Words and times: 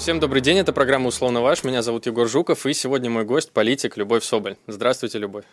Всем 0.00 0.18
добрый 0.18 0.40
день, 0.40 0.56
это 0.56 0.72
программа 0.72 1.08
«Условно 1.08 1.42
ваш», 1.42 1.62
меня 1.62 1.82
зовут 1.82 2.06
Егор 2.06 2.26
Жуков, 2.26 2.64
и 2.64 2.72
сегодня 2.72 3.10
мой 3.10 3.26
гость– 3.26 3.50
политик 3.52 3.98
Любовь 3.98 4.24
Соболь. 4.24 4.56
Здравствуйте, 4.66 5.18
Любовь. 5.18 5.44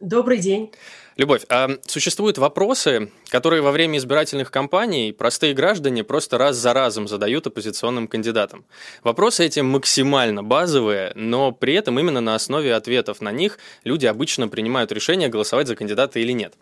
Добрый 0.00 0.38
день. 0.38 0.72
Любовь, 1.16 1.42
а 1.48 1.70
существуют 1.86 2.38
вопросы, 2.38 3.12
которые 3.28 3.62
во 3.62 3.70
время 3.70 3.98
избирательных 3.98 4.50
кампаний 4.50 5.12
простые 5.12 5.54
граждане 5.54 6.02
просто 6.02 6.38
раз 6.38 6.56
за 6.56 6.72
разом 6.72 7.06
задают 7.06 7.46
оппозиционным 7.46 8.08
кандидатам. 8.08 8.64
Вопросы 9.04 9.46
эти 9.46 9.60
максимально 9.60 10.42
базовые, 10.42 11.12
но 11.14 11.52
при 11.52 11.74
этом 11.74 12.00
именно 12.00 12.20
на 12.20 12.34
основе 12.34 12.74
ответов 12.74 13.20
на 13.20 13.30
них 13.30 13.58
люди 13.84 14.06
обычно 14.06 14.48
принимают 14.48 14.90
решение, 14.90 15.28
голосовать 15.28 15.68
за 15.68 15.76
кандидата 15.76 16.18
или 16.18 16.32
нет. 16.32 16.54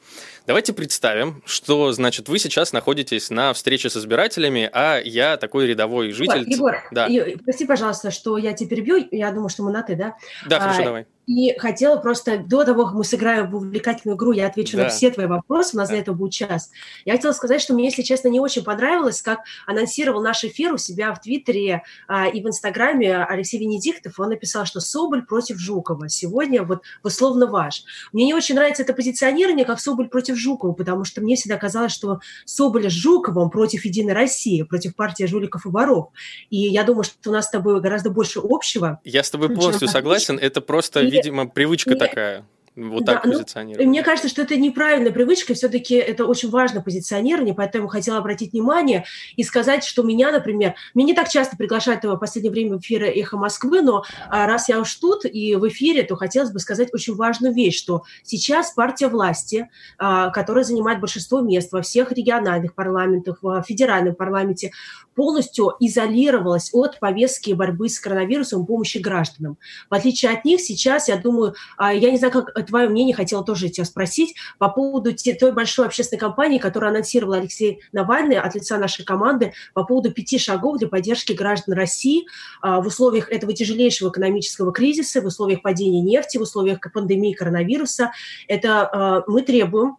Давайте 0.46 0.74
представим, 0.74 1.42
что, 1.46 1.92
значит, 1.92 2.28
вы 2.28 2.38
сейчас 2.38 2.74
находитесь 2.74 3.30
на 3.30 3.54
встрече 3.54 3.88
с 3.88 3.96
избирателями, 3.96 4.68
а 4.70 5.00
я 5.02 5.38
такой 5.38 5.66
рядовой 5.66 6.12
житель. 6.12 6.44
Егор, 6.46 6.76
да. 6.90 7.08
Прости, 7.44 7.64
пожалуйста, 7.64 8.10
что 8.10 8.36
я 8.36 8.52
тебя 8.52 8.68
перебью, 8.68 9.08
я 9.10 9.30
думаю, 9.32 9.48
что 9.48 9.62
мы 9.62 9.72
на 9.72 9.82
«ты», 9.82 9.96
да? 9.96 10.16
Да, 10.46 10.60
хорошо, 10.60 10.82
а, 10.82 10.84
давай. 10.84 11.06
И 11.26 11.56
хотела 11.58 11.96
просто 11.96 12.38
до 12.38 12.64
того, 12.64 12.86
как 12.86 12.94
мы 12.94 13.04
сыграем 13.04 13.50
в 13.50 13.56
увлекательную 13.56 14.16
игру, 14.16 14.32
я 14.32 14.46
отвечу 14.46 14.76
да. 14.76 14.84
на 14.84 14.88
все 14.88 15.10
твои 15.10 15.26
вопросы, 15.26 15.76
у 15.76 15.78
нас 15.78 15.88
да. 15.88 15.94
для 15.94 16.02
этого 16.02 16.16
будет 16.16 16.32
час. 16.32 16.70
Я 17.04 17.12
хотела 17.12 17.32
сказать, 17.32 17.60
что 17.60 17.74
мне, 17.74 17.84
если 17.84 18.02
честно, 18.02 18.28
не 18.28 18.40
очень 18.40 18.64
понравилось, 18.64 19.22
как 19.22 19.40
анонсировал 19.66 20.20
наш 20.20 20.44
эфир 20.44 20.72
у 20.72 20.78
себя 20.78 21.14
в 21.14 21.20
Твиттере 21.20 21.82
а, 22.08 22.26
и 22.26 22.42
в 22.42 22.48
Инстаграме 22.48 23.24
Алексей 23.24 23.58
Венедиктов. 23.58 24.18
Он 24.18 24.30
написал, 24.30 24.66
что 24.66 24.80
Соболь 24.80 25.24
против 25.24 25.58
Жукова. 25.58 26.08
Сегодня 26.08 26.64
вот 26.64 26.82
условно 27.04 27.46
ваш. 27.46 27.84
Мне 28.12 28.26
не 28.26 28.34
очень 28.34 28.56
нравится 28.56 28.82
это 28.82 28.92
позиционирование, 28.92 29.64
как 29.64 29.80
Соболь 29.80 30.08
против 30.08 30.36
Жукова, 30.36 30.72
потому 30.72 31.04
что 31.04 31.20
мне 31.20 31.36
всегда 31.36 31.56
казалось, 31.56 31.92
что 31.92 32.18
Соболь 32.44 32.90
с 32.90 32.92
Жуковым 32.92 33.50
против 33.50 33.84
Единой 33.84 34.14
России, 34.14 34.62
против 34.62 34.96
партии 34.96 35.24
жуликов 35.24 35.66
и 35.66 35.68
воров. 35.68 36.08
И 36.50 36.58
я 36.58 36.82
думаю, 36.82 37.04
что 37.04 37.30
у 37.30 37.32
нас 37.32 37.46
с 37.46 37.50
тобой 37.50 37.80
гораздо 37.80 38.10
больше 38.10 38.40
общего. 38.42 39.00
Я 39.04 39.22
с 39.22 39.30
тобой 39.30 39.54
полностью 39.54 39.88
согласен. 39.88 40.38
Это 40.38 40.60
просто, 40.60 41.00
видимо, 41.12 41.46
привычка 41.46 41.94
и, 41.94 41.98
такая. 41.98 42.44
Вот 42.74 43.04
так 43.04 43.22
да, 43.22 43.30
позиционировать. 43.30 43.84
Ну, 43.84 43.90
мне 43.90 44.02
кажется, 44.02 44.30
что 44.30 44.40
это 44.42 44.56
неправильная 44.56 45.12
привычка, 45.12 45.52
все-таки 45.52 45.94
это 45.94 46.24
очень 46.24 46.48
важно 46.48 46.80
позиционирование, 46.80 47.54
поэтому 47.54 47.86
хотела 47.86 48.16
обратить 48.16 48.52
внимание 48.52 49.04
и 49.36 49.42
сказать, 49.42 49.84
что 49.84 50.02
меня, 50.02 50.32
например, 50.32 50.74
меня 50.94 51.08
не 51.08 51.14
так 51.14 51.28
часто 51.28 51.58
приглашают 51.58 52.02
в 52.02 52.16
последнее 52.16 52.50
время 52.50 52.78
в 52.78 52.80
эфиры 52.80 53.08
«Эхо 53.08 53.36
Москвы», 53.36 53.82
но 53.82 54.04
а, 54.30 54.46
раз 54.46 54.70
я 54.70 54.80
уж 54.80 54.94
тут 54.94 55.26
и 55.26 55.54
в 55.56 55.68
эфире, 55.68 56.02
то 56.02 56.16
хотелось 56.16 56.50
бы 56.50 56.60
сказать 56.60 56.88
очень 56.94 57.14
важную 57.14 57.52
вещь, 57.52 57.78
что 57.78 58.04
сейчас 58.22 58.70
партия 58.70 59.08
власти, 59.08 59.68
а, 59.98 60.30
которая 60.30 60.64
занимает 60.64 60.98
большинство 60.98 61.40
мест 61.40 61.72
во 61.72 61.82
всех 61.82 62.10
региональных 62.12 62.74
парламентах, 62.74 63.38
в 63.42 63.62
федеральном 63.68 64.14
парламенте, 64.14 64.72
полностью 65.14 65.72
изолировалась 65.80 66.70
от 66.72 66.98
повестки 67.00 67.52
борьбы 67.52 67.88
с 67.88 68.00
коронавирусом 68.00 68.66
помощи 68.66 68.98
гражданам. 68.98 69.58
В 69.90 69.94
отличие 69.94 70.32
от 70.32 70.44
них, 70.44 70.60
сейчас, 70.60 71.08
я 71.08 71.16
думаю, 71.16 71.54
а, 71.76 71.92
я 71.92 72.10
не 72.10 72.18
знаю, 72.18 72.32
как 72.32 72.66
твое 72.66 72.88
мнение, 72.88 73.14
хотела 73.14 73.44
тоже 73.44 73.68
тебя 73.68 73.84
спросить 73.84 74.34
по 74.58 74.68
поводу 74.68 75.12
той 75.38 75.52
большой 75.52 75.86
общественной 75.86 76.20
кампании, 76.20 76.58
которую 76.58 76.90
анонсировал 76.90 77.34
Алексей 77.34 77.80
Навальный 77.92 78.38
от 78.38 78.54
лица 78.54 78.78
нашей 78.78 79.04
команды 79.04 79.52
по 79.74 79.84
поводу 79.84 80.12
пяти 80.12 80.38
шагов 80.38 80.78
для 80.78 80.88
поддержки 80.88 81.32
граждан 81.32 81.74
России 81.74 82.26
а, 82.60 82.80
в 82.80 82.86
условиях 82.86 83.30
этого 83.30 83.52
тяжелейшего 83.52 84.10
экономического 84.10 84.72
кризиса, 84.72 85.20
в 85.20 85.26
условиях 85.26 85.62
падения 85.62 86.00
нефти, 86.00 86.38
в 86.38 86.42
условиях 86.42 86.80
пандемии 86.92 87.32
коронавируса. 87.32 88.12
Это 88.48 88.88
а, 88.92 89.24
мы 89.26 89.42
требуем 89.42 89.96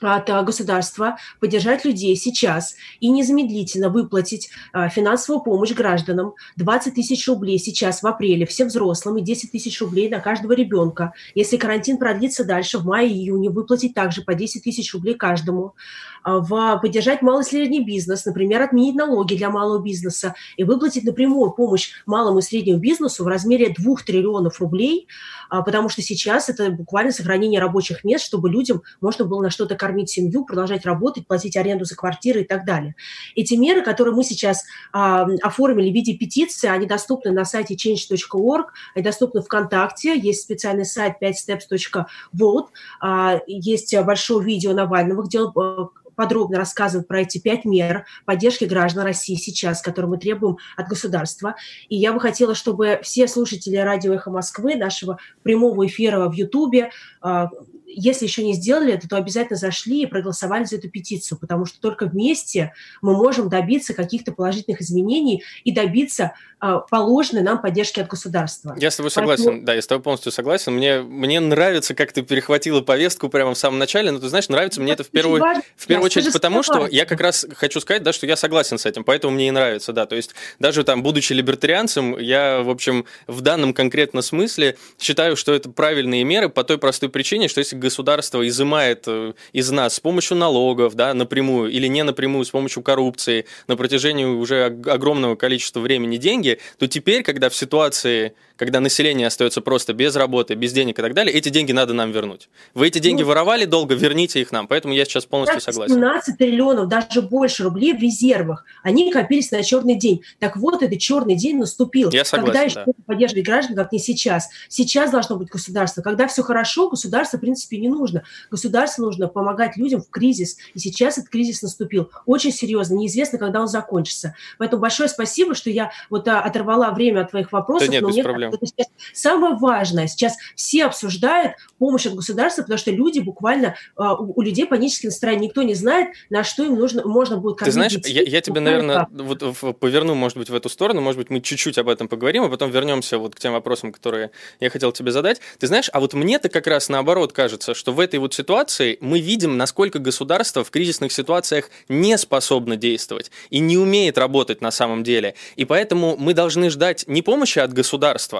от 0.00 0.28
а, 0.28 0.42
государства 0.42 1.16
поддержать 1.40 1.84
людей 1.84 2.16
сейчас 2.16 2.74
и 3.00 3.08
незамедлительно 3.08 3.88
выплатить 3.88 4.50
а, 4.72 4.88
финансовую 4.88 5.42
помощь 5.42 5.72
гражданам 5.72 6.34
20 6.56 6.94
тысяч 6.94 7.26
рублей 7.28 7.58
сейчас 7.58 8.02
в 8.02 8.06
апреле 8.06 8.46
всем 8.46 8.68
взрослым 8.68 9.18
и 9.18 9.22
10 9.22 9.52
тысяч 9.52 9.80
рублей 9.80 10.08
на 10.08 10.20
каждого 10.20 10.52
ребенка. 10.52 11.12
Если 11.34 11.56
карантин 11.56 11.98
продлится 11.98 12.44
дальше, 12.44 12.78
в 12.78 12.86
мае-июне 12.86 13.50
выплатить 13.50 13.94
также 13.94 14.22
по 14.22 14.34
10 14.34 14.62
тысяч 14.62 14.92
рублей 14.94 15.14
каждому. 15.14 15.74
А, 16.22 16.38
в 16.38 16.78
поддержать 16.80 17.22
малый 17.22 17.42
и 17.42 17.48
средний 17.48 17.84
бизнес, 17.84 18.24
например, 18.24 18.62
отменить 18.62 18.96
налоги 18.96 19.36
для 19.36 19.50
малого 19.50 19.82
бизнеса 19.82 20.34
и 20.56 20.64
выплатить 20.64 21.04
напрямую 21.04 21.52
помощь 21.52 21.90
малому 22.06 22.40
и 22.40 22.42
среднему 22.42 22.80
бизнесу 22.80 23.24
в 23.24 23.28
размере 23.28 23.72
2 23.76 23.96
триллионов 24.04 24.60
рублей, 24.60 25.06
потому 25.50 25.88
что 25.88 26.02
сейчас 26.02 26.48
это 26.48 26.70
буквально 26.70 27.12
сохранение 27.12 27.60
рабочих 27.60 28.04
мест, 28.04 28.24
чтобы 28.24 28.50
людям 28.50 28.82
можно 29.00 29.24
было 29.24 29.42
на 29.42 29.50
что-то 29.50 29.76
кормить 29.84 30.08
семью, 30.08 30.46
продолжать 30.46 30.86
работать, 30.86 31.26
платить 31.26 31.58
аренду 31.58 31.84
за 31.84 31.94
квартиры 31.94 32.40
и 32.40 32.44
так 32.44 32.64
далее. 32.64 32.94
Эти 33.36 33.52
меры, 33.54 33.82
которые 33.82 34.14
мы 34.14 34.24
сейчас 34.24 34.64
а, 34.92 35.26
оформили 35.42 35.90
в 35.90 35.94
виде 35.94 36.14
петиции, 36.14 36.68
они 36.68 36.86
доступны 36.86 37.32
на 37.32 37.44
сайте 37.44 37.74
change.org, 37.74 38.72
они 38.94 39.04
доступны 39.04 39.42
ВКонтакте, 39.42 40.18
есть 40.18 40.40
специальный 40.40 40.86
сайт 40.86 41.16
5steps.vote, 41.20 42.66
а, 43.00 43.40
есть 43.46 43.94
большое 44.04 44.42
видео 44.42 44.72
Навального, 44.72 45.22
где 45.22 45.40
он 45.40 45.52
а, 45.54 45.88
подробно 46.14 46.58
рассказывает 46.58 47.08
про 47.08 47.20
эти 47.20 47.38
пять 47.38 47.64
мер 47.64 48.06
поддержки 48.24 48.64
граждан 48.64 49.04
России 49.04 49.34
сейчас, 49.34 49.82
которые 49.82 50.10
мы 50.10 50.18
требуем 50.18 50.56
от 50.76 50.88
государства. 50.88 51.56
И 51.88 51.96
я 51.96 52.12
бы 52.12 52.20
хотела, 52.20 52.54
чтобы 52.54 53.00
все 53.02 53.28
слушатели 53.28 53.76
радио 53.76 54.14
«Эхо 54.14 54.30
Москвы», 54.30 54.76
нашего 54.76 55.18
прямого 55.42 55.86
эфира 55.86 56.28
в 56.28 56.32
Ютубе, 56.32 56.90
а, 57.20 57.50
если 57.96 58.26
еще 58.26 58.44
не 58.44 58.54
сделали 58.54 58.92
это, 58.92 59.08
то 59.08 59.16
обязательно 59.16 59.56
зашли 59.56 60.02
и 60.02 60.06
проголосовали 60.06 60.64
за 60.64 60.76
эту 60.76 60.88
петицию, 60.88 61.38
потому 61.38 61.64
что 61.66 61.80
только 61.80 62.06
вместе 62.06 62.72
мы 63.02 63.16
можем 63.16 63.48
добиться 63.48 63.94
каких-то 63.94 64.32
положительных 64.32 64.80
изменений 64.80 65.42
и 65.64 65.72
добиться 65.72 66.32
э, 66.60 66.80
положенной 66.90 67.42
нам 67.42 67.60
поддержки 67.60 68.00
от 68.00 68.08
государства. 68.08 68.74
Я 68.78 68.90
с 68.90 68.96
тобой 68.96 69.10
согласен, 69.10 69.44
Поэтому... 69.44 69.66
да, 69.66 69.74
я 69.74 69.82
с 69.82 69.86
тобой 69.86 70.02
полностью 70.02 70.32
согласен. 70.32 70.74
Мне, 70.74 71.00
мне 71.00 71.40
нравится, 71.40 71.94
как 71.94 72.12
ты 72.12 72.22
перехватила 72.22 72.80
повестку 72.80 73.28
прямо 73.28 73.54
в 73.54 73.58
самом 73.58 73.78
начале, 73.78 74.10
но 74.10 74.18
ты 74.18 74.28
знаешь, 74.28 74.48
нравится 74.48 74.80
мне 74.80 74.92
это 74.92 75.04
в 75.04 75.08
первую, 75.08 75.42
в 75.76 75.86
первую 75.86 76.06
очередь 76.06 76.32
потому, 76.32 76.62
что 76.62 76.86
я 76.86 77.04
как 77.04 77.20
раз 77.20 77.46
хочу 77.54 77.80
сказать, 77.80 78.02
да, 78.02 78.12
что 78.12 78.26
я 78.26 78.36
согласен 78.36 78.78
с 78.78 78.86
этим, 78.86 79.04
поэтому 79.04 79.34
мне 79.34 79.48
и 79.48 79.50
нравится, 79.50 79.92
да, 79.92 80.06
то 80.06 80.16
есть 80.16 80.34
даже 80.58 80.84
там, 80.84 81.02
будучи 81.02 81.32
либертарианцем, 81.32 82.18
я, 82.18 82.62
в 82.62 82.70
общем, 82.70 83.04
в 83.26 83.40
данном 83.40 83.74
конкретно 83.74 84.22
смысле 84.22 84.76
считаю, 84.98 85.36
что 85.36 85.54
это 85.54 85.70
правильные 85.70 86.24
меры 86.24 86.48
по 86.48 86.64
той 86.64 86.78
простой 86.78 87.08
причине, 87.08 87.48
что 87.48 87.60
если 87.60 87.76
государство 87.84 88.46
изымает 88.48 89.04
э, 89.06 89.34
из 89.52 89.70
нас 89.70 89.94
с 89.94 90.00
помощью 90.00 90.36
налогов, 90.36 90.94
да, 90.94 91.14
напрямую 91.14 91.70
или 91.70 91.86
не 91.86 92.02
напрямую, 92.02 92.44
с 92.44 92.50
помощью 92.50 92.82
коррупции 92.82 93.46
на 93.68 93.76
протяжении 93.76 94.24
уже 94.24 94.64
огромного 94.64 95.36
количества 95.36 95.80
времени 95.80 96.16
деньги, 96.16 96.58
то 96.78 96.88
теперь, 96.88 97.22
когда 97.22 97.48
в 97.48 97.54
ситуации, 97.54 98.34
когда 98.56 98.80
население 98.80 99.26
остается 99.26 99.60
просто 99.60 99.94
без 99.94 100.14
работы, 100.16 100.54
без 100.54 100.72
денег 100.72 100.98
и 100.98 101.02
так 101.02 101.14
далее, 101.14 101.34
эти 101.34 101.48
деньги 101.48 101.72
надо 101.72 101.92
нам 101.92 102.12
вернуть. 102.12 102.48
Вы 102.74 102.88
эти 102.88 102.98
деньги 102.98 103.22
ну, 103.22 103.28
воровали 103.28 103.64
долго, 103.64 103.94
верните 103.94 104.40
их 104.40 104.52
нам. 104.52 104.68
Поэтому 104.68 104.94
я 104.94 105.04
сейчас 105.04 105.26
полностью 105.26 105.60
согласен. 105.60 105.94
17 105.94 106.38
триллионов, 106.38 106.88
даже 106.88 107.22
больше 107.22 107.64
рублей 107.64 107.94
в 107.94 108.00
резервах. 108.00 108.64
Они 108.82 109.10
копились 109.10 109.50
на 109.50 109.62
черный 109.62 109.96
день. 109.96 110.22
Так 110.38 110.56
вот, 110.56 110.82
этот 110.82 110.98
черный 110.98 111.34
день 111.34 111.58
наступил. 111.58 112.10
Я 112.10 112.24
согласен, 112.24 112.52
Когда 112.52 112.62
еще 112.62 112.82
да. 112.86 112.92
поддерживать 113.06 113.44
граждан, 113.44 113.76
как 113.76 113.92
не 113.92 113.98
сейчас. 113.98 114.48
Сейчас 114.68 115.10
должно 115.10 115.36
быть 115.36 115.48
государство. 115.48 116.02
Когда 116.02 116.28
все 116.28 116.42
хорошо, 116.42 116.88
государство, 116.88 117.38
в 117.38 117.40
принципе, 117.40 117.78
не 117.78 117.88
нужно. 117.88 118.22
Государству 118.50 119.04
нужно 119.04 119.28
помогать 119.28 119.76
людям 119.76 120.00
в 120.00 120.10
кризис. 120.10 120.58
И 120.74 120.78
сейчас 120.78 121.18
этот 121.18 121.30
кризис 121.30 121.62
наступил. 121.62 122.10
Очень 122.26 122.52
серьезно. 122.52 122.94
Неизвестно, 122.94 123.38
когда 123.38 123.60
он 123.60 123.68
закончится. 123.68 124.34
Поэтому 124.58 124.80
большое 124.82 125.08
спасибо, 125.08 125.54
что 125.54 125.70
я 125.70 125.90
вот 126.10 126.28
а, 126.28 126.40
оторвала 126.40 126.92
время 126.92 127.22
от 127.22 127.30
твоих 127.30 127.50
вопросов. 127.50 127.88
Да 127.88 127.92
нет, 127.92 128.02
но 128.02 128.08
мне 128.10 128.22
проблем. 128.22 128.43
Это 128.52 128.66
сейчас 128.66 128.88
самое 129.12 129.56
важное. 129.56 130.06
Сейчас 130.06 130.36
все 130.56 130.84
обсуждают 130.86 131.54
помощь 131.78 132.06
от 132.06 132.14
государства, 132.14 132.62
потому 132.62 132.78
что 132.78 132.90
люди 132.90 133.20
буквально, 133.20 133.76
а, 133.96 134.14
у, 134.14 134.40
людей 134.42 134.66
паническое 134.66 135.10
настроение. 135.10 135.48
Никто 135.48 135.62
не 135.62 135.74
знает, 135.74 136.14
на 136.30 136.44
что 136.44 136.64
им 136.64 136.78
нужно, 136.78 137.06
можно 137.06 137.36
будет 137.36 137.58
Ты 137.58 137.70
знаешь, 137.70 137.96
я, 138.04 138.22
я 138.22 138.40
тебе, 138.40 138.60
наверное, 138.60 139.06
вот 139.10 139.78
поверну, 139.78 140.14
может 140.14 140.38
быть, 140.38 140.50
в 140.50 140.54
эту 140.54 140.68
сторону. 140.68 141.00
Может 141.00 141.18
быть, 141.18 141.30
мы 141.30 141.40
чуть-чуть 141.40 141.78
об 141.78 141.88
этом 141.88 142.08
поговорим, 142.08 142.44
а 142.44 142.48
потом 142.48 142.70
вернемся 142.70 143.18
вот 143.18 143.34
к 143.34 143.40
тем 143.40 143.52
вопросам, 143.52 143.92
которые 143.92 144.30
я 144.60 144.70
хотел 144.70 144.92
тебе 144.92 145.12
задать. 145.12 145.40
Ты 145.58 145.66
знаешь, 145.66 145.90
а 145.92 146.00
вот 146.00 146.14
мне-то 146.14 146.48
как 146.48 146.66
раз 146.66 146.88
наоборот 146.88 147.32
кажется, 147.32 147.74
что 147.74 147.92
в 147.92 148.00
этой 148.00 148.18
вот 148.18 148.34
ситуации 148.34 148.98
мы 149.00 149.20
видим, 149.20 149.56
насколько 149.56 149.98
государство 149.98 150.64
в 150.64 150.70
кризисных 150.70 151.12
ситуациях 151.12 151.70
не 151.88 152.16
способно 152.18 152.76
действовать 152.76 153.30
и 153.50 153.60
не 153.60 153.78
умеет 153.78 154.18
работать 154.18 154.60
на 154.60 154.70
самом 154.70 155.04
деле. 155.04 155.34
И 155.56 155.64
поэтому 155.64 156.16
мы 156.16 156.34
должны 156.34 156.70
ждать 156.70 157.04
не 157.06 157.22
помощи 157.22 157.58
от 157.58 157.72
государства, 157.72 158.33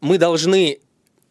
мы 0.00 0.18
должны 0.18 0.80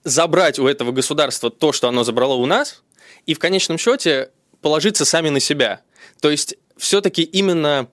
забрать 0.03 0.59
у 0.59 0.67
этого 0.67 0.91
государства 0.91 1.49
то, 1.49 1.71
что 1.71 1.87
оно 1.87 2.03
забрало 2.03 2.35
у 2.35 2.45
нас, 2.45 2.83
и 3.25 3.33
в 3.33 3.39
конечном 3.39 3.77
счете 3.77 4.29
положиться 4.61 5.05
сами 5.05 5.29
на 5.29 5.39
себя. 5.39 5.81
То 6.21 6.29
есть 6.29 6.55
все-таки 6.77 7.23
именно 7.23 7.87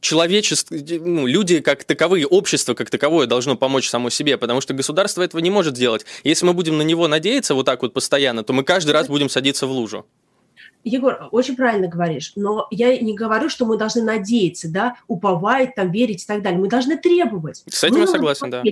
человечество, 0.00 0.76
ну, 0.76 1.26
люди 1.26 1.60
как 1.60 1.84
таковые, 1.84 2.26
общество 2.26 2.74
как 2.74 2.90
таковое 2.90 3.26
должно 3.26 3.56
помочь 3.56 3.88
само 3.88 4.10
себе, 4.10 4.36
потому 4.36 4.60
что 4.60 4.74
государство 4.74 5.22
этого 5.22 5.40
не 5.40 5.50
может 5.50 5.76
сделать. 5.76 6.04
Если 6.24 6.46
мы 6.46 6.52
будем 6.52 6.78
на 6.78 6.82
него 6.82 7.08
надеяться 7.08 7.54
вот 7.54 7.66
так 7.66 7.82
вот 7.82 7.92
постоянно, 7.92 8.44
то 8.44 8.52
мы 8.52 8.62
каждый 8.62 8.92
раз 8.92 9.08
будем 9.08 9.28
садиться 9.28 9.66
в 9.66 9.70
лужу. 9.70 10.06
Егор, 10.88 11.28
очень 11.30 11.56
правильно 11.56 11.88
говоришь, 11.88 12.32
но 12.34 12.66
я 12.70 12.98
не 12.98 13.14
говорю, 13.14 13.48
что 13.48 13.66
мы 13.66 13.76
должны 13.76 14.02
надеяться, 14.02 14.70
да, 14.70 14.96
уповать, 15.06 15.74
там, 15.74 15.90
верить 15.90 16.24
и 16.24 16.26
так 16.26 16.42
далее. 16.42 16.58
Мы 16.58 16.68
должны 16.68 16.96
требовать. 16.96 17.62
С 17.68 17.84
этим 17.84 17.96
мы 17.96 18.00
я 18.02 18.06
согласен, 18.06 18.50
да. 18.50 18.62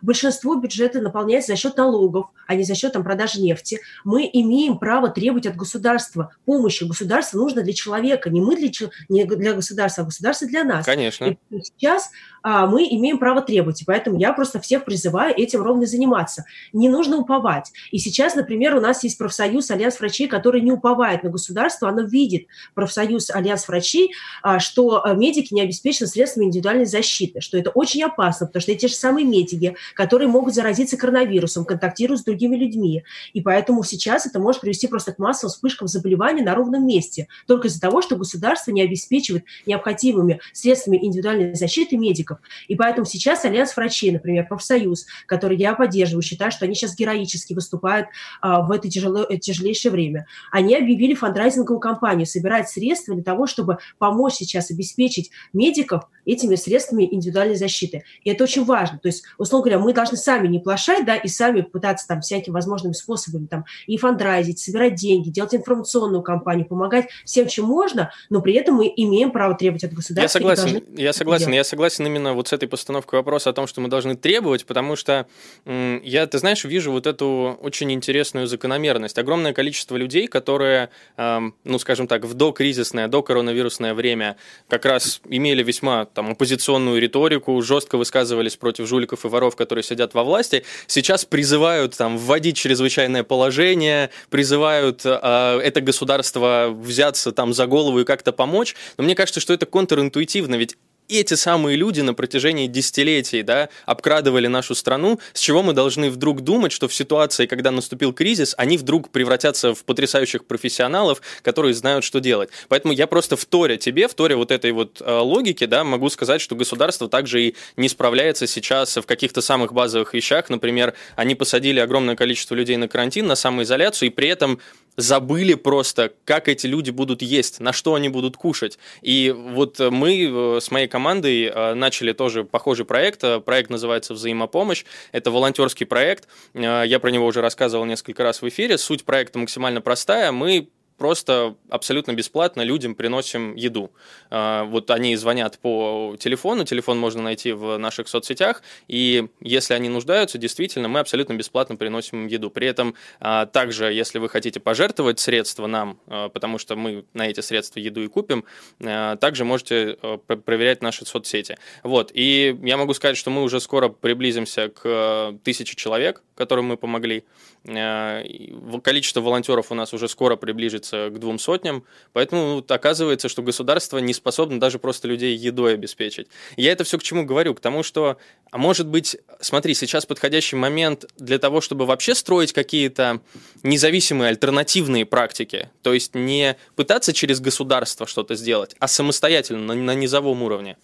Большинство 0.00 0.54
бюджета 0.54 1.00
наполняется 1.00 1.52
за 1.52 1.56
счет 1.56 1.76
налогов, 1.76 2.26
а 2.46 2.54
не 2.54 2.64
за 2.64 2.74
счет 2.74 2.92
там, 2.92 3.04
продажи 3.04 3.40
нефти. 3.40 3.80
Мы 4.04 4.28
имеем 4.32 4.78
право 4.78 5.08
требовать 5.08 5.46
от 5.46 5.56
государства 5.56 6.34
помощи. 6.44 6.84
Государство 6.84 7.38
нужно 7.38 7.62
для 7.62 7.72
человека, 7.72 8.30
не 8.30 8.40
мы 8.40 8.56
для, 8.56 8.70
не 9.08 9.24
для 9.24 9.52
государства, 9.54 10.02
а 10.02 10.06
государство 10.06 10.48
для 10.48 10.64
нас. 10.64 10.86
Конечно. 10.86 11.24
И 11.26 11.36
сейчас 11.62 12.10
мы 12.42 12.86
имеем 12.90 13.18
право 13.18 13.42
требовать, 13.42 13.82
и 13.82 13.84
поэтому 13.84 14.18
я 14.18 14.32
просто 14.32 14.60
всех 14.60 14.84
призываю 14.84 15.34
этим 15.36 15.62
ровно 15.62 15.86
заниматься. 15.86 16.44
Не 16.72 16.88
нужно 16.88 17.18
уповать. 17.18 17.72
И 17.90 17.98
сейчас, 17.98 18.34
например, 18.34 18.76
у 18.76 18.80
нас 18.80 19.04
есть 19.04 19.18
профсоюз 19.18 19.70
Альянс 19.70 20.00
врачей, 20.00 20.28
который 20.28 20.60
не 20.60 20.72
уповает 20.72 21.22
на 21.22 21.30
государство, 21.30 21.88
оно 21.88 22.02
видит, 22.02 22.46
профсоюз 22.74 23.30
Альянс 23.30 23.68
врачей, 23.68 24.12
а, 24.42 24.58
что 24.58 25.04
а, 25.04 25.14
медики 25.14 25.54
не 25.54 25.62
обеспечены 25.62 26.06
средствами 26.06 26.46
индивидуальной 26.46 26.86
защиты, 26.86 27.40
что 27.40 27.58
это 27.58 27.70
очень 27.70 28.02
опасно, 28.02 28.46
потому 28.46 28.62
что 28.62 28.72
эти 28.72 28.86
же 28.86 28.94
самые 28.94 29.26
медики, 29.26 29.76
которые 29.94 30.28
могут 30.28 30.54
заразиться 30.54 30.96
коронавирусом, 30.96 31.64
контактируют 31.64 32.20
с 32.20 32.24
другими 32.24 32.56
людьми. 32.56 33.04
И 33.32 33.40
поэтому 33.40 33.82
сейчас 33.84 34.26
это 34.26 34.38
может 34.38 34.60
привести 34.60 34.86
просто 34.86 35.12
к 35.12 35.18
массовым 35.18 35.52
вспышкам 35.52 35.88
заболеваний 35.88 36.42
на 36.42 36.54
ровном 36.54 36.86
месте, 36.86 37.28
только 37.46 37.68
из-за 37.68 37.80
того, 37.80 38.02
что 38.02 38.16
государство 38.16 38.70
не 38.70 38.82
обеспечивает 38.82 39.44
необходимыми 39.66 40.40
средствами 40.52 40.98
индивидуальной 41.02 41.54
защиты 41.54 41.96
медиков. 41.96 42.31
И 42.68 42.74
поэтому 42.74 43.06
сейчас 43.06 43.44
Альянс 43.44 43.76
врачей, 43.76 44.10
например, 44.10 44.46
профсоюз, 44.46 45.06
который 45.26 45.56
я 45.56 45.74
поддерживаю, 45.74 46.22
считаю, 46.22 46.50
что 46.50 46.64
они 46.64 46.74
сейчас 46.74 46.96
героически 46.96 47.54
выступают 47.54 48.06
а, 48.40 48.62
в 48.62 48.70
это 48.70 48.88
тяжело, 48.88 49.24
тяжелейшее 49.24 49.92
время, 49.92 50.26
они 50.50 50.76
объявили 50.76 51.14
фандрайзинговую 51.14 51.80
кампанию, 51.80 52.26
собирать 52.26 52.68
средства 52.68 53.14
для 53.14 53.24
того, 53.24 53.46
чтобы 53.46 53.78
помочь 53.98 54.34
сейчас 54.34 54.70
обеспечить 54.70 55.30
медиков 55.52 56.08
этими 56.24 56.54
средствами 56.54 57.08
индивидуальной 57.10 57.56
защиты. 57.56 58.04
И 58.22 58.30
это 58.30 58.44
очень 58.44 58.64
важно. 58.64 58.98
То 58.98 59.08
есть, 59.08 59.24
условно 59.38 59.70
говоря, 59.70 59.84
мы 59.84 59.92
должны 59.92 60.16
сами 60.16 60.48
не 60.48 60.60
плошать, 60.60 61.04
да, 61.04 61.16
и 61.16 61.28
сами 61.28 61.62
пытаться 61.62 62.06
там 62.06 62.20
всякими 62.20 62.54
возможными 62.54 62.92
способами 62.92 63.46
там 63.46 63.64
и 63.86 63.96
фандрайзить, 63.96 64.58
собирать 64.58 64.94
деньги, 64.94 65.30
делать 65.30 65.54
информационную 65.54 66.22
кампанию, 66.22 66.66
помогать 66.66 67.08
всем, 67.24 67.48
чем 67.48 67.66
можно, 67.66 68.12
но 68.30 68.40
при 68.40 68.54
этом 68.54 68.76
мы 68.76 68.92
имеем 68.94 69.32
право 69.32 69.54
требовать 69.54 69.84
от 69.84 69.92
государства. 69.92 70.22
Я 70.22 70.28
согласен, 70.28 70.84
я 70.96 71.12
согласен, 71.12 71.52
я 71.52 71.64
согласен 71.64 72.06
именно 72.06 72.21
вот 72.32 72.48
с 72.48 72.52
этой 72.52 72.68
постановкой 72.68 73.18
вопроса 73.18 73.50
о 73.50 73.52
том, 73.52 73.66
что 73.66 73.80
мы 73.80 73.88
должны 73.88 74.16
требовать, 74.16 74.64
потому 74.66 74.96
что 74.96 75.26
я, 75.66 76.26
ты 76.26 76.38
знаешь, 76.38 76.64
вижу 76.64 76.92
вот 76.92 77.06
эту 77.06 77.58
очень 77.60 77.92
интересную 77.92 78.46
закономерность. 78.46 79.18
Огромное 79.18 79.52
количество 79.52 79.96
людей, 79.96 80.26
которые, 80.28 80.90
ну, 81.16 81.78
скажем 81.78 82.06
так, 82.06 82.24
в 82.24 82.34
докризисное, 82.34 83.08
докоронавирусное 83.08 83.94
время 83.94 84.36
как 84.68 84.84
раз 84.84 85.20
имели 85.28 85.62
весьма 85.62 86.06
там 86.06 86.30
оппозиционную 86.30 87.00
риторику, 87.00 87.60
жестко 87.62 87.98
высказывались 87.98 88.56
против 88.56 88.86
жуликов 88.86 89.24
и 89.24 89.28
воров, 89.28 89.56
которые 89.56 89.82
сидят 89.82 90.14
во 90.14 90.22
власти, 90.24 90.64
сейчас 90.86 91.24
призывают 91.24 91.96
там 91.96 92.18
вводить 92.18 92.56
чрезвычайное 92.56 93.24
положение, 93.24 94.10
призывают 94.30 95.02
э, 95.04 95.60
это 95.62 95.80
государство 95.80 96.68
взяться 96.72 97.32
там 97.32 97.52
за 97.52 97.66
голову 97.66 98.00
и 98.00 98.04
как-то 98.04 98.32
помочь. 98.32 98.74
Но 98.96 99.04
мне 99.04 99.14
кажется, 99.14 99.40
что 99.40 99.54
это 99.54 99.66
контринтуитивно, 99.66 100.56
ведь 100.56 100.76
эти 101.08 101.34
самые 101.34 101.76
люди 101.76 102.00
на 102.00 102.14
протяжении 102.14 102.66
десятилетий 102.66 103.42
да, 103.42 103.68
обкрадывали 103.86 104.46
нашу 104.46 104.74
страну, 104.74 105.20
с 105.32 105.40
чего 105.40 105.62
мы 105.62 105.72
должны 105.72 106.10
вдруг 106.10 106.42
думать, 106.42 106.72
что 106.72 106.88
в 106.88 106.94
ситуации, 106.94 107.46
когда 107.46 107.70
наступил 107.70 108.12
кризис, 108.12 108.54
они 108.56 108.78
вдруг 108.78 109.10
превратятся 109.10 109.74
в 109.74 109.84
потрясающих 109.84 110.44
профессионалов, 110.44 111.20
которые 111.42 111.74
знают, 111.74 112.04
что 112.04 112.20
делать. 112.20 112.50
Поэтому 112.68 112.94
я 112.94 113.06
просто 113.06 113.36
вторя 113.36 113.76
тебе, 113.76 114.08
вторя 114.08 114.36
вот 114.36 114.50
этой 114.50 114.72
вот 114.72 115.00
э, 115.00 115.18
логике, 115.18 115.66
да, 115.66 115.84
могу 115.84 116.08
сказать, 116.08 116.40
что 116.40 116.54
государство 116.54 117.08
также 117.08 117.42
и 117.42 117.56
не 117.76 117.88
справляется 117.88 118.46
сейчас 118.46 118.96
в 118.96 119.02
каких-то 119.02 119.40
самых 119.40 119.72
базовых 119.72 120.14
вещах. 120.14 120.48
Например, 120.50 120.94
они 121.16 121.34
посадили 121.34 121.80
огромное 121.80 122.16
количество 122.16 122.54
людей 122.54 122.76
на 122.76 122.88
карантин, 122.88 123.26
на 123.26 123.34
самоизоляцию, 123.34 124.08
и 124.08 124.10
при 124.10 124.28
этом 124.28 124.60
забыли 124.96 125.54
просто, 125.54 126.12
как 126.24 126.48
эти 126.48 126.66
люди 126.66 126.90
будут 126.90 127.22
есть, 127.22 127.60
на 127.60 127.72
что 127.72 127.94
они 127.94 128.08
будут 128.08 128.36
кушать. 128.36 128.78
И 129.00 129.34
вот 129.34 129.78
мы 129.78 130.56
э, 130.56 130.60
с 130.60 130.70
моей 130.70 130.86
командой 130.86 131.01
э, 131.08 131.74
начали 131.74 132.12
тоже 132.12 132.44
похожий 132.44 132.84
проект. 132.84 133.24
Проект 133.44 133.70
называется 133.70 134.14
«Взаимопомощь». 134.14 134.84
Это 135.12 135.30
волонтерский 135.30 135.86
проект. 135.86 136.28
Э, 136.54 136.82
я 136.86 136.98
про 136.98 137.10
него 137.10 137.26
уже 137.26 137.40
рассказывал 137.40 137.84
несколько 137.84 138.22
раз 138.22 138.42
в 138.42 138.48
эфире. 138.48 138.78
Суть 138.78 139.04
проекта 139.04 139.38
максимально 139.38 139.80
простая. 139.80 140.32
Мы 140.32 140.68
просто 141.02 141.56
абсолютно 141.68 142.12
бесплатно 142.12 142.62
людям 142.62 142.94
приносим 142.94 143.56
еду. 143.56 143.90
А, 144.30 144.62
вот 144.62 144.88
они 144.92 145.16
звонят 145.16 145.58
по 145.58 146.14
телефону, 146.16 146.64
телефон 146.64 146.96
можно 146.96 147.20
найти 147.20 147.50
в 147.50 147.76
наших 147.76 148.06
соцсетях, 148.06 148.62
и 148.86 149.26
если 149.40 149.74
они 149.74 149.88
нуждаются, 149.88 150.38
действительно, 150.38 150.86
мы 150.86 151.00
абсолютно 151.00 151.34
бесплатно 151.34 151.74
приносим 151.74 152.20
им 152.20 152.26
еду. 152.28 152.50
При 152.50 152.68
этом 152.68 152.94
а, 153.18 153.46
также, 153.46 153.92
если 153.92 154.20
вы 154.20 154.28
хотите 154.28 154.60
пожертвовать 154.60 155.18
средства 155.18 155.66
нам, 155.66 155.98
а, 156.06 156.28
потому 156.28 156.58
что 156.58 156.76
мы 156.76 157.04
на 157.14 157.26
эти 157.28 157.40
средства 157.40 157.80
еду 157.80 158.04
и 158.04 158.06
купим, 158.06 158.44
также 158.78 159.44
можете 159.44 159.98
проверять 160.26 160.82
наши 160.82 161.04
соцсети. 161.04 161.56
Вот, 161.82 162.12
и 162.14 162.56
я 162.62 162.76
могу 162.76 162.94
сказать, 162.94 163.16
что 163.16 163.30
мы 163.30 163.42
уже 163.42 163.58
скоро 163.60 163.88
приблизимся 163.88 164.68
к 164.68 165.34
тысяче 165.42 165.74
человек, 165.74 166.22
которым 166.36 166.66
мы 166.66 166.76
помогли. 166.76 167.24
Количество 167.64 169.20
волонтеров 169.20 169.70
у 169.70 169.74
нас 169.74 169.94
уже 169.94 170.08
скоро 170.08 170.36
приближится 170.36 170.91
приближается 170.92 171.10
к 171.10 171.18
двум 171.18 171.38
сотням, 171.38 171.84
поэтому 172.12 172.56
вот, 172.56 172.70
оказывается, 172.70 173.28
что 173.28 173.42
государство 173.42 173.98
не 173.98 174.14
способно 174.14 174.60
даже 174.60 174.78
просто 174.78 175.08
людей 175.08 175.36
едой 175.36 175.74
обеспечить. 175.74 176.28
Я 176.56 176.72
это 176.72 176.84
все 176.84 176.98
к 176.98 177.02
чему 177.02 177.24
говорю? 177.24 177.54
К 177.54 177.60
тому, 177.60 177.82
что, 177.82 178.18
а 178.50 178.58
может 178.58 178.86
быть, 178.86 179.16
смотри, 179.40 179.74
сейчас 179.74 180.06
подходящий 180.06 180.56
момент 180.56 181.06
для 181.16 181.38
того, 181.38 181.60
чтобы 181.60 181.86
вообще 181.86 182.14
строить 182.14 182.52
какие-то 182.52 183.20
независимые 183.62 184.28
альтернативные 184.28 185.04
практики, 185.06 185.70
то 185.82 185.92
есть 185.92 186.14
не 186.14 186.56
пытаться 186.76 187.12
через 187.12 187.40
государство 187.40 188.06
что-то 188.06 188.34
сделать, 188.34 188.76
а 188.78 188.88
самостоятельно 188.88 189.74
на, 189.74 189.74
на 189.74 189.94
низовом 189.94 190.42
уровне. 190.42 190.76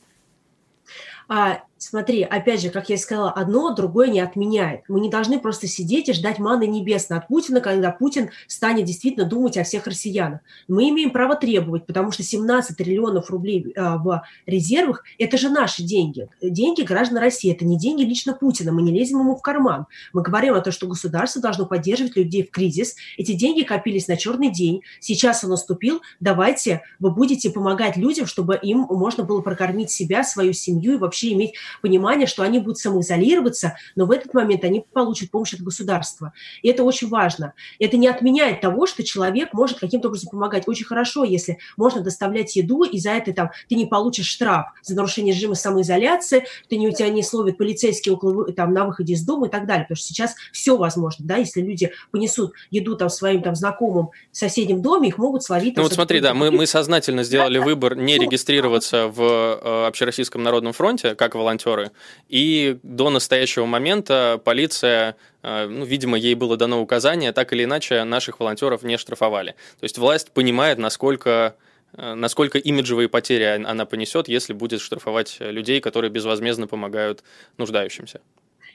А, 1.28 1.62
смотри, 1.78 2.22
опять 2.22 2.60
же, 2.60 2.70
как 2.70 2.88
я 2.88 2.98
сказала, 2.98 3.30
одно 3.30 3.74
другое 3.74 4.08
не 4.08 4.20
отменяет. 4.20 4.82
Мы 4.88 5.00
не 5.00 5.08
должны 5.08 5.38
просто 5.38 5.66
сидеть 5.66 6.08
и 6.08 6.12
ждать 6.12 6.38
маны 6.38 6.66
небесной 6.66 7.18
от 7.18 7.28
Путина, 7.28 7.60
когда 7.60 7.90
Путин 7.90 8.30
станет 8.46 8.84
действительно 8.84 9.24
думать 9.24 9.56
о 9.56 9.64
всех 9.64 9.86
россиянах. 9.86 10.40
Мы 10.66 10.90
имеем 10.90 11.10
право 11.10 11.36
требовать, 11.36 11.86
потому 11.86 12.10
что 12.10 12.22
17 12.22 12.76
триллионов 12.76 13.30
рублей 13.30 13.72
а, 13.76 13.96
в 13.98 14.22
резервах– 14.46 15.04
это 15.18 15.38
же 15.38 15.48
наши 15.48 15.82
деньги. 15.82 16.28
Деньги 16.42 16.82
граждан 16.82 17.18
России, 17.18 17.52
это 17.52 17.64
не 17.64 17.78
деньги 17.78 18.02
лично 18.02 18.34
Путина, 18.34 18.72
мы 18.72 18.82
не 18.82 18.92
лезем 18.92 19.20
ему 19.20 19.36
в 19.36 19.42
карман. 19.42 19.86
Мы 20.12 20.22
говорим 20.22 20.54
о 20.54 20.60
том, 20.60 20.72
что 20.72 20.86
государство 20.86 21.40
должно 21.40 21.66
поддерживать 21.66 22.16
людей 22.16 22.44
в 22.44 22.50
кризис. 22.50 22.96
Эти 23.16 23.32
деньги 23.32 23.62
копились 23.62 24.08
на 24.08 24.16
черный 24.16 24.50
день, 24.50 24.82
сейчас 25.00 25.44
он 25.44 25.50
наступил, 25.50 26.02
давайте 26.20 26.82
вы 26.98 27.10
будете 27.10 27.50
помогать 27.50 27.96
людям, 27.96 28.26
чтобы 28.26 28.56
им 28.56 28.86
можно 28.90 29.24
было 29.24 29.40
прокормить 29.40 29.90
себя, 29.90 30.24
свою 30.24 30.52
семью 30.52 30.94
и 30.94 30.98
вообще 30.98 31.32
иметь 31.32 31.54
понимание, 31.82 32.26
что 32.26 32.42
они 32.42 32.58
будут 32.58 32.78
самоизолироваться, 32.78 33.76
но 33.96 34.06
в 34.06 34.10
этот 34.10 34.34
момент 34.34 34.64
они 34.64 34.84
получат 34.92 35.30
помощь 35.30 35.54
от 35.54 35.60
государства. 35.60 36.32
И 36.62 36.68
это 36.68 36.84
очень 36.84 37.08
важно. 37.08 37.54
Это 37.78 37.96
не 37.96 38.08
отменяет 38.08 38.60
того, 38.60 38.86
что 38.86 39.04
человек 39.04 39.52
может 39.52 39.78
каким-то 39.78 40.08
образом 40.08 40.30
помогать. 40.30 40.66
Очень 40.66 40.86
хорошо, 40.86 41.24
если 41.24 41.58
можно 41.76 42.02
доставлять 42.02 42.56
еду, 42.56 42.82
и 42.82 42.98
за 42.98 43.10
это 43.10 43.32
там, 43.32 43.50
ты 43.68 43.74
не 43.74 43.86
получишь 43.86 44.26
штраф 44.26 44.66
за 44.82 44.94
нарушение 44.94 45.34
режима 45.34 45.54
самоизоляции, 45.54 46.44
ты 46.68 46.76
не, 46.76 46.88
у 46.88 46.92
тебя 46.92 47.08
не 47.08 47.22
словит 47.22 47.58
полицейские 47.58 48.14
около, 48.14 48.52
там, 48.52 48.72
на 48.72 48.84
выходе 48.84 49.14
из 49.14 49.24
дома 49.24 49.46
и 49.46 49.50
так 49.50 49.66
далее. 49.66 49.84
Потому 49.84 49.96
что 49.96 50.06
сейчас 50.06 50.34
все 50.52 50.76
возможно. 50.76 51.24
Да? 51.26 51.36
Если 51.36 51.60
люди 51.60 51.92
понесут 52.10 52.52
еду 52.70 52.96
там, 52.96 53.08
своим 53.08 53.42
там, 53.42 53.54
знакомым 53.54 54.10
в 54.32 54.36
соседнем 54.36 54.82
доме, 54.82 55.08
их 55.08 55.18
могут 55.18 55.42
словить. 55.42 55.76
Ну 55.76 55.82
вот 55.82 55.92
смотри, 55.92 56.20
да, 56.20 56.34
мы, 56.34 56.50
мы 56.50 56.66
сознательно 56.66 57.22
сделали 57.22 57.58
выбор 57.58 57.96
не 57.96 58.16
ну, 58.16 58.22
регистрироваться 58.22 59.08
в 59.08 59.20
э, 59.22 59.86
Общероссийском 59.86 60.42
народном 60.42 60.72
фронте, 60.72 61.14
как 61.14 61.34
волонтеры. 61.64 61.90
И 62.28 62.78
до 62.82 63.10
настоящего 63.10 63.66
момента 63.66 64.40
полиция 64.44 65.16
э, 65.42 65.66
ну, 65.66 65.84
видимо, 65.84 66.16
ей 66.16 66.34
было 66.34 66.56
дано 66.56 66.80
указание, 66.80 67.32
так 67.32 67.52
или 67.52 67.64
иначе 67.64 68.04
наших 68.04 68.40
волонтеров 68.40 68.82
не 68.82 68.96
штрафовали. 68.98 69.52
То 69.80 69.84
есть 69.84 69.98
власть 69.98 70.30
понимает, 70.32 70.78
насколько 70.78 71.54
э, 71.96 72.14
насколько 72.14 72.58
имиджевые 72.58 73.08
потери 73.08 73.44
она 73.44 73.84
понесет, 73.84 74.28
если 74.28 74.52
будет 74.52 74.80
штрафовать 74.80 75.36
людей, 75.40 75.80
которые 75.80 76.10
безвозмездно 76.10 76.66
помогают 76.66 77.22
нуждающимся. 77.56 78.20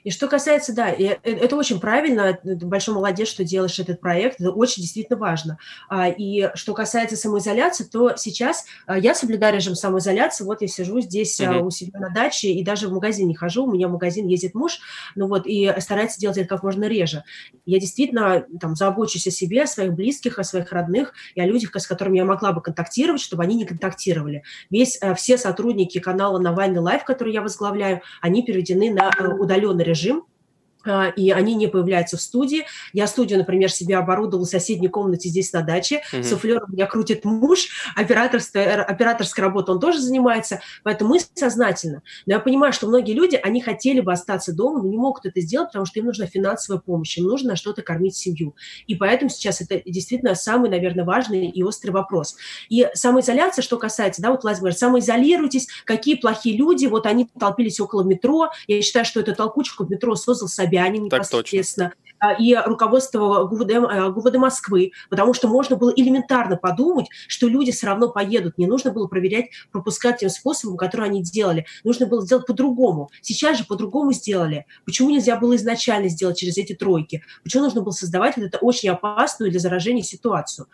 И 0.04 0.10
что 0.10 0.28
касается, 0.28 0.74
да, 0.74 0.90
э, 0.90 1.18
это 1.24 1.56
очень 1.56 1.80
правильно, 1.80 2.38
большой 2.44 2.96
молодец, 2.96 3.28
что 3.28 3.44
делаешь 3.44 3.80
этот 3.80 4.02
проект, 4.02 4.40
это 4.40 4.52
очень 4.52 4.82
действительно 4.82 5.18
важно. 5.18 5.58
А, 5.90 6.10
и 6.10 6.50
что 6.56 6.74
касается 6.74 7.16
самоизоляции, 7.16 7.86
то 7.86 8.16
сейчас 8.18 8.66
а, 8.86 8.98
я 8.98 9.16
соблюдаю 9.16 9.56
режим 9.56 9.76
самоизоляции, 9.76 10.44
вот 10.44 10.62
я 10.62 10.68
сижу 10.68 11.00
здесь 11.02 11.40
mm-hmm. 11.40 11.62
у 11.62 11.70
себя 11.70 12.00
на 12.00 12.10
даче 12.10 12.50
и 12.50 12.64
даже 12.64 12.88
в 12.88 12.94
магазин 12.94 13.28
не 13.28 13.36
хожу, 13.36 13.66
у 13.66 13.72
меня 13.72 13.88
в 13.88 13.92
магазин 13.92 14.28
ездит 14.28 14.54
муж, 14.54 14.80
ну 15.16 15.28
вот, 15.28 15.46
и 15.46 15.74
старается 15.80 16.20
делать 16.20 16.38
это 16.38 16.48
как 16.48 16.64
можно 16.64 16.86
реже. 16.86 17.24
Я 17.66 17.80
действительно 17.80 18.46
там 18.60 18.76
забочусь 18.76 19.28
о 19.28 19.32
себе, 19.32 19.64
о 19.64 19.68
своих 19.68 19.94
близких, 19.94 20.40
о 20.40 20.44
своих 20.44 20.72
родных 20.72 21.14
и 21.36 21.42
о 21.42 21.46
людях, 21.46 21.72
с 21.76 21.88
которыми 21.88 22.18
я 22.18 22.26
могла 22.26 22.52
бы 22.52 22.62
контактировать, 22.62 23.22
чтобы 23.22 23.44
они 23.44 23.56
не 23.56 23.66
контактировали. 23.66 24.44
Весь, 24.70 24.98
э, 25.02 25.16
все 25.16 25.38
сотрудники 25.38 26.00
канала 26.00 26.40
Навальный 26.40 26.80
Лайв, 26.80 27.04
который 27.04 27.34
я 27.34 27.42
возглавляю, 27.42 28.02
они 28.22 28.44
переведены 28.44 28.92
на 28.92 29.12
э, 29.18 29.28
удаленный 29.28 29.84
режим, 29.84 29.93
а, 29.94 30.26
и 31.16 31.32
они 31.32 31.56
не 31.56 31.68
появляются 31.68 32.18
в 32.18 32.22
студии. 32.22 32.66
Я 32.94 33.08
студию, 33.08 33.40
например, 33.40 33.72
себе 33.72 33.98
оборудовала 33.98 34.46
в 34.46 34.50
соседней 34.50 34.88
комнате 34.88 35.30
здесь 35.30 35.52
на 35.54 35.62
даче. 35.62 36.02
Mm-hmm. 36.12 36.24
Суфлером 36.24 36.72
меня 36.72 36.86
крутит 36.86 37.26
муж, 37.26 37.70
операторская, 37.96 38.84
операторской 38.84 39.44
работой 39.44 39.72
он 39.72 39.80
тоже 39.80 40.00
занимается, 40.00 40.62
поэтому 40.84 41.12
мы 41.12 41.20
сознательно. 41.34 42.02
Но 42.26 42.34
я 42.34 42.40
понимаю, 42.40 42.74
что 42.74 42.88
многие 42.88 43.14
люди, 43.14 43.40
они 43.42 43.62
хотели 43.62 44.00
бы 44.00 44.12
остаться 44.12 44.54
дома, 44.54 44.82
но 44.82 44.90
не 44.90 44.98
могут 44.98 45.26
это 45.26 45.42
сделать, 45.42 45.70
потому 45.70 45.86
что 45.86 46.00
им 46.00 46.06
нужна 46.06 46.26
финансовая 46.26 46.80
помощь, 46.80 47.18
им 47.18 47.26
нужно 47.26 47.56
что-то 47.56 47.82
кормить 47.82 48.16
семью. 48.16 48.56
И 48.88 48.96
поэтому 48.96 49.30
сейчас 49.30 49.62
это 49.62 49.82
действительно 49.86 50.36
самый, 50.36 50.70
наверное, 50.70 51.06
важный 51.06 51.48
и 51.48 51.64
острый 51.64 51.92
вопрос. 51.92 52.36
И 52.70 52.88
самоизоляция, 52.94 53.62
что 53.62 53.78
касается, 53.78 54.22
да, 54.22 54.32
вот 54.32 54.44
Влад 54.44 54.60
говорит, 54.60 54.78
самоизолируйтесь, 54.78 55.68
какие 55.86 56.16
плохие 56.16 56.58
люди, 56.58 56.86
вот 56.86 57.06
они 57.06 57.30
толпились 57.40 57.80
около 57.80 58.04
метро. 58.04 58.52
Я 58.68 58.82
считаю, 58.82 59.06
что 59.06 59.20
эту 59.20 59.36
толкучку 59.36 59.86
в 59.86 59.90
метро 59.90 60.16
создал 60.16 60.48
Собянин, 60.48 60.73
Собянин 60.74 61.04
непосредственно. 61.04 61.90
Так 61.90 61.98
точно. 61.98 62.03
А, 62.24 62.32
и 62.32 62.56
руководство 62.56 63.44
ГУВД, 63.44 63.72
а, 63.90 64.10
ГУВД 64.10 64.38
Москвы, 64.38 64.94
потому 65.10 65.34
что 65.34 65.50
можно 65.50 65.76
было 65.76 65.92
элементарно 65.94 66.56
подумать, 66.56 67.08
что 67.28 67.50
люди 67.50 67.74
все 67.74 67.88
равно 67.88 68.10
поедут. 68.10 68.58
Не 68.58 68.66
нужно 68.66 68.92
было 68.92 69.08
проверять, 69.08 69.48
пропускать 69.74 70.20
тем 70.20 70.30
способом, 70.30 70.78
который 70.78 71.08
они 71.08 71.22
делали. 71.22 71.66
Нужно 71.84 72.06
было 72.06 72.22
сделать 72.22 72.46
по-другому. 72.46 73.10
Сейчас 73.22 73.58
же 73.58 73.66
по-другому 73.66 74.14
сделали. 74.14 74.66
Почему 74.86 75.10
нельзя 75.10 75.36
было 75.36 75.58
изначально 75.58 76.08
сделать 76.08 76.38
через 76.38 76.58
эти 76.58 76.74
тройки? 76.74 77.24
Почему 77.44 77.64
нужно 77.64 77.82
было 77.82 77.92
создавать 77.92 78.38
вот 78.38 78.46
эту 78.46 78.58
очень 78.60 78.88
опасную 78.88 79.52
для 79.52 79.60
заражения 79.60 80.04
ситуацию? 80.04 80.68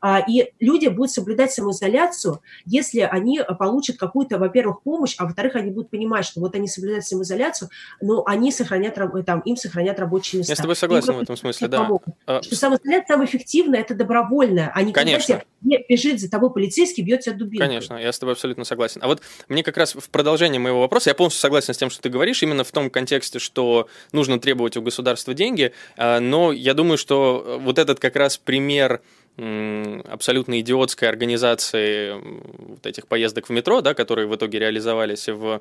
А, 0.00 0.24
и 0.26 0.54
люди 0.58 0.88
будут 0.88 1.12
соблюдать 1.12 1.52
самоизоляцию, 1.52 2.40
если 2.64 3.00
они 3.00 3.40
получат 3.60 3.96
какую-то, 3.96 4.38
во-первых, 4.38 4.82
помощь, 4.82 5.14
а 5.18 5.24
во-вторых, 5.24 5.54
они 5.54 5.70
будут 5.70 5.90
понимать, 5.90 6.24
что 6.24 6.40
вот 6.40 6.56
они 6.56 6.66
соблюдают 6.66 7.04
самоизоляцию, 7.04 7.70
но 8.00 8.24
они 8.26 8.50
сохранят, 8.50 8.96
там, 9.24 9.38
им 9.40 9.56
сохранят 9.56 10.00
рабочие 10.00 10.40
места. 10.40 10.50
Я 10.50 10.56
с 10.56 10.58
тобой 10.58 10.74
согласен 10.74 10.95
согласен 11.00 11.20
в 11.20 11.22
этом 11.22 11.36
смысле, 11.36 11.68
да. 11.68 11.88
А, 12.26 12.42
что 12.42 12.56
самое 12.56 12.80
эффективное– 12.80 13.80
это 13.82 13.94
добровольное, 13.94 14.70
а 14.74 14.82
не 14.82 14.92
Конечно. 14.92 15.42
когда 15.60 15.84
бежит 15.88 16.20
за 16.20 16.30
тобой 16.30 16.52
полицейский, 16.52 17.02
бьет 17.02 17.20
тебя 17.20 17.34
дубинкой. 17.34 17.66
Конечно, 17.66 17.94
я 17.94 18.12
с 18.12 18.18
тобой 18.18 18.34
абсолютно 18.34 18.64
согласен. 18.64 19.00
А 19.02 19.06
вот 19.06 19.22
мне 19.48 19.62
как 19.62 19.76
раз 19.76 19.94
в 19.94 20.08
продолжении 20.10 20.58
моего 20.58 20.80
вопроса, 20.80 21.10
я 21.10 21.14
полностью 21.14 21.40
согласен 21.40 21.74
с 21.74 21.78
тем, 21.78 21.90
что 21.90 22.02
ты 22.02 22.08
говоришь, 22.08 22.42
именно 22.42 22.64
в 22.64 22.72
том 22.72 22.90
контексте, 22.90 23.38
что 23.38 23.88
нужно 24.12 24.38
требовать 24.38 24.76
у 24.76 24.82
государства 24.82 25.34
деньги, 25.34 25.72
а, 25.96 26.20
но 26.20 26.52
я 26.52 26.74
думаю, 26.74 26.98
что 26.98 27.58
вот 27.60 27.78
этот 27.78 28.00
как 28.00 28.16
раз 28.16 28.36
пример 28.38 29.02
абсолютно 29.36 30.60
идиотской 30.60 31.08
организации 31.08 32.14
вот 32.14 32.86
этих 32.86 33.06
поездок 33.06 33.48
в 33.48 33.50
метро, 33.50 33.82
да, 33.82 33.92
которые 33.92 34.26
в 34.26 34.34
итоге 34.34 34.58
реализовались 34.58 35.28
в 35.28 35.60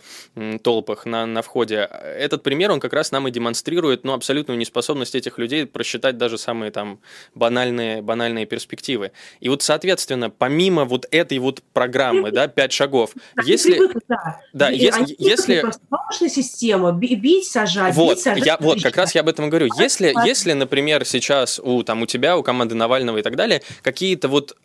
толпах 0.61 1.05
на, 1.05 1.25
на 1.25 1.41
входе, 1.41 1.89
этот 2.17 2.41
пример, 2.41 2.71
он 2.71 2.79
как 2.79 2.93
раз 2.93 3.11
нам 3.11 3.27
и 3.27 3.31
демонстрирует 3.31 4.05
ну, 4.05 4.13
абсолютную 4.13 4.57
неспособность 4.57 5.15
этих 5.15 5.37
людей 5.37 5.65
просчитать 5.65 6.17
даже 6.17 6.37
самые 6.37 6.71
там 6.71 6.99
банальные, 7.33 8.01
банальные 8.01 8.45
перспективы. 8.45 9.11
И 9.41 9.49
вот, 9.49 9.61
соответственно, 9.61 10.29
помимо 10.29 10.85
вот 10.85 11.05
этой 11.11 11.39
вот 11.39 11.61
программы, 11.73 12.31
да, 12.31 12.47
пять 12.47 12.71
шагов, 12.71 13.11
они 13.35 13.51
если... 13.51 13.73
Привыкли, 13.73 14.01
да. 14.07 14.41
Да, 14.53 14.71
и 14.71 14.77
если... 14.77 15.15
если... 15.19 15.59
Просто 15.61 16.29
система, 16.29 16.93
бить, 16.93 17.45
сажать, 17.45 17.93
вот, 17.95 18.15
бить, 18.15 18.23
сажать. 18.23 18.45
Я, 18.45 18.57
вот, 18.59 18.81
как 18.81 18.95
раз 18.95 19.13
я 19.15 19.21
об 19.21 19.27
этом 19.27 19.49
говорю. 19.49 19.67
Если, 19.77 20.13
если, 20.25 20.53
например, 20.53 21.03
сейчас 21.03 21.59
у, 21.59 21.83
там, 21.83 22.03
у 22.03 22.05
тебя, 22.05 22.37
у 22.37 22.43
команды 22.43 22.75
Навального 22.75 23.17
и 23.17 23.21
так 23.21 23.35
далее, 23.35 23.61
какие-то 23.81 24.27
вот 24.27 24.57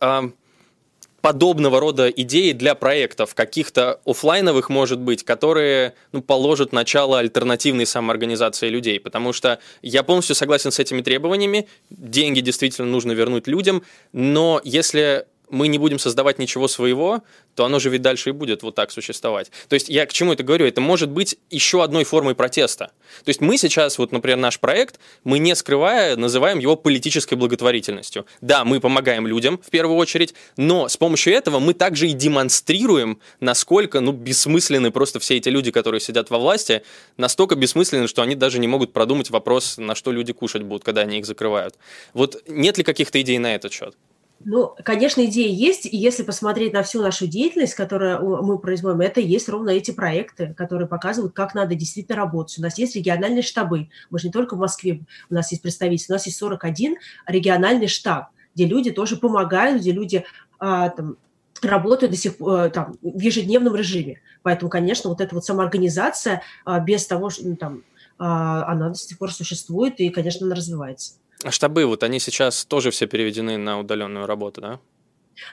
подобного 1.21 1.79
рода 1.79 2.09
идеи 2.09 2.51
для 2.51 2.75
проектов, 2.75 3.35
каких-то 3.35 4.01
офлайновых, 4.05 4.69
может 4.69 4.99
быть, 4.99 5.23
которые 5.23 5.93
ну, 6.11 6.21
положат 6.21 6.73
начало 6.73 7.19
альтернативной 7.19 7.85
самоорганизации 7.85 8.69
людей. 8.69 8.99
Потому 8.99 9.31
что 9.31 9.59
я 9.81 10.03
полностью 10.03 10.35
согласен 10.35 10.71
с 10.71 10.79
этими 10.79 11.01
требованиями, 11.01 11.67
деньги 11.89 12.41
действительно 12.41 12.87
нужно 12.87 13.11
вернуть 13.11 13.47
людям, 13.47 13.83
но 14.11 14.59
если 14.63 15.27
мы 15.51 15.67
не 15.67 15.77
будем 15.77 15.99
создавать 15.99 16.39
ничего 16.39 16.67
своего, 16.67 17.21
то 17.55 17.65
оно 17.65 17.79
же 17.79 17.89
ведь 17.89 18.01
дальше 18.01 18.29
и 18.29 18.33
будет 18.33 18.63
вот 18.63 18.75
так 18.75 18.91
существовать. 18.91 19.51
То 19.67 19.75
есть 19.75 19.89
я 19.89 20.05
к 20.05 20.13
чему 20.13 20.33
это 20.33 20.43
говорю? 20.43 20.65
Это 20.65 20.81
может 20.81 21.09
быть 21.09 21.37
еще 21.49 21.83
одной 21.83 22.03
формой 22.03 22.33
протеста. 22.33 22.91
То 23.23 23.29
есть 23.29 23.41
мы 23.41 23.57
сейчас, 23.57 23.97
вот, 23.97 24.11
например, 24.11 24.37
наш 24.37 24.59
проект, 24.59 24.99
мы 25.23 25.39
не 25.39 25.55
скрывая, 25.55 26.15
называем 26.15 26.59
его 26.59 26.75
политической 26.75 27.35
благотворительностью. 27.35 28.25
Да, 28.39 28.63
мы 28.63 28.79
помогаем 28.79 29.27
людям 29.27 29.59
в 29.63 29.69
первую 29.69 29.97
очередь, 29.97 30.33
но 30.57 30.87
с 30.87 30.97
помощью 30.97 31.33
этого 31.33 31.59
мы 31.59 31.73
также 31.73 32.07
и 32.07 32.13
демонстрируем, 32.13 33.19
насколько 33.39 33.99
ну, 33.99 34.13
бессмысленны 34.13 34.91
просто 34.91 35.19
все 35.19 35.37
эти 35.37 35.49
люди, 35.49 35.71
которые 35.71 35.99
сидят 35.99 36.29
во 36.29 36.39
власти, 36.39 36.83
настолько 37.17 37.55
бессмысленны, 37.55 38.07
что 38.07 38.21
они 38.21 38.35
даже 38.35 38.59
не 38.59 38.67
могут 38.67 38.93
продумать 38.93 39.29
вопрос, 39.29 39.77
на 39.77 39.95
что 39.95 40.11
люди 40.11 40.33
кушать 40.33 40.63
будут, 40.63 40.83
когда 40.83 41.01
они 41.01 41.19
их 41.19 41.25
закрывают. 41.25 41.75
Вот 42.13 42.41
нет 42.47 42.77
ли 42.77 42.83
каких-то 42.83 43.21
идей 43.21 43.37
на 43.37 43.55
этот 43.55 43.73
счет? 43.73 43.95
Ну, 44.45 44.75
конечно, 44.83 45.23
идеи 45.25 45.51
есть, 45.51 45.85
и 45.85 45.95
если 45.95 46.23
посмотреть 46.23 46.73
на 46.73 46.83
всю 46.83 47.01
нашу 47.01 47.27
деятельность, 47.27 47.75
которую 47.75 48.43
мы 48.43 48.57
производим, 48.59 49.01
это 49.01 49.19
есть 49.19 49.49
ровно 49.49 49.69
эти 49.71 49.91
проекты, 49.91 50.53
которые 50.57 50.87
показывают, 50.87 51.33
как 51.33 51.53
надо 51.53 51.75
действительно 51.75 52.17
работать. 52.17 52.57
У 52.59 52.61
нас 52.61 52.77
есть 52.77 52.95
региональные 52.95 53.41
штабы, 53.41 53.89
мы 54.09 54.19
же 54.19 54.27
не 54.27 54.33
только 54.33 54.55
в 54.55 54.59
Москве, 54.59 55.01
у 55.29 55.33
нас 55.33 55.51
есть 55.51 55.61
представители, 55.61 56.05
у 56.09 56.13
нас 56.13 56.25
есть 56.25 56.37
41 56.37 56.97
региональный 57.27 57.87
штаб, 57.87 58.29
где 58.55 58.65
люди 58.65 58.91
тоже 58.91 59.17
помогают, 59.17 59.81
где 59.81 59.91
люди 59.91 60.25
а, 60.59 60.89
там, 60.89 61.17
работают 61.61 62.11
до 62.11 62.17
сих 62.17 62.37
пор 62.37 62.69
там, 62.69 62.97
в 63.01 63.19
ежедневном 63.19 63.75
режиме. 63.75 64.21
Поэтому, 64.43 64.69
конечно, 64.69 65.09
вот 65.09 65.21
эта 65.21 65.35
вот 65.35 65.45
самоорганизация 65.45 66.41
а, 66.65 66.79
без 66.79 67.05
того, 67.05 67.29
что 67.29 67.47
ну, 67.47 67.55
там, 67.55 67.83
а, 68.17 68.65
она 68.71 68.89
до 68.89 68.95
сих 68.95 69.17
пор 69.17 69.31
существует, 69.31 69.99
и, 69.99 70.09
конечно, 70.09 70.45
она 70.45 70.55
развивается. 70.55 71.13
А 71.43 71.51
штабы, 71.51 71.85
вот 71.85 72.03
они 72.03 72.19
сейчас 72.19 72.65
тоже 72.65 72.91
все 72.91 73.07
переведены 73.07 73.57
на 73.57 73.79
удаленную 73.79 74.25
работу, 74.25 74.61
да? 74.61 74.79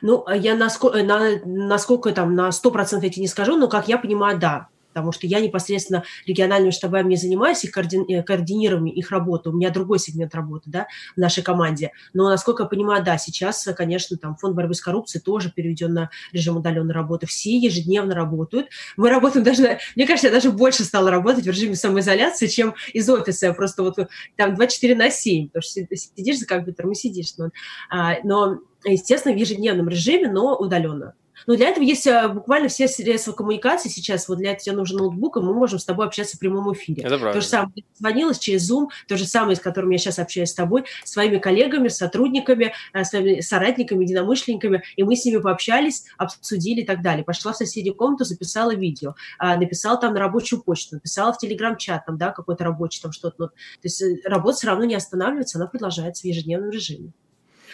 Ну, 0.02 0.28
я 0.28 0.54
насколько, 0.54 1.02
на, 1.02 1.38
насколько 1.44 2.12
там 2.12 2.34
на 2.34 2.48
100% 2.48 3.00
эти 3.02 3.20
не 3.20 3.28
скажу, 3.28 3.56
но, 3.56 3.68
как 3.68 3.88
я 3.88 3.96
понимаю, 3.96 4.38
да 4.38 4.68
потому 4.88 5.12
что 5.12 5.26
я 5.26 5.40
непосредственно 5.40 6.04
региональными 6.26 6.70
штабами 6.70 7.10
не 7.10 7.16
занимаюсь, 7.16 7.64
их 7.64 7.70
коорди... 7.70 7.98
Э, 8.08 8.22
координированием 8.22 8.94
их 8.94 9.10
работы, 9.10 9.50
у 9.50 9.52
меня 9.52 9.70
другой 9.70 9.98
сегмент 9.98 10.34
работы, 10.34 10.64
да, 10.70 10.86
в 11.16 11.20
нашей 11.20 11.42
команде. 11.42 11.92
Но, 12.14 12.28
насколько 12.28 12.64
я 12.64 12.68
понимаю, 12.68 13.04
да, 13.04 13.18
сейчас, 13.18 13.68
конечно, 13.76 14.16
там 14.16 14.36
фонд 14.36 14.56
борьбы 14.56 14.74
с 14.74 14.80
коррупцией 14.80 15.22
тоже 15.22 15.50
переведен 15.50 15.94
на 15.94 16.10
режим 16.32 16.56
удаленной 16.56 16.94
работы. 16.94 17.26
Все 17.26 17.56
ежедневно 17.56 18.14
работают. 18.14 18.68
Мы 18.96 19.10
работаем 19.10 19.44
даже, 19.44 19.78
мне 19.96 20.06
кажется, 20.06 20.28
я 20.28 20.32
даже 20.32 20.50
больше 20.50 20.84
стала 20.84 21.10
работать 21.10 21.44
в 21.44 21.48
режиме 21.48 21.76
самоизоляции, 21.76 22.46
чем 22.46 22.74
из 22.92 23.08
офиса. 23.08 23.52
Просто 23.52 23.82
вот 23.82 23.96
там 24.36 24.54
24 24.54 24.94
на 24.94 25.10
7, 25.10 25.48
потому 25.48 25.62
что 25.62 25.96
сидишь 25.96 26.38
за 26.38 26.46
компьютером 26.46 26.92
и 26.92 26.94
сидишь. 26.94 27.34
Но, 27.36 27.50
а, 27.90 28.16
но 28.24 28.58
естественно, 28.84 29.34
в 29.34 29.38
ежедневном 29.38 29.88
режиме, 29.88 30.30
но 30.30 30.56
удаленно. 30.56 31.14
Но 31.46 31.56
для 31.56 31.68
этого 31.68 31.84
есть 31.84 32.06
а, 32.06 32.28
буквально 32.28 32.68
все 32.68 32.88
средства 32.88 33.32
коммуникации 33.32 33.88
сейчас. 33.88 34.28
Вот 34.28 34.38
для 34.38 34.52
этого 34.52 34.64
тебе 34.64 34.76
нужен 34.76 34.98
ноутбук, 34.98 35.36
и 35.36 35.40
мы 35.40 35.54
можем 35.54 35.78
с 35.78 35.84
тобой 35.84 36.06
общаться 36.06 36.36
в 36.36 36.40
прямом 36.40 36.72
эфире. 36.72 37.02
Это 37.02 37.18
правда. 37.18 37.32
То 37.34 37.40
же 37.40 37.46
самое, 37.46 37.84
звонилась 37.94 38.38
через 38.38 38.70
Zoom, 38.70 38.88
то 39.06 39.16
же 39.16 39.26
самое, 39.26 39.56
с 39.56 39.60
которым 39.60 39.90
я 39.90 39.98
сейчас 39.98 40.18
общаюсь 40.18 40.50
с 40.50 40.54
тобой, 40.54 40.84
своими 41.04 41.38
коллегами, 41.38 41.88
сотрудниками, 41.88 42.72
а, 42.92 43.04
своими 43.04 43.40
соратниками, 43.40 44.04
единомышленниками, 44.04 44.82
и 44.96 45.02
мы 45.02 45.16
с 45.16 45.24
ними 45.24 45.38
пообщались, 45.38 46.04
обсудили 46.16 46.80
и 46.80 46.86
так 46.86 47.02
далее. 47.02 47.24
Пошла 47.24 47.52
в 47.52 47.56
соседнюю 47.56 47.94
комнату, 47.94 48.24
записала 48.24 48.74
видео, 48.74 49.14
а, 49.38 49.56
написала 49.56 49.98
там 49.98 50.14
на 50.14 50.20
рабочую 50.20 50.62
почту, 50.62 50.96
написала 50.96 51.32
в 51.32 51.38
телеграм-чат, 51.38 52.06
там, 52.06 52.18
да, 52.18 52.30
какой-то 52.30 52.64
рабочий 52.64 53.00
там 53.00 53.12
что-то. 53.12 53.36
Ну, 53.38 53.46
то 53.48 53.54
есть 53.82 54.02
э, 54.02 54.16
работа 54.24 54.58
все 54.58 54.66
равно 54.68 54.84
не 54.84 54.94
останавливается, 54.94 55.58
она 55.58 55.66
продолжается 55.66 56.22
в 56.22 56.24
ежедневном 56.26 56.70
режиме. 56.70 57.12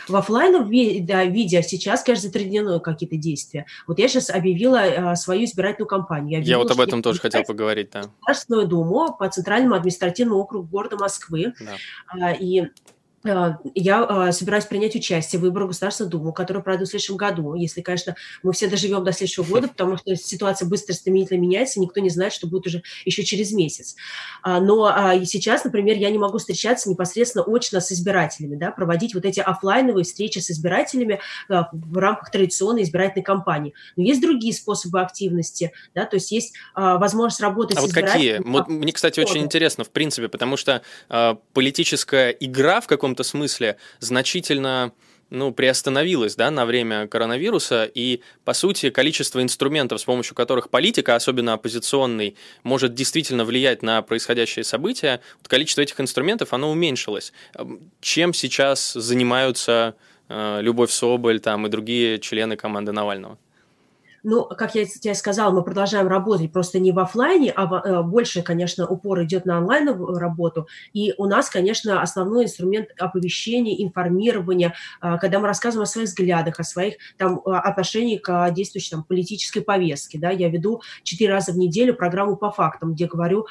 В 0.08 0.16
офлайновом 0.16 0.70
да, 1.06 1.24
виде 1.24 1.62
сейчас, 1.62 2.02
конечно, 2.02 2.28
затруднены 2.28 2.80
какие-то 2.80 3.16
действия. 3.16 3.66
Вот 3.86 3.98
я 3.98 4.08
сейчас 4.08 4.30
объявила 4.30 4.80
а, 4.82 5.16
свою 5.16 5.44
избирательную 5.44 5.88
кампанию. 5.88 6.32
Я, 6.32 6.38
объявила, 6.38 6.58
я 6.58 6.58
вот 6.58 6.70
об 6.70 6.80
этом 6.80 7.02
тоже 7.02 7.20
хотел 7.20 7.42
поговорить, 7.44 7.90
да. 7.90 8.02
Государственную 8.20 8.66
Думу 8.66 9.16
по 9.18 9.28
Центральному 9.28 9.74
административному 9.74 10.40
округу 10.40 10.68
города 10.68 10.96
Москвы. 10.96 11.54
Да. 11.60 11.76
А, 12.06 12.32
и 12.32 12.68
я 13.24 14.28
э, 14.28 14.32
собираюсь 14.32 14.66
принять 14.66 14.94
участие 14.94 15.38
в 15.38 15.42
выборах 15.42 15.68
Государственную 15.68 16.10
Думу, 16.10 16.32
которые 16.34 16.62
пройдут 16.62 16.88
в 16.88 16.90
следующем 16.90 17.16
году, 17.16 17.54
если, 17.54 17.80
конечно, 17.80 18.16
мы 18.42 18.52
все 18.52 18.68
доживем 18.68 19.02
до 19.02 19.12
следующего 19.12 19.44
года, 19.44 19.68
потому 19.68 19.96
что 19.96 20.14
ситуация 20.14 20.68
быстро 20.68 20.92
стремительно 20.92 21.38
меняется, 21.38 21.80
никто 21.80 22.00
не 22.00 22.10
знает, 22.10 22.34
что 22.34 22.46
будет 22.46 22.66
уже 22.66 22.82
еще 23.06 23.24
через 23.24 23.52
месяц. 23.52 23.96
А, 24.42 24.60
но 24.60 24.84
а, 24.84 25.24
сейчас, 25.24 25.64
например, 25.64 25.96
я 25.96 26.10
не 26.10 26.18
могу 26.18 26.36
встречаться 26.36 26.90
непосредственно 26.90 27.44
очно 27.44 27.80
с 27.80 27.90
избирателями, 27.92 28.56
да, 28.56 28.70
проводить 28.70 29.14
вот 29.14 29.24
эти 29.24 29.40
офлайновые 29.40 30.04
встречи 30.04 30.40
с 30.40 30.50
избирателями 30.50 31.18
в 31.48 31.96
рамках 31.96 32.30
традиционной 32.30 32.82
избирательной 32.82 33.24
кампании. 33.24 33.72
Но 33.96 34.02
есть 34.02 34.20
другие 34.20 34.52
способы 34.52 35.00
активности, 35.00 35.72
да, 35.94 36.04
то 36.04 36.16
есть 36.16 36.30
есть 36.30 36.54
а, 36.74 36.98
возможность 36.98 37.40
работать 37.40 37.78
а 37.78 37.80
с 37.80 37.84
вот 37.84 37.92
какие? 37.94 38.38
Мне, 38.38 38.92
кстати, 38.92 39.18
очень 39.20 39.40
интересно, 39.40 39.84
в 39.84 39.90
принципе, 39.90 40.28
потому 40.28 40.58
что 40.58 40.82
политическая 41.54 42.30
игра 42.30 42.82
в 42.82 42.86
каком 42.86 43.13
каком-то 43.14 43.22
смысле 43.22 43.76
значительно 44.00 44.92
ну, 45.30 45.52
приостановилась 45.52 46.36
да, 46.36 46.50
на 46.50 46.66
время 46.66 47.06
коронавируса, 47.06 47.84
и, 47.84 48.20
по 48.44 48.52
сути, 48.54 48.90
количество 48.90 49.40
инструментов, 49.40 50.00
с 50.00 50.04
помощью 50.04 50.34
которых 50.34 50.68
политика, 50.68 51.14
особенно 51.14 51.54
оппозиционный, 51.54 52.36
может 52.62 52.94
действительно 52.94 53.44
влиять 53.44 53.82
на 53.82 54.02
происходящие 54.02 54.64
события, 54.64 55.20
вот 55.38 55.48
количество 55.48 55.82
этих 55.82 56.00
инструментов, 56.00 56.52
оно 56.52 56.70
уменьшилось. 56.70 57.32
Чем 58.00 58.34
сейчас 58.34 58.92
занимаются 58.92 59.94
э, 60.28 60.60
Любовь 60.60 60.90
Соболь 60.90 61.40
там, 61.40 61.66
и 61.66 61.70
другие 61.70 62.18
члены 62.18 62.56
команды 62.56 62.92
Навального? 62.92 63.38
Ну, 64.24 64.46
как 64.46 64.74
я 64.74 64.86
тебе 64.86 65.14
сказала, 65.14 65.52
мы 65.52 65.62
продолжаем 65.62 66.08
работать 66.08 66.50
просто 66.50 66.78
не 66.78 66.92
в 66.92 66.98
офлайне, 66.98 67.52
а 67.54 67.64
э, 67.64 68.02
больше, 68.02 68.40
конечно, 68.40 68.86
упор 68.88 69.22
идет 69.22 69.44
на 69.44 69.58
онлайн 69.58 69.86
работу. 70.16 70.66
И 70.94 71.12
у 71.18 71.26
нас, 71.26 71.50
конечно, 71.50 72.00
основной 72.00 72.44
инструмент 72.44 72.88
оповещения, 72.98 73.84
информирования, 73.84 74.74
э, 75.02 75.18
когда 75.18 75.40
мы 75.40 75.46
рассказываем 75.46 75.82
о 75.82 75.86
своих 75.86 76.08
взглядах, 76.08 76.58
о 76.58 76.64
своих 76.64 76.94
там 77.18 77.42
э, 77.44 77.50
отношениях 77.50 78.22
к 78.22 78.50
действующей 78.52 78.92
там, 78.92 79.04
политической 79.04 79.60
повестке. 79.60 80.18
Да? 80.18 80.30
Я 80.30 80.48
веду 80.48 80.80
четыре 81.02 81.34
раза 81.34 81.52
в 81.52 81.58
неделю 81.58 81.94
программу 81.94 82.36
по 82.36 82.50
фактам, 82.50 82.94
где 82.94 83.06
говорю 83.06 83.46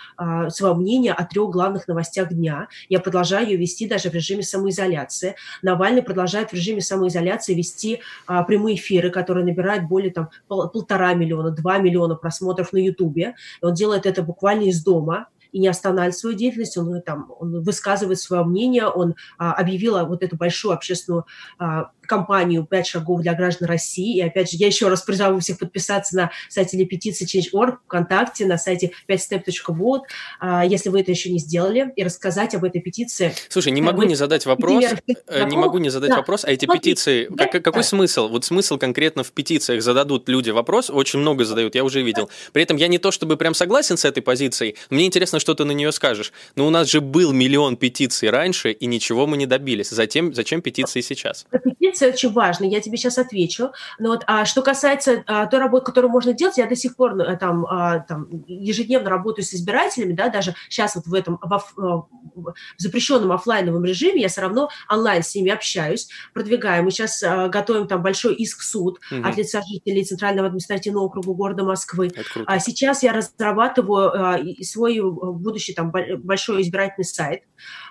свое 0.50 0.74
мнение 0.74 1.13
о 1.13 1.24
трех 1.25 1.51
главных 1.51 1.88
новостях 1.88 2.30
дня. 2.34 2.68
Я 2.89 3.00
продолжаю 3.00 3.48
ее 3.48 3.58
вести 3.58 3.88
даже 3.88 4.10
в 4.10 4.13
режиме 4.13 4.42
самоизоляции. 4.42 5.36
Навальный 5.62 6.01
продолжает 6.01 6.50
в 6.50 6.53
режиме 6.53 6.82
самоизоляции 6.82 7.53
вести 7.53 8.01
прямые 8.25 8.75
эфиры, 8.77 9.12
которые 9.12 9.46
набирают 9.46 9.86
более 9.86 10.12
там, 10.12 10.30
полтора 10.67 11.13
миллиона, 11.13 11.51
два 11.51 11.77
миллиона 11.77 12.15
просмотров 12.15 12.74
на 12.74 12.77
Ютубе. 12.77 13.36
Он 13.62 13.74
делает 13.74 14.05
это 14.05 14.24
буквально 14.24 14.63
из 14.63 14.84
дома 14.84 15.27
и 15.53 15.60
не 15.60 15.67
останавливает 15.67 16.17
свою 16.17 16.36
деятельность, 16.36 16.77
он, 16.77 17.01
там, 17.03 17.32
он 17.39 17.62
высказывает 17.62 18.20
свое 18.20 18.43
мнение, 18.43 18.88
он 18.88 19.15
а, 19.38 19.53
объявил 19.53 20.03
вот 20.08 20.24
эту 20.24 20.36
большую 20.36 20.74
общественную 20.74 21.25
а, 21.60 21.91
кампанию 22.13 22.65
«Пять 22.65 22.88
шагов 22.88 23.22
для 23.22 23.34
граждан 23.34 23.67
России». 23.67 24.17
И 24.17 24.22
опять 24.22 24.51
же, 24.51 24.58
я 24.58 24.67
еще 24.67 24.88
раз 24.88 25.01
призову 25.01 25.39
всех 25.39 25.58
подписаться 25.58 26.15
на 26.15 26.32
сайте 26.50 26.77
или 26.77 26.86
петиции 26.86 27.25
Change.org, 27.25 27.79
ВКонтакте, 27.86 28.46
на 28.46 28.58
сайте 28.58 28.91
5step.vote, 29.10 30.01
а, 30.39 30.65
если 30.65 30.89
вы 30.89 31.01
это 31.01 31.12
еще 31.12 31.32
не 31.32 31.39
сделали, 31.39 31.91
и 31.96 32.03
рассказать 32.03 32.53
об 32.53 32.63
этой 32.63 32.82
петиции. 32.82 33.34
Слушай, 33.50 33.72
не 33.72 33.82
могу 33.82 34.03
не 34.03 34.15
задать 34.15 34.46
вопрос, 34.46 34.84
э, 35.27 35.43
не 35.46 35.58
могу 35.58 35.79
не 35.79 35.89
задать 35.89 36.12
да. 36.12 36.17
вопрос, 36.17 36.46
а 36.46 36.51
эти 36.51 36.65
Смотри, 36.65 36.79
петиции, 36.79 37.27
да, 37.29 37.48
как, 37.48 37.63
какой 37.63 37.82
да. 37.82 37.88
смысл? 37.88 38.27
Вот 38.27 38.46
смысл 38.46 38.77
конкретно 38.77 39.24
в 39.24 39.32
петициях 39.32 39.82
зададут 39.82 40.29
люди 40.29 40.51
вопрос, 40.51 40.89
очень 40.89 41.20
много 41.20 41.46
задают, 41.46 41.75
я 41.75 41.84
уже 41.84 42.03
видел. 42.03 42.29
При 42.51 42.62
этом 42.62 42.77
я 42.77 42.88
не 42.88 43.00
то 43.00 43.12
чтобы 43.12 43.38
прям 43.38 43.53
согласен 43.53 43.98
с 43.98 44.05
этой 44.05 44.22
позицией, 44.22 44.75
мне 44.89 45.05
интересно, 45.05 45.39
что 45.39 45.53
ты 45.55 45.65
на 45.65 45.72
нее 45.72 45.91
скажешь. 45.91 46.32
Но 46.55 46.67
у 46.67 46.70
нас 46.70 46.89
же 46.89 47.01
был 47.01 47.34
миллион 47.34 47.75
петиций 47.75 48.29
раньше, 48.29 48.72
и 48.72 48.86
ничего 48.86 49.25
мы 49.25 49.38
не 49.38 49.46
добились. 49.46 49.89
Затем, 49.89 50.34
зачем 50.34 50.62
петиции 50.62 51.01
сейчас? 51.01 51.46
Петиция 51.63 52.02
очень 52.07 52.31
важна, 52.31 52.65
я 52.65 52.79
тебе 52.81 52.98
сейчас 52.98 53.17
отвечу. 53.17 53.72
Но 54.00 54.10
вот, 54.10 54.24
а, 54.27 54.45
что 54.45 54.62
касается 54.62 55.24
а, 55.27 55.45
той 55.48 55.60
работы, 55.60 55.86
которую 55.86 56.12
можно 56.12 56.33
делать, 56.33 56.57
я 56.57 56.67
до 56.67 56.75
сих 56.75 56.95
пор 56.95 57.15
ну, 57.15 57.38
там, 57.38 57.65
а, 57.65 58.00
там, 58.00 58.27
ежедневно 58.48 59.10
работаю 59.10 59.45
с 59.45 59.53
избирателями, 59.53 60.13
да, 60.13 60.29
даже 60.29 60.55
сейчас 60.69 60.95
вот 60.95 61.05
в 61.05 61.13
этом 61.13 61.39
в, 61.41 61.74
в, 61.75 62.07
в 62.36 62.53
запрещенном 62.77 63.31
офлайновом 63.31 63.83
режиме 63.83 64.22
я 64.22 64.27
все 64.27 64.41
равно 64.41 64.69
онлайн 64.89 65.24
с 65.24 65.36
ними 65.36 65.51
общаюсь, 65.51 66.10
продвигаем. 66.33 66.86
Мы 66.86 66.91
сейчас 66.91 67.22
а, 67.24 67.48
готовим 67.48 67.88
там 67.88 68.01
большой 68.01 68.36
иск 68.36 68.62
в 68.62 68.63
суд 68.63 69.00
угу. 69.12 69.27
от 69.27 69.38
лица 69.38 69.62
жителей 69.62 70.03
Центрального 70.03 70.48
административного 70.48 71.05
округа 71.05 71.33
города 71.33 71.63
Москвы. 71.63 72.12
А 72.45 72.60
сейчас 72.60 73.03
я 73.03 73.13
разрабатываю 73.13 74.12
а, 74.13 74.39
свой 74.62 75.00
будущий 75.01 75.74
там 75.74 75.91
большой 75.91 76.62
избирательный 76.62 77.05
сайт, 77.05 77.43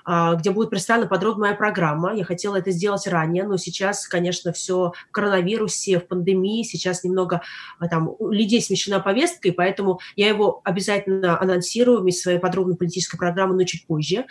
где 0.06 0.50
будет 0.50 0.71
представлена 0.71 1.09
подробная 1.09 1.54
программа. 1.54 2.14
Я 2.14 2.25
хотела 2.25 2.56
это 2.56 2.71
сделать 2.71 3.06
ранее, 3.06 3.44
но 3.44 3.56
сейчас, 3.56 4.06
конечно, 4.09 4.52
все 4.52 4.92
в 5.09 5.12
коронавирусе, 5.12 5.99
в 5.99 6.06
пандемии, 6.06 6.62
сейчас 6.62 7.04
немного 7.04 7.42
а, 7.78 7.88
там 7.88 8.14
у 8.18 8.30
людей 8.30 8.61
смещена 8.61 9.00
повестка, 9.00 9.49
и 9.49 9.52
поэтому 9.52 10.00
я 10.16 10.28
его 10.28 10.61
обязательно 10.64 11.40
анонсирую 11.40 12.00
вместе 12.00 12.21
с 12.21 12.23
своей 12.25 12.38
подробной 12.38 12.76
политической 12.76 13.18
программой, 13.18 13.56
но 13.56 13.64
чуть 13.64 13.87
позже. 13.87 14.26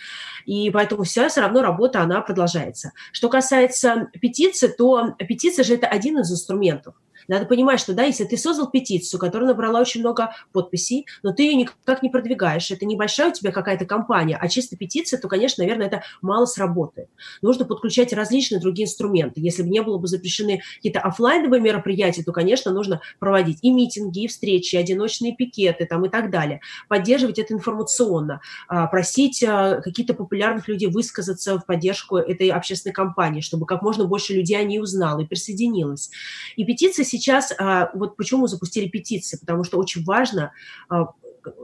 И 0.45 0.69
поэтому 0.71 1.03
вся 1.03 1.29
все 1.29 1.41
равно 1.41 1.61
работа, 1.61 2.01
она 2.01 2.21
продолжается. 2.21 2.91
Что 3.11 3.29
касается 3.29 4.09
петиции, 4.19 4.67
то 4.67 5.15
петиция 5.17 5.63
же 5.63 5.75
это 5.75 5.87
один 5.87 6.19
из 6.19 6.31
инструментов. 6.31 6.95
Надо 7.31 7.45
понимать, 7.45 7.79
что, 7.79 7.93
да, 7.93 8.03
если 8.03 8.25
ты 8.25 8.35
создал 8.35 8.69
петицию, 8.69 9.17
которая 9.17 9.47
набрала 9.47 9.79
очень 9.79 10.01
много 10.01 10.35
подписей, 10.51 11.05
но 11.23 11.31
ты 11.31 11.43
ее 11.43 11.53
никак 11.55 12.03
не 12.03 12.09
продвигаешь, 12.09 12.69
это 12.71 12.85
небольшая 12.85 13.29
у 13.29 13.33
тебя 13.33 13.53
какая-то 13.53 13.85
компания, 13.85 14.35
а 14.35 14.49
чисто 14.49 14.75
петиция, 14.75 15.17
то, 15.17 15.29
конечно, 15.29 15.63
наверное, 15.63 15.87
это 15.87 16.03
мало 16.21 16.45
сработает. 16.45 17.07
Нужно 17.41 17.63
подключать 17.63 18.11
различные 18.11 18.59
другие 18.59 18.85
инструменты. 18.85 19.39
Если 19.39 19.63
бы 19.63 19.69
не 19.69 19.81
было 19.81 19.97
бы 19.97 20.07
запрещены 20.07 20.61
какие-то 20.75 20.99
офлайновые 20.99 21.61
мероприятия, 21.61 22.21
то, 22.21 22.33
конечно, 22.33 22.73
нужно 22.73 22.99
проводить 23.17 23.59
и 23.61 23.71
митинги, 23.71 24.25
и 24.25 24.27
встречи, 24.27 24.75
и 24.75 24.77
одиночные 24.77 25.33
пикеты 25.33 25.85
там, 25.85 26.05
и 26.05 26.09
так 26.09 26.31
далее. 26.31 26.59
Поддерживать 26.89 27.39
это 27.39 27.53
информационно, 27.53 28.41
а, 28.67 28.87
просить 28.87 29.41
а, 29.41 29.79
каких-то 29.79 30.15
популярных 30.15 30.67
людей 30.67 30.89
высказаться 30.89 31.57
в 31.57 31.65
поддержку 31.65 32.17
этой 32.17 32.49
общественной 32.49 32.91
кампании, 32.91 33.39
чтобы 33.39 33.65
как 33.65 33.81
можно 33.83 34.03
больше 34.03 34.33
людей 34.33 34.59
о 34.59 34.63
ней 34.63 34.81
узнало 34.81 35.21
и 35.21 35.25
присоединилось. 35.25 36.09
И 36.57 36.65
петиция 36.65 37.05
сейчас, 37.05 37.20
а, 37.57 37.91
вот 37.93 38.17
почему 38.17 38.41
мы 38.41 38.47
запустили 38.47 38.87
петиции, 38.87 39.37
потому 39.37 39.63
что 39.63 39.77
очень 39.77 40.03
важно 40.03 40.51
а, 40.89 41.07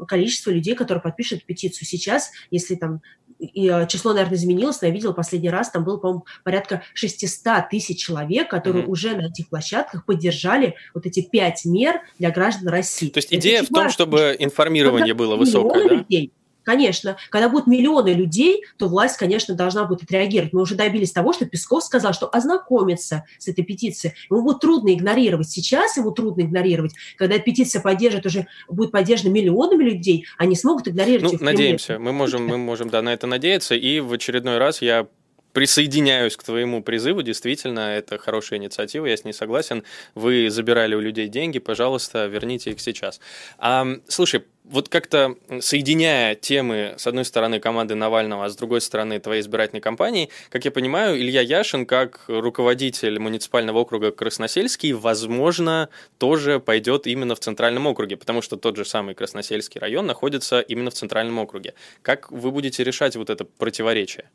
количество 0.08 0.52
людей, 0.52 0.76
которые 0.76 1.02
подпишут 1.02 1.46
петицию. 1.46 1.88
Сейчас, 1.88 2.32
если 2.52 2.76
там 2.76 3.02
и 3.40 3.68
а, 3.68 3.86
число, 3.86 4.14
наверное, 4.14 4.38
изменилось, 4.38 4.82
но 4.82 4.88
я 4.88 4.94
видела 4.94 5.14
последний 5.14 5.50
раз, 5.50 5.70
там 5.70 5.84
было, 5.84 5.98
по-моему, 5.98 6.26
порядка 6.44 6.84
600 6.94 7.70
тысяч 7.70 8.04
человек, 8.04 8.50
которые 8.50 8.86
mm-hmm. 8.86 8.90
уже 8.90 9.16
на 9.16 9.28
этих 9.28 9.50
площадках 9.50 10.06
поддержали 10.06 10.76
вот 10.94 11.06
эти 11.06 11.22
пять 11.22 11.66
мер 11.66 12.02
для 12.18 12.32
граждан 12.32 12.70
России. 12.70 13.10
То 13.10 13.20
есть 13.20 13.34
идея 13.34 13.64
в 13.64 13.68
том, 13.68 13.84
важно, 13.84 13.92
чтобы 13.92 14.36
информирование 14.40 15.14
было 15.14 15.36
высокое, 15.36 15.88
да? 15.88 15.96
Людей, 15.96 16.32
Конечно, 16.68 17.16
когда 17.30 17.48
будут 17.48 17.66
миллионы 17.68 18.10
людей, 18.10 18.66
то 18.76 18.90
власть, 18.90 19.16
конечно, 19.16 19.56
должна 19.56 19.86
будет 19.86 20.04
отреагировать. 20.04 20.52
Мы 20.52 20.60
уже 20.60 20.76
добились 20.76 21.14
того, 21.14 21.32
что 21.32 21.46
Песков 21.46 21.82
сказал, 21.82 22.12
что 22.12 22.28
ознакомиться 22.28 23.24
с 23.40 23.48
этой 23.48 23.64
петицией 23.64 24.16
ему 24.30 24.42
будет 24.42 24.60
трудно 24.60 24.94
игнорировать. 24.94 25.50
Сейчас 25.50 25.96
ему 25.96 26.12
трудно 26.12 26.42
игнорировать. 26.42 26.94
Когда 27.16 27.40
петиция 27.40 27.82
поддержит 27.82 28.26
уже 28.26 28.48
будет 28.68 28.92
поддержана 28.92 29.32
миллионами 29.32 29.82
людей, 29.82 30.26
они 30.38 30.58
смогут 30.58 30.90
игнорировать. 30.90 31.40
Ну, 31.40 31.46
надеемся, 31.46 32.00
мы 32.00 32.12
можем, 32.12 32.46
мы 32.46 32.58
можем, 32.58 32.90
да, 32.90 33.02
на 33.02 33.14
это 33.14 33.28
надеяться. 33.28 33.74
И 33.74 34.02
в 34.02 34.12
очередной 34.12 34.58
раз 34.58 34.82
я 34.82 35.08
присоединяюсь 35.58 36.38
к 36.38 36.44
твоему 36.44 36.84
призыву. 36.84 37.24
Действительно, 37.24 37.80
это 37.80 38.20
хорошая 38.20 38.60
инициатива, 38.60 39.08
я 39.08 39.18
с 39.18 39.24
ней 39.24 39.34
согласен. 39.34 39.84
Вы 40.14 40.52
забирали 40.52 40.94
у 40.94 41.00
людей 41.00 41.30
деньги, 41.30 41.58
пожалуйста, 41.58 42.28
верните 42.28 42.70
их 42.70 42.80
сейчас. 42.80 43.20
А, 43.58 43.88
слушай, 44.08 44.44
вот 44.66 44.88
как-то 44.88 45.34
соединяя 45.60 46.36
темы, 46.36 46.94
с 47.00 47.08
одной 47.08 47.26
стороны, 47.26 47.60
команды 47.60 47.96
Навального, 47.96 48.46
а 48.46 48.50
с 48.50 48.56
другой 48.56 48.82
стороны, 48.82 49.20
твоей 49.20 49.42
избирательной 49.42 49.82
кампании, 49.82 50.30
как 50.52 50.64
я 50.64 50.70
понимаю, 50.70 51.20
Илья 51.20 51.42
Яшин, 51.42 51.88
как 51.88 52.26
руководитель 52.28 53.18
муниципального 53.18 53.80
округа 53.80 54.12
Красносельский, 54.12 54.92
возможно, 54.92 55.90
тоже 56.20 56.60
пойдет 56.60 57.08
именно 57.08 57.34
в 57.34 57.40
Центральном 57.40 57.88
округе, 57.88 58.16
потому 58.16 58.44
что 58.44 58.58
тот 58.58 58.78
же 58.78 58.86
самый 58.86 59.16
Красносельский 59.16 59.82
район 59.82 60.06
находится 60.06 60.60
именно 60.60 60.92
в 60.92 60.94
Центральном 60.94 61.40
округе. 61.40 61.74
Как 62.04 62.32
вы 62.32 62.52
будете 62.52 62.84
решать 62.84 63.16
вот 63.16 63.32
это 63.32 63.44
противоречие? 63.44 64.30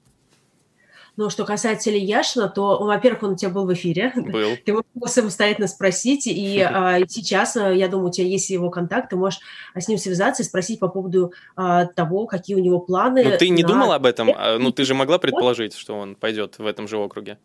Но 1.16 1.28
что 1.28 1.44
касается 1.44 1.90
Ильяшина, 1.90 2.48
то, 2.48 2.78
во-первых, 2.82 3.22
он 3.22 3.32
у 3.32 3.36
тебя 3.36 3.50
был 3.50 3.66
в 3.66 3.72
эфире. 3.74 4.12
Был. 4.16 4.56
Ты 4.64 4.72
мог 4.72 4.84
его 4.94 5.06
самостоятельно 5.06 5.68
спросить. 5.68 6.26
И 6.26 6.60
а, 6.62 7.00
сейчас, 7.06 7.56
а, 7.56 7.70
я 7.70 7.88
думаю, 7.88 8.08
у 8.08 8.12
тебя 8.12 8.26
есть 8.26 8.48
его 8.50 8.70
контакт, 8.70 9.10
ты 9.10 9.16
можешь 9.16 9.40
с 9.74 9.88
ним 9.88 9.98
связаться 9.98 10.42
и 10.42 10.46
спросить 10.46 10.80
по 10.80 10.88
поводу 10.88 11.32
а, 11.54 11.86
того, 11.86 12.26
какие 12.26 12.56
у 12.56 12.60
него 12.60 12.80
планы. 12.80 13.24
Ну, 13.24 13.38
ты 13.38 13.48
не 13.50 13.62
на... 13.62 13.68
думал 13.68 13.92
об 13.92 14.06
этом? 14.06 14.30
А, 14.34 14.58
ну, 14.58 14.72
ты 14.72 14.84
же 14.84 14.94
могла 14.94 15.18
предположить, 15.18 15.74
что 15.74 15.98
он 15.98 16.14
пойдет 16.14 16.58
в 16.58 16.66
этом 16.66 16.88
же 16.88 16.96
округе? 16.96 17.38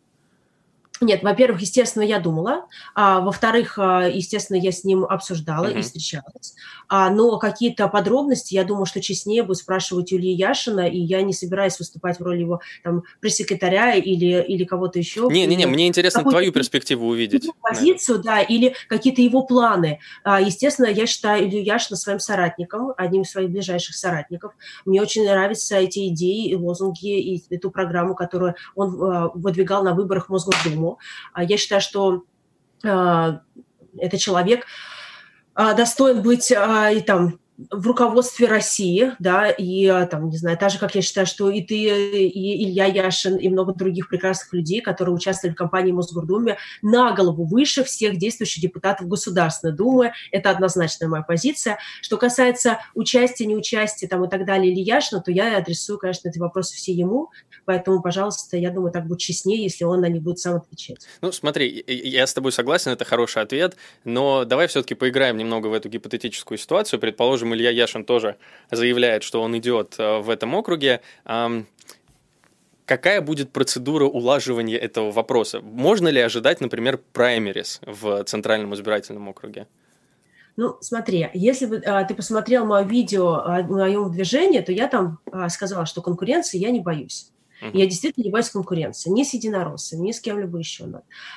Нет, 1.01 1.23
во-первых, 1.23 1.62
естественно, 1.62 2.03
я 2.03 2.19
думала, 2.19 2.65
а, 2.95 3.19
во-вторых, 3.19 3.77
а, 3.77 4.07
естественно, 4.07 4.57
я 4.57 4.71
с 4.71 4.83
ним 4.83 5.03
обсуждала 5.03 5.67
mm-hmm. 5.67 5.79
и 5.79 5.81
встречалась, 5.81 6.55
а, 6.88 7.10
но 7.10 7.38
какие-то 7.38 7.88
подробности, 7.88 8.55
я 8.55 8.63
думаю, 8.63 8.86
что 8.86 9.01
честнее 9.01 9.43
будет 9.43 9.57
спрашивать 9.57 10.12
Ильи 10.12 10.33
Яшина, 10.33 10.88
и 10.88 10.97
я 10.97 11.21
не 11.21 11.33
собираюсь 11.33 11.77
выступать 11.77 12.19
в 12.19 12.23
роли 12.23 12.39
его 12.41 12.62
там 12.83 13.03
пресс-секретаря 13.19 13.93
или, 13.93 14.43
или 14.43 14.63
кого-то 14.63 14.97
еще. 14.97 15.27
Не-не-не, 15.29 15.67
мне 15.67 15.88
интересно 15.88 16.23
твою 16.23 16.51
перспективу 16.51 17.07
увидеть. 17.07 17.49
Позицию, 17.62 18.19
да, 18.19 18.41
или 18.41 18.73
какие-то 18.88 19.21
его 19.21 19.43
планы. 19.43 19.99
А, 20.23 20.41
естественно, 20.41 20.88
я 20.88 21.05
считаю 21.05 21.47
Илью 21.47 21.63
Яшина 21.63 21.97
своим 21.97 22.19
соратником, 22.19 22.93
одним 22.97 23.21
из 23.21 23.31
своих 23.31 23.49
ближайших 23.49 23.95
соратников. 23.95 24.53
Мне 24.86 25.01
очень 25.01 25.25
нравятся 25.25 25.75
эти 25.75 26.07
идеи 26.07 26.49
и 26.49 26.55
лозунги, 26.55 27.19
и 27.19 27.43
эту 27.53 27.69
программу, 27.69 28.15
которую 28.15 28.55
он 28.75 29.01
а, 29.01 29.29
выдвигал 29.33 29.83
на 29.83 29.93
выборах 29.93 30.27
в 30.27 30.29
Мосгордуму 30.29 30.87
по 30.95 31.00
а 31.34 31.43
Я 31.43 31.58
считаю, 31.58 31.82
что 31.82 32.23
а, 32.84 33.41
этот 33.97 34.19
человек 34.19 34.65
а, 35.54 35.73
достоин 35.73 36.21
быть 36.21 36.52
и 36.52 37.02
там 37.02 37.39
в 37.71 37.87
руководстве 37.87 38.47
России, 38.47 39.13
да, 39.19 39.49
и 39.49 39.87
там, 40.09 40.29
не 40.29 40.37
знаю, 40.37 40.57
так 40.57 40.69
же, 40.69 40.77
как 40.77 40.93
я 40.93 41.01
считаю, 41.01 41.25
что 41.25 41.49
и 41.49 41.61
ты, 41.61 41.75
и 41.75 42.63
Илья 42.65 42.85
Яшин, 42.85 43.35
и 43.37 43.49
много 43.49 43.73
других 43.73 44.09
прекрасных 44.09 44.53
людей, 44.53 44.81
которые 44.81 45.15
участвовали 45.15 45.53
в 45.53 45.57
кампании 45.57 45.91
Мосгордуме, 45.91 46.57
на 46.83 47.13
голову 47.13 47.45
выше 47.45 47.83
всех 47.83 48.17
действующих 48.17 48.61
депутатов 48.61 49.07
Государственной 49.07 49.75
Думы. 49.75 50.13
Это 50.31 50.51
однозначная 50.51 51.09
моя 51.09 51.23
позиция. 51.23 51.79
Что 52.01 52.17
касается 52.17 52.79
участия, 52.93 53.45
неучастия 53.45 54.07
там 54.07 54.23
и 54.25 54.29
так 54.29 54.45
далее 54.45 54.71
Ильи 54.71 54.83
Яшина, 54.83 55.21
то 55.21 55.31
я 55.31 55.57
адресую, 55.57 55.97
конечно, 55.97 56.29
эти 56.29 56.37
вопросы 56.37 56.75
все 56.75 56.93
ему, 56.93 57.29
Поэтому, 57.67 58.01
пожалуйста, 58.01 58.55
я 58.55 58.71
думаю, 58.71 58.93
так 58.93 59.05
будет 59.07 59.19
честнее, 59.19 59.61
если 59.63 59.83
он 59.83 59.99
на 59.99 60.07
них 60.07 60.21
будет 60.21 60.39
сам 60.39 60.55
отвечать. 60.55 61.05
Ну, 61.19 61.33
смотри, 61.33 61.83
я 61.85 62.25
с 62.25 62.33
тобой 62.33 62.53
согласен, 62.53 62.91
это 62.91 63.03
хороший 63.03 63.41
ответ, 63.41 63.75
но 64.05 64.45
давай 64.45 64.67
все-таки 64.67 64.95
поиграем 64.95 65.35
немного 65.35 65.67
в 65.67 65.73
эту 65.73 65.89
гипотетическую 65.89 66.57
ситуацию. 66.57 66.97
Предположим, 66.97 67.46
Илья 67.53 67.69
Яшин 67.69 68.03
тоже 68.03 68.38
заявляет, 68.71 69.23
что 69.23 69.41
он 69.41 69.57
идет 69.57 69.95
э, 69.97 70.19
в 70.19 70.29
этом 70.29 70.53
округе. 70.55 71.01
Какая 72.86 73.19
будет 73.19 73.51
процедура 73.51 74.05
улаживания 74.05 74.77
этого 74.77 75.12
вопроса? 75.12 75.60
Можно 75.60 76.07
ли 76.07 76.21
ожидать, 76.21 76.62
например, 76.62 76.97
праймерис 77.12 77.81
в 77.86 78.23
Центральном 78.23 78.73
избирательном 78.75 79.27
округе? 79.27 79.67
Ну, 80.55 80.77
смотри, 80.79 81.29
если 81.33 81.65
бы 81.65 81.77
а, 81.86 82.03
ты 82.05 82.15
посмотрел 82.15 82.65
мое 82.65 82.83
видео 82.83 83.36
о 83.36 83.62
моем 83.62 84.10
движении, 84.12 84.62
то 84.62 84.71
я 84.71 84.88
там 84.88 85.19
а, 85.31 85.49
сказала, 85.49 85.86
что 85.86 86.01
конкуренции 86.01 86.57
я 86.57 86.71
не 86.71 86.79
боюсь. 86.79 87.29
Uh-huh. 87.61 87.71
Я 87.73 87.85
действительно 87.85 88.23
не 88.23 88.29
боюсь 88.29 88.49
конкуренции, 88.49 89.09
ни 89.09 89.23
с 89.23 89.33
единороссами, 89.33 90.07
ни 90.07 90.11
с 90.11 90.19
кем-либо 90.19 90.59
еще. 90.59 90.85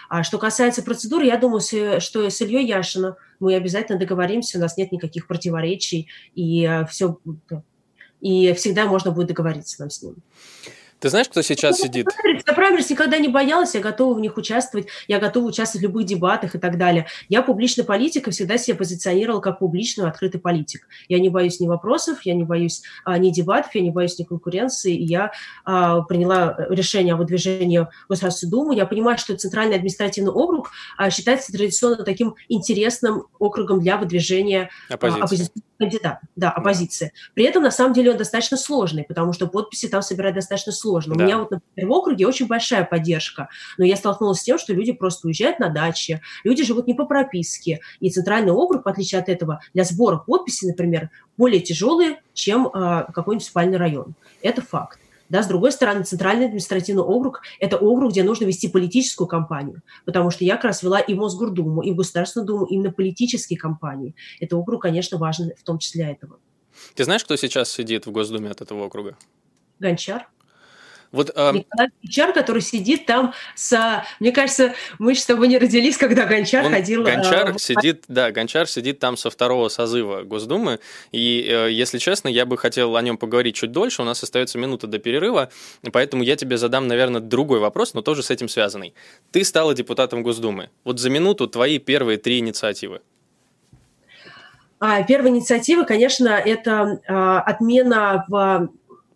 А 0.08 0.22
что 0.22 0.38
касается 0.38 0.82
процедуры, 0.82 1.26
я 1.26 1.38
думаю, 1.38 1.60
что 1.60 2.28
с 2.28 2.40
Ильей 2.40 2.66
Яшиным 2.66 3.14
мы 3.38 3.54
обязательно 3.54 3.98
договоримся, 3.98 4.58
у 4.58 4.60
нас 4.60 4.76
нет 4.76 4.92
никаких 4.92 5.26
противоречий, 5.26 6.08
и 6.34 6.64
э, 6.64 6.84
все, 6.86 7.18
и 8.20 8.52
всегда 8.52 8.86
можно 8.86 9.12
будет 9.12 9.28
договориться 9.28 9.80
нам 9.80 9.90
с 9.90 10.02
ним. 10.02 10.16
Ты 11.00 11.08
знаешь, 11.08 11.28
кто 11.28 11.40
сейчас 11.40 11.78
ну, 11.78 11.86
сидит? 11.86 12.06
Я 12.46 12.52
праймерис 12.52 12.90
никогда 12.90 13.16
не 13.16 13.28
боялась, 13.28 13.74
я 13.74 13.80
готова 13.80 14.14
в 14.14 14.20
них 14.20 14.36
участвовать, 14.36 14.88
я 15.08 15.18
готова 15.18 15.46
участвовать 15.46 15.82
в 15.82 15.88
любых 15.88 16.04
дебатах 16.04 16.54
и 16.54 16.58
так 16.58 16.76
далее. 16.76 17.06
Я 17.28 17.40
публичный 17.40 17.84
политик 17.84 18.28
и 18.28 18.30
всегда 18.30 18.58
себя 18.58 18.76
позиционировала 18.76 19.40
как 19.40 19.60
публичный, 19.60 20.06
открытый 20.06 20.40
политик. 20.40 20.86
Я 21.08 21.18
не 21.18 21.30
боюсь 21.30 21.58
ни 21.58 21.66
вопросов, 21.66 22.18
я 22.24 22.34
не 22.34 22.44
боюсь 22.44 22.82
а, 23.04 23.16
ни 23.16 23.30
дебатов, 23.30 23.74
я 23.74 23.80
не 23.80 23.90
боюсь 23.90 24.18
ни 24.18 24.24
конкуренции. 24.24 24.94
И 24.94 25.04
я 25.04 25.32
а, 25.64 26.02
приняла 26.02 26.54
решение 26.68 27.14
о 27.14 27.16
выдвижении 27.16 27.78
в 27.78 27.88
Государственную 28.08 28.50
Думу. 28.50 28.72
Я 28.72 28.84
понимаю, 28.84 29.16
что 29.16 29.34
Центральный 29.36 29.76
административный 29.76 30.32
округ 30.32 30.70
а, 30.98 31.08
считается 31.10 31.50
традиционно 31.50 32.04
таким 32.04 32.34
интересным 32.48 33.24
округом 33.38 33.80
для 33.80 33.96
выдвижения 33.96 34.68
а, 34.90 34.94
оппозиционных 34.94 35.69
кандидатов, 35.80 36.28
да, 36.36 36.50
оппозиции. 36.50 37.12
При 37.32 37.44
этом, 37.44 37.62
на 37.62 37.70
самом 37.70 37.94
деле, 37.94 38.10
он 38.10 38.18
достаточно 38.18 38.58
сложный, 38.58 39.02
потому 39.02 39.32
что 39.32 39.46
подписи 39.46 39.88
там 39.88 40.02
собирать 40.02 40.34
достаточно 40.34 40.72
сложно. 40.72 41.14
Да. 41.14 41.24
У 41.24 41.26
меня 41.26 41.38
вот, 41.38 41.50
например, 41.50 41.88
в 41.88 41.92
округе 41.92 42.26
очень 42.26 42.46
большая 42.46 42.84
поддержка, 42.84 43.48
но 43.78 43.86
я 43.86 43.96
столкнулась 43.96 44.40
с 44.40 44.42
тем, 44.42 44.58
что 44.58 44.74
люди 44.74 44.92
просто 44.92 45.26
уезжают 45.26 45.58
на 45.58 45.70
даче, 45.70 46.20
люди 46.44 46.64
живут 46.64 46.86
не 46.86 46.92
по 46.92 47.06
прописке, 47.06 47.80
и 47.98 48.10
центральный 48.10 48.52
округ, 48.52 48.84
в 48.84 48.88
отличие 48.88 49.22
от 49.22 49.30
этого, 49.30 49.60
для 49.72 49.84
сбора 49.84 50.18
подписей, 50.18 50.68
например, 50.68 51.08
более 51.38 51.60
тяжелый, 51.60 52.18
чем 52.34 52.66
э, 52.66 53.06
какой-нибудь 53.14 53.46
спальный 53.46 53.78
район. 53.78 54.14
Это 54.42 54.60
факт. 54.60 55.00
Да, 55.30 55.42
с 55.42 55.46
другой 55.46 55.72
стороны, 55.72 56.04
Центральный 56.04 56.46
административный 56.46 57.02
округ– 57.02 57.42
это 57.60 57.78
округ, 57.78 58.10
где 58.10 58.22
нужно 58.22 58.44
вести 58.44 58.68
политическую 58.68 59.26
кампанию, 59.26 59.82
потому 60.04 60.30
что 60.30 60.44
я 60.44 60.56
как 60.56 60.64
раз 60.64 60.82
вела 60.82 61.00
и 61.00 61.14
Мосгордуму, 61.14 61.82
и 61.82 61.92
в 61.92 61.96
Государственную 61.96 62.46
Думу 62.46 62.66
именно 62.66 62.92
политические 62.92 63.58
кампании. 63.58 64.14
Это 64.40 64.56
округ, 64.56 64.82
конечно, 64.82 65.18
важен 65.18 65.52
в 65.56 65.62
том 65.62 65.78
числе 65.78 66.10
этого. 66.10 66.38
Ты 66.94 67.04
знаешь, 67.04 67.24
кто 67.24 67.36
сейчас 67.36 67.70
сидит 67.70 68.06
в 68.06 68.10
Госдуме 68.10 68.50
от 68.50 68.60
этого 68.60 68.84
округа? 68.84 69.16
Гончар. 69.78 70.28
Вот, 71.12 71.30
э... 71.34 71.52
Гончар, 71.76 72.32
который 72.32 72.62
сидит 72.62 73.06
там 73.06 73.34
с... 73.54 74.04
Мне 74.20 74.32
кажется, 74.32 74.74
мы 74.98 75.14
с 75.14 75.24
тобой 75.26 75.48
не 75.48 75.58
родились, 75.58 75.96
когда 75.96 76.24
Гончар 76.24 76.66
Он, 76.66 76.72
ходил... 76.72 77.02
Гончар 77.02 77.50
э, 77.50 77.58
сидит, 77.58 78.04
да, 78.08 78.30
Гончар 78.30 78.68
сидит 78.68 79.00
там 79.00 79.16
со 79.16 79.30
второго 79.30 79.68
созыва 79.68 80.22
Госдумы, 80.22 80.78
и, 81.10 81.46
э, 81.48 81.70
если 81.72 81.98
честно, 81.98 82.28
я 82.28 82.46
бы 82.46 82.56
хотел 82.56 82.96
о 82.96 83.02
нем 83.02 83.16
поговорить 83.16 83.56
чуть 83.56 83.72
дольше, 83.72 84.02
у 84.02 84.04
нас 84.04 84.22
остается 84.22 84.58
минута 84.58 84.86
до 84.86 84.98
перерыва, 84.98 85.50
поэтому 85.92 86.22
я 86.22 86.36
тебе 86.36 86.56
задам, 86.58 86.86
наверное, 86.86 87.20
другой 87.20 87.58
вопрос, 87.58 87.94
но 87.94 88.02
тоже 88.02 88.22
с 88.22 88.30
этим 88.30 88.48
связанный. 88.48 88.94
Ты 89.32 89.44
стала 89.44 89.74
депутатом 89.74 90.22
Госдумы. 90.22 90.70
Вот 90.84 91.00
за 91.00 91.10
минуту 91.10 91.48
твои 91.48 91.78
первые 91.78 92.18
три 92.18 92.38
инициативы. 92.38 93.00
А, 94.78 95.02
первая 95.02 95.30
инициатива, 95.30 95.82
конечно, 95.84 96.28
это 96.28 97.00
а, 97.06 97.40
отмена 97.40 98.24
в 98.28 98.70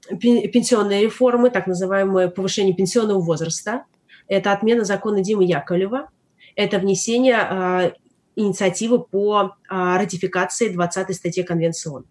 пенсионные 0.08 1.02
реформы, 1.02 1.50
так 1.50 1.66
называемое 1.66 2.28
повышение 2.28 2.74
пенсионного 2.74 3.20
возраста. 3.20 3.84
Это 4.28 4.52
отмена 4.52 4.84
закона 4.84 5.20
Димы 5.22 5.44
Яковлева. 5.44 6.08
Это 6.56 6.78
внесение 6.78 7.46
э, 7.50 7.92
инициативы 8.36 9.00
по 9.00 9.56
э, 9.68 9.96
ратификации 9.96 10.68
20 10.68 11.14
статьи 11.14 11.42
Конвенции 11.42 11.90
ООН. 11.90 12.06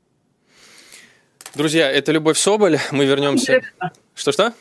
Друзья, 1.56 1.90
это 1.92 2.12
Любовь 2.12 2.38
Соболь. 2.38 2.80
Мы 2.92 3.06
вернемся... 3.06 3.62
Что-что? 4.16 4.54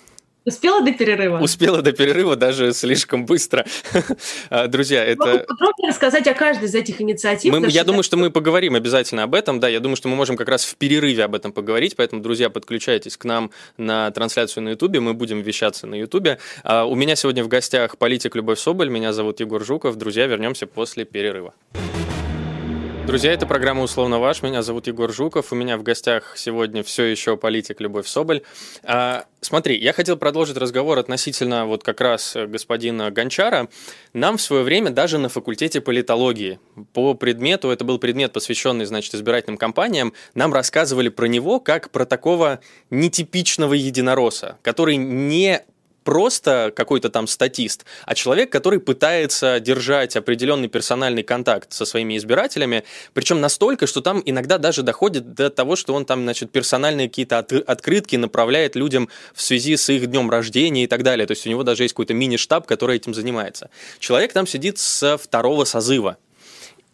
Успела 0.45 0.83
до 0.83 0.93
перерыва? 0.93 1.39
Успела 1.39 1.83
до 1.83 1.93
перерыва, 1.93 2.37
даже 2.37 2.73
слишком 2.73 3.27
быстро. 3.27 3.65
А, 4.51 4.67
друзья, 4.67 5.05
это... 5.05 5.25
Могу 5.25 5.45
подробнее 5.47 5.89
рассказать 5.89 6.27
о 6.27 6.35
каждой 6.35 6.65
из 6.65 6.75
этих 6.75 7.01
инициатив. 7.01 7.53
Мы, 7.53 7.69
я 7.69 7.85
думаю, 7.85 8.03
что 8.03 8.17
мы 8.17 8.31
поговорим 8.31 8.75
обязательно 8.75 9.23
об 9.23 9.35
этом, 9.35 9.61
да, 9.61 9.69
я 9.69 9.81
думаю, 9.81 9.97
что 9.97 10.09
мы 10.09 10.17
можем 10.17 10.37
как 10.37 10.49
раз 10.49 10.65
в 10.65 10.77
перерыве 10.77 11.25
об 11.25 11.35
этом 11.35 11.53
поговорить, 11.53 11.97
поэтому, 11.97 12.23
друзья, 12.23 12.51
подключайтесь 12.51 13.17
к 13.17 13.25
нам 13.25 13.51
на 13.77 14.11
трансляцию 14.11 14.65
на 14.65 14.71
Ютубе, 14.71 15.01
мы 15.01 15.15
будем 15.15 15.41
вещаться 15.41 15.87
на 15.87 15.95
Ютубе. 15.95 16.39
А, 16.65 16.85
у 16.85 16.95
меня 16.95 17.17
сегодня 17.17 17.45
в 17.45 17.49
гостях 17.49 17.97
политик 17.99 18.35
Любовь 18.37 18.59
Соболь, 18.59 18.89
меня 18.89 19.13
зовут 19.13 19.41
Егор 19.41 19.65
Жуков. 19.65 19.97
Друзья, 19.97 20.27
вернемся 20.27 20.67
после 20.67 21.05
перерыва. 21.05 21.55
Друзья, 23.07 23.33
это 23.33 23.47
программа 23.47 23.83
«Условно 23.83 24.21
ваш». 24.21 24.43
Меня 24.43 24.63
зовут 24.63 24.87
Егор 24.87 25.13
Жуков. 25.13 25.51
У 25.51 25.57
меня 25.57 25.77
в 25.77 25.83
гостях 25.83 26.35
сегодня 26.37 26.85
все 26.85 27.03
еще 27.03 27.37
политик 27.37 27.81
Любовь 27.81 28.07
Соболь. 28.07 28.43
А, 28.85 29.25
смотри, 29.41 29.77
я 29.77 29.93
хотел 29.93 30.17
продолжить 30.17 30.57
разговор 30.57 31.01
относительно 31.01 31.67
вот 31.67 31.83
как 31.83 32.01
раз 32.01 32.37
господина 32.37 33.11
Гончара. 33.11 33.69
Нам 34.13 34.37
в 34.37 34.43
свое 34.43 34.63
время 34.63 34.91
даже 34.91 35.19
на 35.19 35.29
факультете 35.29 35.81
политологии 35.81 36.61
по 36.93 37.15
предмету, 37.15 37.71
это 37.71 37.85
был 37.85 37.99
предмет, 37.99 38.33
посвященный, 38.33 38.85
значит, 38.85 39.17
избирательным 39.17 39.59
кампаниям, 39.59 40.13
нам 40.35 40.55
рассказывали 40.55 41.09
про 41.09 41.27
него 41.27 41.59
как 41.59 41.91
про 41.91 42.05
такого 42.05 42.61
нетипичного 42.91 43.75
единороса, 43.75 44.59
который 44.63 44.95
не 44.97 45.65
просто 46.05 46.73
какой-то 46.75 47.09
там 47.09 47.27
статист, 47.27 47.85
а 48.05 48.15
человек, 48.15 48.51
который 48.51 48.81
пытается 48.81 49.61
держать 49.61 50.17
определенный 50.17 50.69
персональный 50.69 51.23
контакт 51.23 51.73
со 51.73 51.85
своими 51.85 52.17
избирателями, 52.17 52.85
причем 53.15 53.41
настолько, 53.41 53.87
что 53.87 54.01
там 54.01 54.23
иногда 54.25 54.59
даже 54.59 54.83
доходит 54.83 55.35
до 55.35 55.51
того, 55.51 55.77
что 55.77 55.95
он 55.95 56.05
там, 56.05 56.23
значит, 56.23 56.51
персональные 56.51 57.09
какие-то 57.09 57.39
от, 57.39 57.53
открытки 57.53 58.17
направляет 58.17 58.77
людям 58.77 59.09
в 59.35 59.43
связи 59.43 59.77
с 59.77 59.89
их 59.91 60.07
днем 60.07 60.31
рождения 60.31 60.85
и 60.85 60.87
так 60.87 61.03
далее. 61.03 61.27
То 61.27 61.33
есть 61.33 61.47
у 61.47 61.51
него 61.51 61.63
даже 61.63 61.85
есть 61.85 61.95
какой-то 61.95 62.15
мини-штаб, 62.15 62.67
который 62.67 62.97
этим 62.97 63.15
занимается. 63.15 63.71
Человек 63.99 64.33
там 64.33 64.47
сидит 64.47 64.79
со 64.79 65.17
второго 65.19 65.65
созыва. 65.65 66.17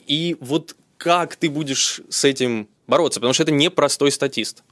И 0.06 0.36
вот 0.40 0.74
как 0.96 1.36
ты 1.36 1.48
будешь 1.48 2.00
с 2.08 2.24
этим 2.24 2.68
бороться? 2.86 3.20
Потому 3.20 3.32
что 3.34 3.44
это 3.44 3.52
непростой 3.52 4.10
статист. 4.10 4.62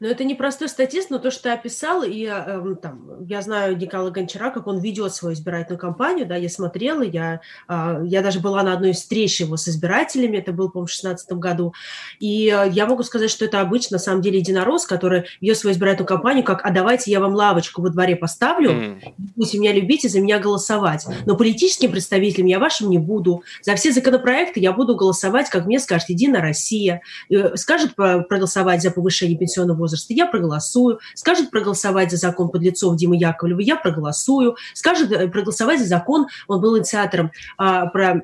Но 0.00 0.08
это 0.08 0.24
не 0.24 0.34
простой 0.34 0.70
статист, 0.70 1.10
но 1.10 1.18
то, 1.18 1.30
что 1.30 1.44
ты 1.44 1.48
описал, 1.50 2.02
и 2.02 2.24
э, 2.24 2.74
там, 2.80 3.22
я 3.26 3.42
знаю 3.42 3.76
Николая 3.76 4.10
Гончара, 4.10 4.50
как 4.50 4.66
он 4.66 4.78
ведет 4.78 5.14
свою 5.14 5.34
избирательную 5.34 5.78
кампанию, 5.78 6.26
да, 6.26 6.36
я 6.36 6.48
смотрела, 6.48 7.02
я, 7.02 7.42
э, 7.68 8.02
я 8.06 8.22
даже 8.22 8.40
была 8.40 8.62
на 8.62 8.72
одной 8.72 8.92
встрече 8.92 9.44
его 9.44 9.58
с 9.58 9.68
избирателями, 9.68 10.38
это 10.38 10.52
был, 10.52 10.70
по-моему, 10.70 10.86
в 10.86 10.90
2016 10.90 11.32
году, 11.32 11.74
и 12.18 12.48
э, 12.48 12.70
я 12.70 12.86
могу 12.86 13.02
сказать, 13.02 13.30
что 13.30 13.44
это 13.44 13.60
обычно, 13.60 13.96
на 13.96 13.98
самом 13.98 14.22
деле, 14.22 14.38
единорос, 14.38 14.86
который 14.86 15.24
ведет 15.42 15.58
свою 15.58 15.74
избирательную 15.74 16.08
кампанию, 16.08 16.44
как, 16.44 16.64
а 16.64 16.70
давайте 16.70 17.10
я 17.10 17.20
вам 17.20 17.34
лавочку 17.34 17.82
во 17.82 17.90
дворе 17.90 18.16
поставлю, 18.16 18.70
mm. 18.70 19.00
пусть 19.36 19.52
меня 19.52 19.74
любите, 19.74 20.08
за 20.08 20.22
меня 20.22 20.38
голосовать, 20.38 21.06
но 21.26 21.36
политическим 21.36 21.92
представителем 21.92 22.46
я 22.46 22.58
вашим 22.58 22.88
не 22.88 22.98
буду, 22.98 23.42
за 23.60 23.74
все 23.74 23.92
законопроекты 23.92 24.60
я 24.60 24.72
буду 24.72 24.96
голосовать, 24.96 25.50
как 25.50 25.66
мне 25.66 25.78
скажет 25.78 26.08
Единая 26.08 26.40
Россия, 26.40 27.02
э, 27.28 27.54
скажет 27.56 27.94
проголосовать 27.96 28.80
за 28.80 28.90
повышение 28.90 29.36
пенсионного 29.36 29.76
возраста, 29.76 29.89
возраста, 29.90 30.14
я 30.14 30.26
проголосую. 30.26 31.00
Скажет 31.14 31.50
проголосовать 31.50 32.10
за 32.10 32.16
закон 32.16 32.50
подлецов 32.50 32.96
Димы 32.96 33.16
Яковлева, 33.16 33.60
я 33.60 33.76
проголосую. 33.76 34.56
Скажет 34.74 35.10
э, 35.12 35.28
проголосовать 35.28 35.80
за 35.80 35.86
закон, 35.86 36.26
он 36.46 36.60
был 36.60 36.78
инициатором 36.78 37.32
а, 37.58 37.86
про 37.86 38.22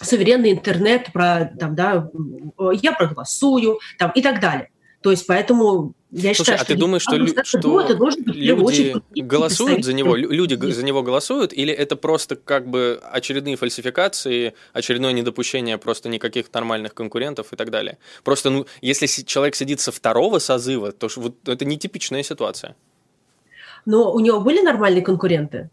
суверенный 0.00 0.52
интернет, 0.52 1.12
про 1.12 1.50
там, 1.58 1.74
да, 1.74 2.08
я 2.82 2.92
проголосую, 2.92 3.78
там, 3.98 4.12
и 4.14 4.22
так 4.22 4.40
далее. 4.40 4.70
То 5.00 5.10
есть 5.12 5.26
поэтому 5.26 5.94
я 6.10 6.34
Слушай, 6.34 6.52
считаю, 6.52 6.60
а 6.62 6.64
ты 6.64 6.74
думаешь, 6.74 7.02
что, 7.02 7.16
лю- 7.16 7.44
что 7.44 7.80
люди 8.32 8.94
голосуют 9.14 9.84
за 9.84 9.92
него, 9.92 10.16
люди 10.16 10.54
Нет. 10.54 10.74
за 10.74 10.82
него 10.82 11.02
голосуют, 11.02 11.52
или 11.52 11.72
это 11.72 11.96
просто 11.96 12.34
как 12.34 12.66
бы 12.66 13.00
очередные 13.12 13.56
фальсификации, 13.56 14.54
очередное 14.72 15.12
недопущение 15.12 15.78
просто 15.78 16.08
никаких 16.08 16.52
нормальных 16.52 16.94
конкурентов 16.94 17.52
и 17.52 17.56
так 17.56 17.70
далее? 17.70 17.98
Просто, 18.24 18.50
ну, 18.50 18.66
если 18.80 19.06
человек 19.06 19.54
сидит 19.54 19.80
со 19.80 19.92
второго 19.92 20.38
созыва, 20.38 20.92
то 20.92 21.08
вот 21.16 21.36
это 21.46 21.64
нетипичная 21.64 22.22
ситуация. 22.22 22.74
Но 23.86 24.12
у 24.12 24.20
него 24.20 24.40
были 24.40 24.62
нормальные 24.62 25.02
конкуренты? 25.02 25.70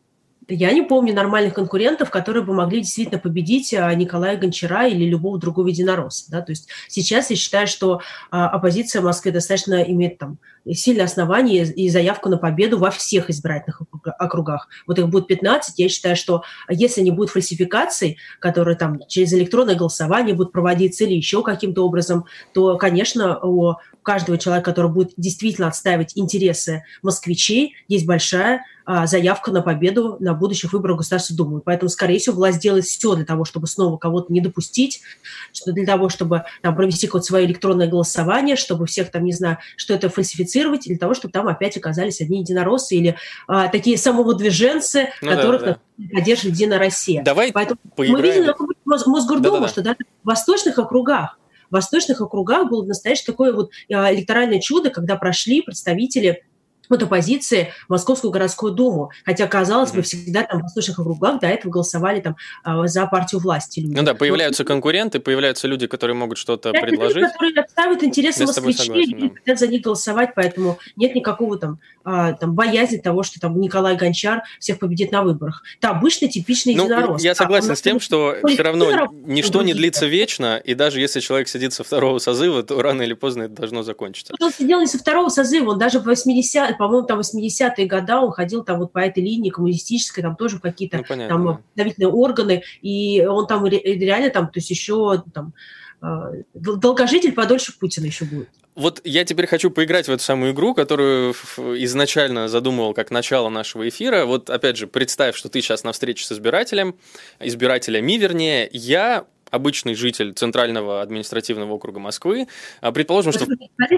Я 0.48 0.72
не 0.74 0.84
помню 0.84 1.14
нормальных 1.14 1.54
конкурентов, 1.54 2.10
которые 2.10 2.44
бы 2.44 2.54
могли 2.54 2.82
действительно 2.82 3.20
победить 3.20 3.74
а, 3.74 3.94
Николая 3.96 4.38
Гончара 4.38 4.88
или 4.88 5.06
любого 5.06 5.40
другого 5.40 5.68
единоросса. 5.68 6.30
Да? 6.32 6.42
То 6.42 6.52
есть 6.52 6.70
сейчас 6.88 7.30
я 7.30 7.36
считаю, 7.36 7.68
что 7.68 8.02
а, 8.32 8.50
оппозиция 8.50 9.02
в 9.02 9.06
Москве 9.06 9.32
достаточно 9.32 9.82
имеет 9.82 10.18
там 10.18 10.38
сильное 10.74 11.06
основание 11.06 11.66
и 11.66 11.90
заявку 11.90 12.30
на 12.30 12.38
победу 12.38 12.78
во 12.78 12.92
всех 12.92 13.30
избирательных 13.30 13.82
округах. 14.18 14.68
Вот 14.88 15.00
их 15.00 15.08
будет 15.10 15.28
15. 15.28 15.78
Я 15.78 15.90
считаю, 15.90 16.16
что 16.16 16.44
если 16.70 17.02
не 17.02 17.12
будет 17.12 17.30
фальсификаций, 17.30 18.18
которые 18.40 18.76
там 18.76 19.00
через 19.08 19.34
электронное 19.34 19.76
голосование 19.76 20.36
будут 20.36 20.52
проводиться 20.52 21.04
или 21.04 21.14
еще 21.14 21.44
каким-то 21.44 21.86
образом, 21.86 22.26
то, 22.54 22.78
конечно, 22.78 23.40
у 23.40 23.76
каждого 24.04 24.38
человека, 24.38 24.72
который 24.72 24.92
будет 24.92 25.14
действительно 25.18 25.68
отстаивать 25.68 26.14
интересы 26.16 26.84
москвичей, 27.02 27.76
есть 27.88 28.06
большая 28.06 28.64
а, 28.86 29.08
заявка 29.08 29.52
на 29.52 29.64
победу 29.64 30.18
на 30.20 30.36
будущих 30.36 30.72
выборах 30.72 30.96
в 30.96 31.00
Государственную 31.00 31.38
Думу. 31.38 31.62
Поэтому, 31.66 31.90
скорее 31.90 32.20
всего, 32.20 32.36
власть 32.36 32.60
делает 32.60 32.86
все 32.86 33.16
для 33.16 33.26
того, 33.26 33.44
чтобы 33.44 33.66
снова 33.66 33.98
кого-то 33.98 34.32
не 34.32 34.42
допустить, 34.42 35.02
для 35.66 35.86
того, 35.86 36.10
чтобы 36.10 36.44
там, 36.62 36.76
провести 36.76 37.08
какое-то 37.08 37.26
свое 37.26 37.48
электронное 37.48 37.88
голосование, 37.88 38.56
чтобы 38.56 38.86
всех 38.86 39.10
там, 39.10 39.26
не 39.26 39.34
знаю, 39.34 39.58
что 39.76 39.96
это 39.96 40.10
фальсифицировать, 40.10 40.55
для 40.64 40.98
того, 40.98 41.14
чтобы 41.14 41.32
там 41.32 41.48
опять 41.48 41.78
оказались 41.78 42.22
одни 42.22 42.40
единороссы 42.40 42.96
или 42.96 43.16
а, 43.48 43.68
такие 43.68 43.98
самовыдвиженцы, 43.98 45.10
ну, 45.22 45.30
которых 45.30 45.62
да, 45.62 45.80
да. 45.98 46.18
поддерживает 46.18 46.56
Единая 46.56 46.80
Россия. 46.80 47.24
Давай 47.24 47.52
Поэтому 47.52 47.80
поиграем. 47.96 48.26
мы 48.26 48.34
видим 48.34 48.54
Мосгордуму, 48.86 49.56
да, 49.56 49.60
да, 49.60 49.66
да. 49.66 49.68
что 49.68 49.82
даже 49.82 49.98
в 50.24 50.28
восточных 50.28 50.80
округах 50.80 51.40
в 51.70 51.74
восточных 51.74 52.22
округах 52.22 52.70
было 52.70 52.86
настоящее 52.86 53.26
такое 53.26 53.52
вот 53.52 53.72
а, 53.92 54.14
электоральное 54.14 54.60
чудо, 54.60 54.90
когда 54.90 55.16
прошли 55.16 55.62
представители 55.62 56.44
от 56.90 57.04
оппозиции 57.04 57.74
Московскую 57.88 58.32
городскую 58.32 58.74
думу. 58.74 59.12
Хотя, 59.26 59.48
казалось 59.48 59.92
бы, 59.92 60.02
всегда 60.02 60.44
там 60.44 60.60
в 60.60 60.64
восточных 60.64 61.00
округах 61.00 61.40
до 61.40 61.48
этого 61.48 61.72
голосовали 61.72 62.20
там 62.20 62.36
а, 62.64 62.88
за 62.88 63.06
партию 63.08 63.42
власти. 63.42 63.80
Люди. 63.80 63.96
Ну 63.96 64.04
да, 64.04 64.14
появляются 64.14 64.64
Но, 64.64 64.68
конкуренты, 64.68 65.20
появляются 65.20 65.68
люди, 65.68 65.88
которые 65.88 66.16
могут 66.16 66.38
что-то 66.38 66.72
предложить. 66.72 67.18
Люди, 67.18 67.32
которые 67.32 67.62
отставят 67.62 68.04
интересы 68.04 68.46
москвичей 68.46 69.06
и 69.06 69.34
хотят 69.34 69.60
за 69.60 69.68
них 69.68 69.82
голосовать, 69.82 70.32
поэтому 70.36 70.80
нет 70.96 71.16
никакого 71.16 71.58
там, 71.58 71.80
а, 72.04 72.34
там 72.34 72.54
боязни 72.54 72.98
того, 72.98 73.24
что 73.24 73.40
там 73.40 73.60
Николай 73.60 73.96
Гончар 73.96 74.44
всех 74.60 74.80
победит 74.80 75.12
на 75.12 75.24
выборах. 75.24 75.64
Это 75.80 75.90
обычный, 75.90 76.28
типичный 76.28 76.76
ну, 76.76 76.86
единорос. 76.86 77.24
Я 77.24 77.36
согласен 77.36 77.72
а, 77.72 77.76
с 77.76 77.82
тем, 77.82 78.00
что 78.00 78.36
все 78.48 78.62
равно 78.62 79.10
ничто 79.26 79.64
не 79.64 79.74
длится 79.74 80.06
вечно, 80.06 80.58
и 80.58 80.74
даже 80.74 81.00
если 81.00 81.20
человек 81.20 81.48
сидит 81.48 81.74
со 81.74 81.84
второго 81.84 82.20
созыва, 82.20 82.64
то 82.64 82.82
рано 82.82 83.02
или 83.02 83.14
поздно 83.14 83.44
это 83.44 83.56
должно 83.56 83.84
закончиться. 83.84 84.34
Он 84.40 84.52
сидел 84.52 84.80
не 84.80 84.88
со 84.88 84.98
второго 84.98 85.30
созыва, 85.30 85.72
он 85.72 85.80
даже 85.80 86.00
в 86.00 86.06
80 86.06 86.75
по-моему, 86.78 87.06
там 87.08 87.20
80-е 87.20 87.86
годы 87.88 88.16
он 88.16 88.32
ходил 88.32 88.64
там 88.64 88.80
вот 88.80 88.92
по 88.92 89.00
этой 89.00 89.24
линии 89.24 89.50
коммунистической, 89.50 90.24
там 90.24 90.36
тоже 90.36 90.60
какие-то 90.60 91.04
ну, 91.10 91.28
там 91.28 91.64
давительные 91.76 92.10
органы, 92.10 92.64
и 92.82 93.26
он 93.26 93.48
там 93.48 93.66
реально 93.66 94.30
там, 94.30 94.48
то 94.48 94.60
есть 94.60 94.70
еще 94.70 95.24
там 95.34 95.54
а, 96.02 96.32
долгожитель 96.54 97.34
подольше 97.34 97.78
Путина 97.78 98.06
еще 98.06 98.26
будет. 98.26 98.50
Вот 98.76 99.00
я 99.06 99.24
теперь 99.24 99.48
хочу 99.48 99.72
поиграть 99.72 100.08
в 100.08 100.12
эту 100.12 100.22
самую 100.22 100.52
игру, 100.52 100.74
которую 100.74 101.34
изначально 101.34 102.50
задумывал 102.50 102.94
как 102.94 103.10
начало 103.10 103.48
нашего 103.48 103.88
эфира. 103.88 104.26
Вот 104.26 104.50
опять 104.50 104.76
же, 104.76 104.86
представь, 104.86 105.36
что 105.36 105.48
ты 105.48 105.62
сейчас 105.62 105.86
на 105.86 105.94
встрече 105.94 106.26
с 106.26 106.32
избирателем, 106.34 106.96
избирателями 107.40 108.14
вернее, 108.14 108.70
я 108.74 109.26
обычный 109.56 109.96
житель 109.96 110.34
Центрального 110.34 111.02
административного 111.02 111.74
округа 111.74 112.00
Москвы, 112.00 112.48
а, 112.82 112.92
предположим, 112.92 113.32
что... 113.32 113.46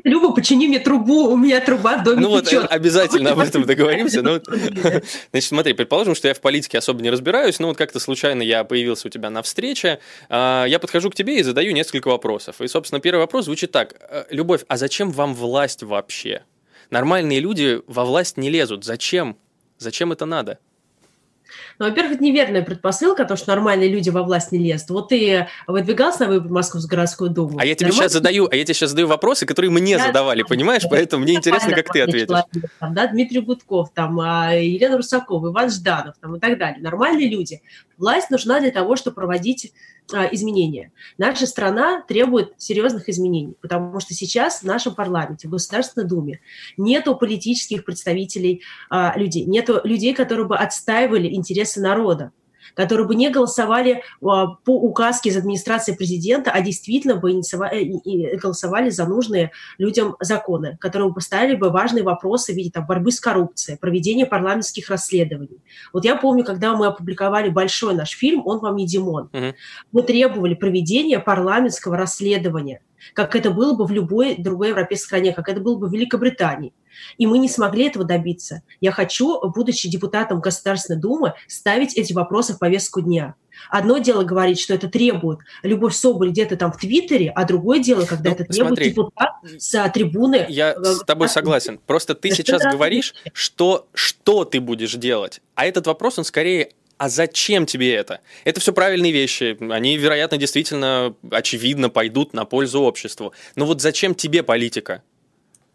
Люба, 0.04 0.34
почини 0.34 0.68
мне 0.68 0.80
трубу, 0.80 1.30
у 1.30 1.38
меня 1.38 1.60
труба 1.60 1.98
в 1.98 2.04
доме 2.04 2.22
Ну 2.22 2.30
вот, 2.30 2.48
обязательно 2.54 3.32
об 3.32 3.40
этом 3.40 3.64
договоримся. 3.64 4.22
Ну, 4.22 4.40
значит, 5.32 5.50
смотри, 5.50 5.74
предположим, 5.74 6.16
что 6.16 6.28
я 6.28 6.34
в 6.34 6.42
политике 6.42 6.78
особо 6.78 7.02
не 7.02 7.10
разбираюсь, 7.10 7.60
но 7.60 7.68
вот 7.68 7.78
как-то 7.78 8.00
случайно 8.00 8.42
я 8.42 8.64
появился 8.64 9.08
у 9.08 9.12
тебя 9.12 9.30
на 9.30 9.42
встрече, 9.42 10.00
а, 10.30 10.66
я 10.66 10.80
подхожу 10.80 11.10
к 11.10 11.16
тебе 11.16 11.40
и 11.40 11.44
задаю 11.44 11.74
несколько 11.74 12.08
вопросов. 12.08 12.62
И, 12.62 12.68
собственно, 12.68 13.00
первый 13.02 13.20
вопрос 13.20 13.46
звучит 13.46 13.72
так. 13.72 13.96
«Э, 14.10 14.26
Любовь, 14.30 14.64
а 14.68 14.78
зачем 14.78 15.12
вам 15.12 15.34
власть 15.34 15.84
вообще? 15.84 16.44
Нормальные 16.90 17.40
люди 17.40 17.82
во 17.88 18.06
власть 18.06 18.38
не 18.38 18.50
лезут. 18.50 18.84
Зачем? 18.84 19.38
Зачем 19.78 20.12
это 20.12 20.26
надо? 20.26 20.60
Ну, 21.80 21.86
во-первых, 21.86 22.16
это 22.16 22.24
неверная 22.24 22.62
предпосылка, 22.62 23.26
то, 23.26 23.36
что 23.36 23.50
нормальные 23.50 23.90
люди 23.90 24.10
во 24.10 24.24
власть 24.24 24.52
не 24.52 24.60
лезут. 24.60 24.90
Вот 24.90 25.10
ты 25.10 25.48
выдвигался 25.68 26.26
на 26.26 26.28
выбор 26.28 26.52
Московскую 26.52 26.90
городскую 26.90 27.30
думу. 27.30 27.60
А 27.60 27.66
я 27.66 27.76
тебе 27.76 27.92
сейчас 27.92 28.14
задаю, 28.14 28.48
а 28.50 28.56
я 28.56 28.64
тебе 28.64 28.74
сейчас 28.74 28.92
задаю 28.92 29.08
вопросы, 29.08 29.46
которые 29.46 29.72
мне 29.72 29.98
да, 29.98 30.08
задавали, 30.08 30.42
да, 30.42 30.48
понимаешь? 30.48 30.84
Да, 30.84 30.90
Поэтому 30.90 31.24
мне 31.24 31.36
интересно, 31.36 31.74
как 31.74 31.92
ты 31.92 32.02
ответишь. 32.02 32.28
Человек, 32.28 32.72
там, 32.80 32.94
да, 32.94 33.08
Дмитрий 33.08 33.42
Гудков, 33.42 33.92
там, 33.94 34.20
а, 34.20 34.54
Елена 34.54 34.98
Русакова, 34.98 35.50
Иван 35.50 35.70
Жданов 35.70 36.16
там, 36.20 36.36
и 36.36 36.40
так 36.40 36.58
далее. 36.58 36.82
Нормальные 36.82 37.30
люди. 37.30 37.62
Власть 37.98 38.30
нужна 38.30 38.60
для 38.60 38.72
того, 38.72 38.96
чтобы 38.96 39.16
проводить 39.16 39.72
а, 40.14 40.26
изменения. 40.32 40.92
Наша 41.18 41.46
страна 41.48 42.02
требует 42.02 42.54
серьезных 42.58 43.10
изменений, 43.10 43.56
потому 43.60 44.00
что 44.00 44.14
сейчас 44.14 44.62
в 44.62 44.64
нашем 44.64 44.96
парламенте, 44.96 45.48
в 45.48 45.52
Государственной 45.52 46.08
Думе 46.08 46.40
нету 46.78 47.16
политических 47.16 47.84
представителей 47.84 48.62
а, 48.90 49.18
людей, 49.18 49.46
нету 49.46 49.82
людей, 49.84 50.14
которые 50.14 50.46
бы 50.46 50.58
отстаивали 50.58 51.28
интересы 51.38 51.80
народа 51.82 52.32
которые 52.74 53.08
бы 53.08 53.16
не 53.16 53.30
голосовали 53.30 54.04
а, 54.22 54.48
по 54.48 54.72
указке 54.72 55.30
из 55.30 55.38
администрации 55.38 55.94
президента, 55.94 56.52
а 56.52 56.62
действительно 56.62 57.16
бы 57.16 57.32
э, 57.32 58.38
голосовали 58.38 58.90
за 58.90 59.06
нужные 59.06 59.52
людям 59.78 60.16
законы, 60.20 60.78
которые 60.80 61.10
бы 61.10 61.16
поставили 61.16 61.56
бы 61.56 61.70
важные 61.70 62.04
вопросы 62.04 62.54
в 62.54 62.56
виде 62.56 62.70
там, 62.72 62.86
борьбы 62.86 63.12
с 63.12 63.20
коррупцией, 63.20 63.78
проведения 63.78 64.26
парламентских 64.26 64.90
расследований. 64.90 65.60
Вот 65.94 66.06
я 66.06 66.16
помню, 66.16 66.44
когда 66.44 66.76
мы 66.76 66.88
опубликовали 66.88 67.50
большой 67.50 67.96
наш 67.96 68.12
фильм 68.12 68.46
«Он 68.46 68.60
вам 68.60 68.76
не 68.76 68.86
Димон», 68.86 69.30
угу. 69.34 69.56
мы 69.92 70.04
требовали 70.04 70.54
проведения 70.54 71.20
парламентского 71.20 71.98
расследования 71.98 72.82
как 73.14 73.36
это 73.36 73.52
было 73.52 73.74
бы 73.74 73.86
в 73.86 73.92
любой 73.92 74.36
другой 74.38 74.70
европейской 74.70 75.06
стране, 75.06 75.34
как 75.34 75.50
это 75.50 75.62
было 75.62 75.78
бы 75.78 75.88
в 75.88 75.94
Великобритании. 75.94 76.74
И 77.18 77.28
мы 77.28 77.40
не 77.40 77.50
смогли 77.50 77.88
этого 77.88 78.06
добиться. 78.06 78.62
Я 78.82 78.92
хочу, 78.92 79.40
будучи 79.50 79.90
депутатом 79.90 80.40
Государственной 80.40 81.00
Думы, 81.00 81.34
ставить 81.48 81.96
эти 81.96 82.14
вопросы 82.14 82.54
в 82.54 82.60
повестку 82.60 83.02
дня. 83.02 83.36
Одно 83.70 83.98
дело 83.98 84.24
говорить, 84.24 84.60
что 84.60 84.74
это 84.74 84.88
требует 84.88 85.40
Любовь 85.64 85.96
Соболь 85.96 86.30
где-то 86.30 86.58
там 86.58 86.72
в 86.72 86.78
Твиттере, 86.78 87.32
а 87.36 87.46
другое 87.46 87.80
дело, 87.80 88.06
когда 88.06 88.30
ну, 88.30 88.36
это 88.36 88.44
требует 88.46 88.68
смотри, 88.68 88.90
депутат 88.90 89.32
с 89.58 89.90
трибуны. 89.90 90.46
Я 90.50 90.74
э, 90.74 90.84
с 90.84 91.04
тобой 91.04 91.30
согласен. 91.30 91.80
Просто 91.86 92.16
ты 92.16 92.32
сейчас 92.32 92.62
говоришь, 92.62 93.16
что, 93.34 93.88
что 93.94 94.46
ты 94.46 94.60
будешь 94.60 94.94
делать. 94.94 95.42
А 95.56 95.66
этот 95.66 95.88
вопрос, 95.88 96.20
он 96.20 96.24
скорее 96.24 96.70
а 96.98 97.10
зачем 97.10 97.68
тебе 97.68 97.94
это? 97.94 98.22
Это 98.44 98.60
все 98.60 98.74
правильные 98.74 99.12
вещи. 99.12 99.56
Они, 99.72 99.98
вероятно, 99.98 100.38
действительно, 100.38 101.14
очевидно, 101.30 101.90
пойдут 101.90 102.34
на 102.34 102.44
пользу 102.46 102.82
обществу. 102.82 103.34
Но 103.56 103.68
вот 103.68 103.82
зачем 103.82 104.16
тебе 104.16 104.42
политика? 104.42 105.04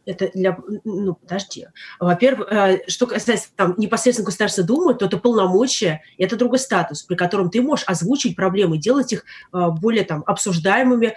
Это 0.05 0.31
для... 0.35 0.59
Ну, 0.85 1.15
подожди. 1.15 1.67
Во-первых, 2.01 2.49
э, 2.51 2.79
что 2.89 3.07
касается 3.07 3.49
там, 3.57 3.75
непосредственно 3.77 4.27
Государства 4.27 4.65
Думы, 4.65 4.95
то 4.95 5.07
это 5.07 5.17
полномочия, 5.17 6.03
это 6.19 6.37
другой 6.37 6.59
статус, 6.59 7.03
при 7.03 7.15
котором 7.15 7.51
ты 7.51 7.63
можешь 7.63 7.85
озвучить 7.87 8.35
проблемы, 8.35 8.79
делать 8.79 9.13
их 9.13 9.25
э, 9.53 9.69
более 9.81 10.05
там, 10.05 10.25
обсуждаемыми. 10.27 11.15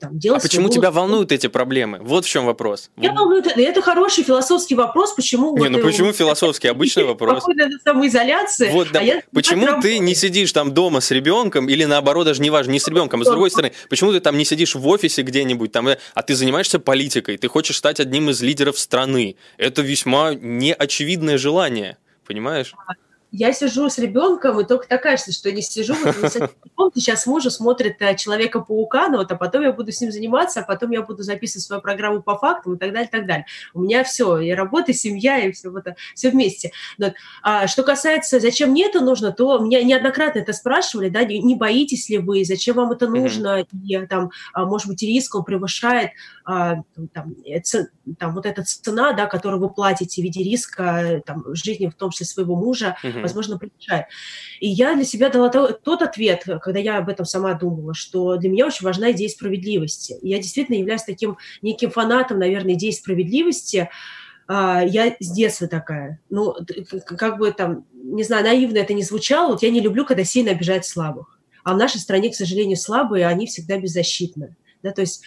Там, 0.00 0.18
делать 0.18 0.42
а 0.42 0.48
почему 0.48 0.64
голос... 0.64 0.76
тебя 0.76 0.90
волнуют 0.90 1.32
эти 1.32 1.48
проблемы? 1.48 1.98
Вот 2.02 2.24
в 2.24 2.28
чем 2.28 2.46
вопрос. 2.46 2.90
Я 2.96 3.12
волнует... 3.12 3.46
Это 3.46 3.82
хороший 3.82 4.24
философский 4.24 4.74
вопрос, 4.74 5.14
почему... 5.14 5.56
Не, 5.56 5.64
вот, 5.64 5.70
ну 5.70 5.78
почему 5.80 6.12
философский? 6.12 6.68
Обычный 6.80 7.04
вопрос. 7.04 7.44
Самоизоляции. 7.84 8.70
Вот, 8.70 8.88
да. 8.92 9.00
а 9.00 9.22
почему 9.32 9.80
ты 9.80 9.98
не 9.98 10.14
сидишь 10.14 10.52
там 10.52 10.72
дома 10.72 11.00
с 11.00 11.10
ребенком, 11.10 11.68
или 11.68 11.84
наоборот, 11.84 12.26
даже 12.26 12.42
не 12.42 12.50
важно, 12.50 12.72
не 12.72 12.80
с 12.80 12.86
ребенком, 12.88 13.22
а 13.22 13.24
с 13.24 13.28
другой 13.28 13.50
стороны, 13.50 13.72
почему 13.88 14.12
ты 14.12 14.20
там 14.20 14.36
не 14.38 14.44
сидишь 14.44 14.74
в 14.74 14.86
офисе 14.86 15.22
где-нибудь, 15.22 15.72
там, 15.72 15.88
а 16.14 16.22
ты 16.22 16.34
занимаешься 16.34 16.78
политикой, 16.78 17.36
ты 17.36 17.48
хочешь 17.48 17.76
стать 17.76 18.00
одним 18.00 18.19
одним 18.20 18.30
из 18.30 18.42
лидеров 18.42 18.78
страны. 18.78 19.36
Это 19.56 19.82
весьма 19.82 20.34
неочевидное 20.34 21.38
желание, 21.38 21.96
понимаешь? 22.26 22.74
Я 23.32 23.52
сижу 23.52 23.88
с 23.88 23.98
ребенком, 23.98 24.60
и 24.60 24.64
только 24.64 24.88
так 24.88 25.02
кажется, 25.02 25.32
что 25.32 25.48
я 25.48 25.54
не 25.54 25.62
сижу, 25.62 25.94
вот, 26.76 26.94
сейчас 26.94 27.26
мужу 27.26 27.50
смотрит 27.50 27.96
э, 28.00 28.16
Человека-паука, 28.16 29.08
ну 29.08 29.18
вот, 29.18 29.30
а 29.30 29.36
потом 29.36 29.62
я 29.62 29.72
буду 29.72 29.92
с 29.92 30.00
ним 30.00 30.10
заниматься, 30.10 30.60
а 30.60 30.62
потом 30.64 30.90
я 30.90 31.02
буду 31.02 31.22
записывать 31.22 31.64
свою 31.64 31.80
программу 31.80 32.22
по 32.22 32.36
фактам 32.36 32.74
и 32.74 32.78
так 32.78 32.92
далее, 32.92 33.06
и 33.06 33.10
так 33.10 33.26
далее. 33.26 33.46
У 33.72 33.82
меня 33.82 34.02
все, 34.02 34.38
и 34.38 34.50
работа, 34.50 34.90
и 34.90 34.94
семья, 34.94 35.38
и 35.38 35.52
все, 35.52 35.70
вот, 35.70 35.84
все 36.14 36.30
вместе. 36.30 36.72
Но, 36.98 37.12
а, 37.42 37.68
что 37.68 37.84
касается, 37.84 38.40
зачем 38.40 38.70
мне 38.70 38.86
это 38.86 39.00
нужно, 39.00 39.32
то 39.32 39.58
меня 39.58 39.82
неоднократно 39.82 40.40
это 40.40 40.52
спрашивали, 40.52 41.08
да, 41.08 41.24
не, 41.24 41.40
не 41.40 41.54
боитесь 41.54 42.08
ли 42.08 42.18
вы, 42.18 42.44
зачем 42.44 42.76
вам 42.76 42.92
это 42.92 43.06
нужно, 43.06 43.60
mm-hmm. 43.60 44.04
и 44.04 44.06
там, 44.06 44.30
а, 44.52 44.64
может 44.64 44.88
быть, 44.88 45.02
риск, 45.02 45.36
он 45.36 45.44
превышает 45.44 46.10
а, 46.44 46.78
там, 47.12 47.36
ц, 47.62 47.88
там, 48.18 48.34
вот 48.34 48.46
эта 48.46 48.64
цена, 48.64 49.12
да, 49.12 49.26
которую 49.26 49.60
вы 49.60 49.70
платите 49.70 50.20
в 50.20 50.24
виде 50.24 50.42
риска 50.42 51.22
там, 51.24 51.44
жизни, 51.54 51.86
в 51.86 51.94
том 51.94 52.10
числе 52.10 52.26
своего 52.26 52.56
мужа, 52.56 52.96
mm-hmm 53.04 53.19
возможно, 53.22 53.58
превышает. 53.58 54.06
И 54.60 54.68
я 54.68 54.94
для 54.94 55.04
себя 55.04 55.28
дала 55.28 55.48
тот 55.48 56.02
ответ, 56.02 56.44
когда 56.62 56.78
я 56.78 56.98
об 56.98 57.08
этом 57.08 57.24
сама 57.24 57.54
думала, 57.54 57.94
что 57.94 58.36
для 58.36 58.48
меня 58.50 58.66
очень 58.66 58.84
важна 58.84 59.12
идея 59.12 59.28
справедливости. 59.28 60.16
Я 60.22 60.38
действительно 60.38 60.76
являюсь 60.76 61.02
таким 61.02 61.38
неким 61.62 61.90
фанатом, 61.90 62.38
наверное, 62.38 62.74
идеи 62.74 62.90
справедливости, 62.90 63.88
а, 64.48 64.82
я 64.84 65.14
с 65.20 65.30
детства 65.30 65.68
такая. 65.68 66.20
Ну, 66.28 66.54
как 67.06 67.38
бы 67.38 67.52
там, 67.52 67.86
не 67.92 68.24
знаю, 68.24 68.44
наивно 68.44 68.78
это 68.78 68.94
не 68.94 69.02
звучало, 69.02 69.52
вот 69.52 69.62
я 69.62 69.70
не 69.70 69.80
люблю, 69.80 70.04
когда 70.04 70.24
сильно 70.24 70.50
обижают 70.50 70.84
слабых. 70.84 71.38
А 71.62 71.74
в 71.74 71.76
нашей 71.76 72.00
стране, 72.00 72.30
к 72.30 72.34
сожалению, 72.34 72.76
слабые, 72.76 73.26
они 73.26 73.46
всегда 73.46 73.78
беззащитны. 73.78 74.56
Да, 74.82 74.92
то 74.92 75.02
есть, 75.02 75.22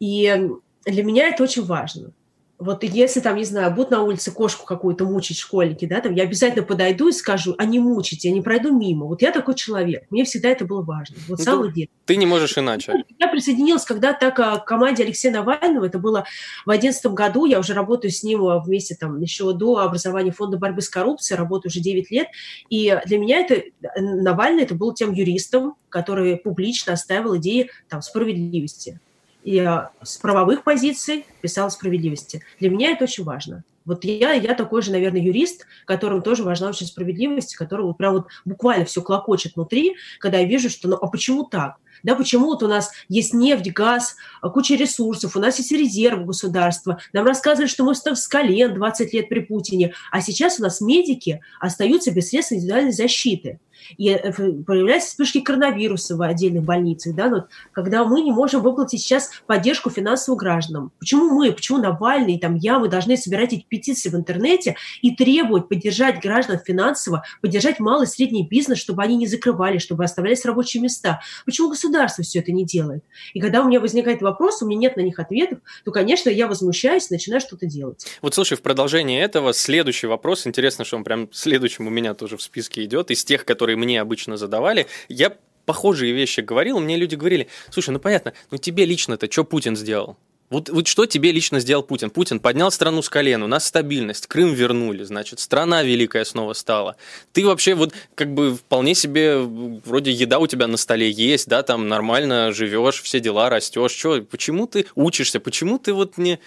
и 0.00 0.50
для 0.84 1.02
меня 1.02 1.28
это 1.28 1.44
очень 1.44 1.64
важно 1.64 2.12
вот 2.58 2.84
если 2.84 3.20
там, 3.20 3.36
не 3.36 3.44
знаю, 3.44 3.74
будут 3.74 3.90
на 3.90 4.02
улице 4.02 4.30
кошку 4.30 4.64
какую-то 4.64 5.04
мучить 5.04 5.38
школьники, 5.38 5.84
да, 5.84 6.00
там 6.00 6.14
я 6.14 6.22
обязательно 6.22 6.64
подойду 6.64 7.08
и 7.08 7.12
скажу, 7.12 7.54
а 7.58 7.64
не 7.64 7.78
мучите, 7.78 8.28
я 8.28 8.34
не 8.34 8.40
пройду 8.40 8.76
мимо. 8.76 9.06
Вот 9.06 9.20
я 9.22 9.30
такой 9.30 9.54
человек, 9.54 10.04
мне 10.10 10.24
всегда 10.24 10.48
это 10.48 10.64
было 10.64 10.82
важно. 10.82 11.16
Вот 11.28 11.38
ну, 11.38 11.44
самый 11.44 11.72
детства. 11.72 11.96
Ты 12.06 12.16
не 12.16 12.26
можешь 12.26 12.56
иначе. 12.56 13.04
Я 13.18 13.28
присоединилась 13.28 13.84
когда-то 13.84 14.30
к 14.30 14.58
команде 14.64 15.04
Алексея 15.04 15.32
Навального, 15.32 15.84
это 15.84 15.98
было 15.98 16.24
в 16.64 16.70
одиннадцатом 16.70 17.14
году, 17.14 17.44
я 17.44 17.58
уже 17.58 17.74
работаю 17.74 18.10
с 18.10 18.22
ним 18.22 18.42
вместе 18.62 18.94
там 18.94 19.20
еще 19.20 19.52
до 19.52 19.78
образования 19.78 20.30
фонда 20.30 20.56
борьбы 20.56 20.80
с 20.80 20.88
коррупцией, 20.88 21.38
работаю 21.38 21.70
уже 21.70 21.80
9 21.80 22.10
лет, 22.10 22.28
и 22.70 22.98
для 23.06 23.18
меня 23.18 23.40
это, 23.40 23.62
Навальный 23.98 24.62
это 24.62 24.74
был 24.74 24.94
тем 24.94 25.12
юристом, 25.12 25.74
который 25.88 26.36
публично 26.36 26.94
оставил 26.94 27.36
идеи 27.36 27.70
там 27.88 28.02
справедливости 28.02 29.00
и 29.46 29.60
а, 29.60 29.92
с 30.02 30.18
правовых 30.18 30.64
позиций 30.64 31.24
писал 31.40 31.70
справедливости. 31.70 32.42
Для 32.58 32.68
меня 32.68 32.90
это 32.90 33.04
очень 33.04 33.22
важно. 33.22 33.62
Вот 33.84 34.04
я, 34.04 34.32
я 34.32 34.54
такой 34.54 34.82
же, 34.82 34.90
наверное, 34.90 35.20
юрист, 35.20 35.66
которым 35.84 36.20
тоже 36.20 36.42
важна 36.42 36.70
очень 36.70 36.86
справедливость, 36.86 37.54
которого 37.54 37.92
прям 37.92 38.14
вот 38.14 38.26
буквально 38.44 38.84
все 38.84 39.00
клокочет 39.00 39.54
внутри, 39.54 39.94
когда 40.18 40.38
я 40.38 40.46
вижу, 40.46 40.68
что 40.68 40.88
ну 40.88 40.96
а 40.96 41.06
почему 41.06 41.44
так? 41.44 41.76
Да, 42.02 42.16
почему 42.16 42.46
вот 42.46 42.64
у 42.64 42.68
нас 42.68 42.90
есть 43.08 43.32
нефть, 43.34 43.72
газ, 43.72 44.16
а, 44.42 44.50
куча 44.50 44.74
ресурсов, 44.74 45.36
у 45.36 45.40
нас 45.40 45.58
есть 45.58 45.70
резервы 45.70 46.24
государства. 46.24 46.98
Нам 47.12 47.24
рассказывают, 47.24 47.70
что 47.70 47.84
мы 47.84 47.94
с 47.94 48.28
колен 48.28 48.74
20 48.74 49.14
лет 49.14 49.28
при 49.28 49.38
Путине, 49.38 49.94
а 50.10 50.20
сейчас 50.20 50.58
у 50.58 50.62
нас 50.64 50.80
медики 50.80 51.40
остаются 51.60 52.10
без 52.10 52.30
средств 52.30 52.52
индивидуальной 52.52 52.92
защиты 52.92 53.60
и 53.96 54.10
э, 54.10 54.32
появляются 54.32 55.10
вспышки 55.10 55.40
коронавируса 55.40 56.16
в 56.16 56.22
отдельных 56.22 56.64
больницах, 56.64 57.14
да, 57.14 57.28
вот, 57.28 57.46
когда 57.72 58.04
мы 58.04 58.22
не 58.22 58.32
можем 58.32 58.62
выплатить 58.62 59.00
сейчас 59.00 59.30
поддержку 59.46 59.90
финансовым 59.90 60.38
гражданам. 60.38 60.92
Почему 60.98 61.30
мы, 61.30 61.52
почему 61.52 61.78
Навальный, 61.78 62.38
там, 62.38 62.56
я, 62.56 62.78
мы 62.78 62.88
должны 62.88 63.16
собирать 63.16 63.52
эти 63.52 63.64
петиции 63.68 64.08
в 64.08 64.14
интернете 64.14 64.76
и 65.02 65.14
требовать 65.14 65.68
поддержать 65.68 66.20
граждан 66.20 66.58
финансово, 66.64 67.24
поддержать 67.40 67.80
малый 67.80 68.04
и 68.04 68.08
средний 68.08 68.46
бизнес, 68.46 68.78
чтобы 68.78 69.02
они 69.02 69.16
не 69.16 69.26
закрывали, 69.26 69.78
чтобы 69.78 70.04
оставлялись 70.04 70.44
рабочие 70.44 70.82
места? 70.82 71.20
Почему 71.44 71.70
государство 71.70 72.24
все 72.24 72.40
это 72.40 72.52
не 72.52 72.64
делает? 72.64 73.04
И 73.34 73.40
когда 73.40 73.62
у 73.62 73.68
меня 73.68 73.80
возникает 73.80 74.22
вопрос, 74.22 74.62
у 74.62 74.66
меня 74.66 74.80
нет 74.80 74.96
на 74.96 75.00
них 75.00 75.18
ответов, 75.18 75.58
то, 75.84 75.90
конечно, 75.90 76.30
я 76.30 76.46
возмущаюсь, 76.46 77.10
начинаю 77.10 77.40
что-то 77.40 77.66
делать. 77.66 78.06
Вот 78.22 78.34
слушай, 78.34 78.56
в 78.56 78.62
продолжении 78.62 79.20
этого 79.20 79.52
следующий 79.52 80.06
вопрос, 80.06 80.46
интересно, 80.46 80.84
что 80.84 80.96
он 80.96 81.04
прям 81.04 81.28
следующим 81.32 81.86
у 81.86 81.90
меня 81.90 82.14
тоже 82.14 82.36
в 82.36 82.42
списке 82.42 82.84
идет, 82.84 83.10
из 83.10 83.24
тех, 83.24 83.44
которые 83.44 83.75
которые 83.76 83.84
мне 83.84 84.00
обычно 84.00 84.36
задавали, 84.36 84.86
я 85.08 85.36
похожие 85.66 86.12
вещи 86.12 86.40
говорил, 86.40 86.78
мне 86.80 86.96
люди 86.96 87.16
говорили, 87.16 87.48
слушай, 87.70 87.90
ну 87.90 87.98
понятно, 87.98 88.32
ну 88.50 88.58
тебе 88.58 88.86
лично-то 88.86 89.30
что 89.30 89.44
Путин 89.44 89.76
сделал? 89.76 90.16
Вот, 90.48 90.68
вот 90.68 90.86
что 90.86 91.06
тебе 91.06 91.32
лично 91.32 91.58
сделал 91.58 91.82
Путин? 91.82 92.08
Путин 92.08 92.38
поднял 92.38 92.70
страну 92.70 93.02
с 93.02 93.08
колен, 93.08 93.42
у 93.42 93.48
нас 93.48 93.66
стабильность, 93.66 94.28
Крым 94.28 94.54
вернули, 94.54 95.02
значит, 95.02 95.40
страна 95.40 95.82
великая 95.82 96.24
снова 96.24 96.54
стала. 96.54 96.94
Ты 97.32 97.44
вообще 97.44 97.74
вот 97.74 97.92
как 98.14 98.32
бы 98.32 98.54
вполне 98.54 98.94
себе, 98.94 99.38
вроде 99.38 100.12
еда 100.12 100.38
у 100.38 100.46
тебя 100.46 100.68
на 100.68 100.76
столе 100.76 101.10
есть, 101.10 101.48
да, 101.48 101.62
там 101.62 101.88
нормально 101.88 102.52
живешь, 102.52 103.02
все 103.02 103.18
дела 103.18 103.50
растешь. 103.50 103.90
Что, 103.90 104.22
почему 104.22 104.68
ты 104.68 104.86
учишься? 104.94 105.40
Почему 105.40 105.78
ты 105.80 105.92
вот 105.92 106.16
не... 106.16 106.38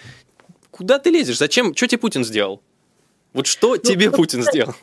Куда 0.70 0.98
ты 0.98 1.10
лезешь? 1.10 1.36
Зачем? 1.36 1.74
Что 1.74 1.86
тебе 1.86 1.98
Путин 1.98 2.24
сделал? 2.24 2.62
Вот 3.34 3.46
что 3.46 3.74
ну, 3.74 3.76
тебе 3.76 4.10
Путин 4.10 4.42
сделал? 4.42 4.74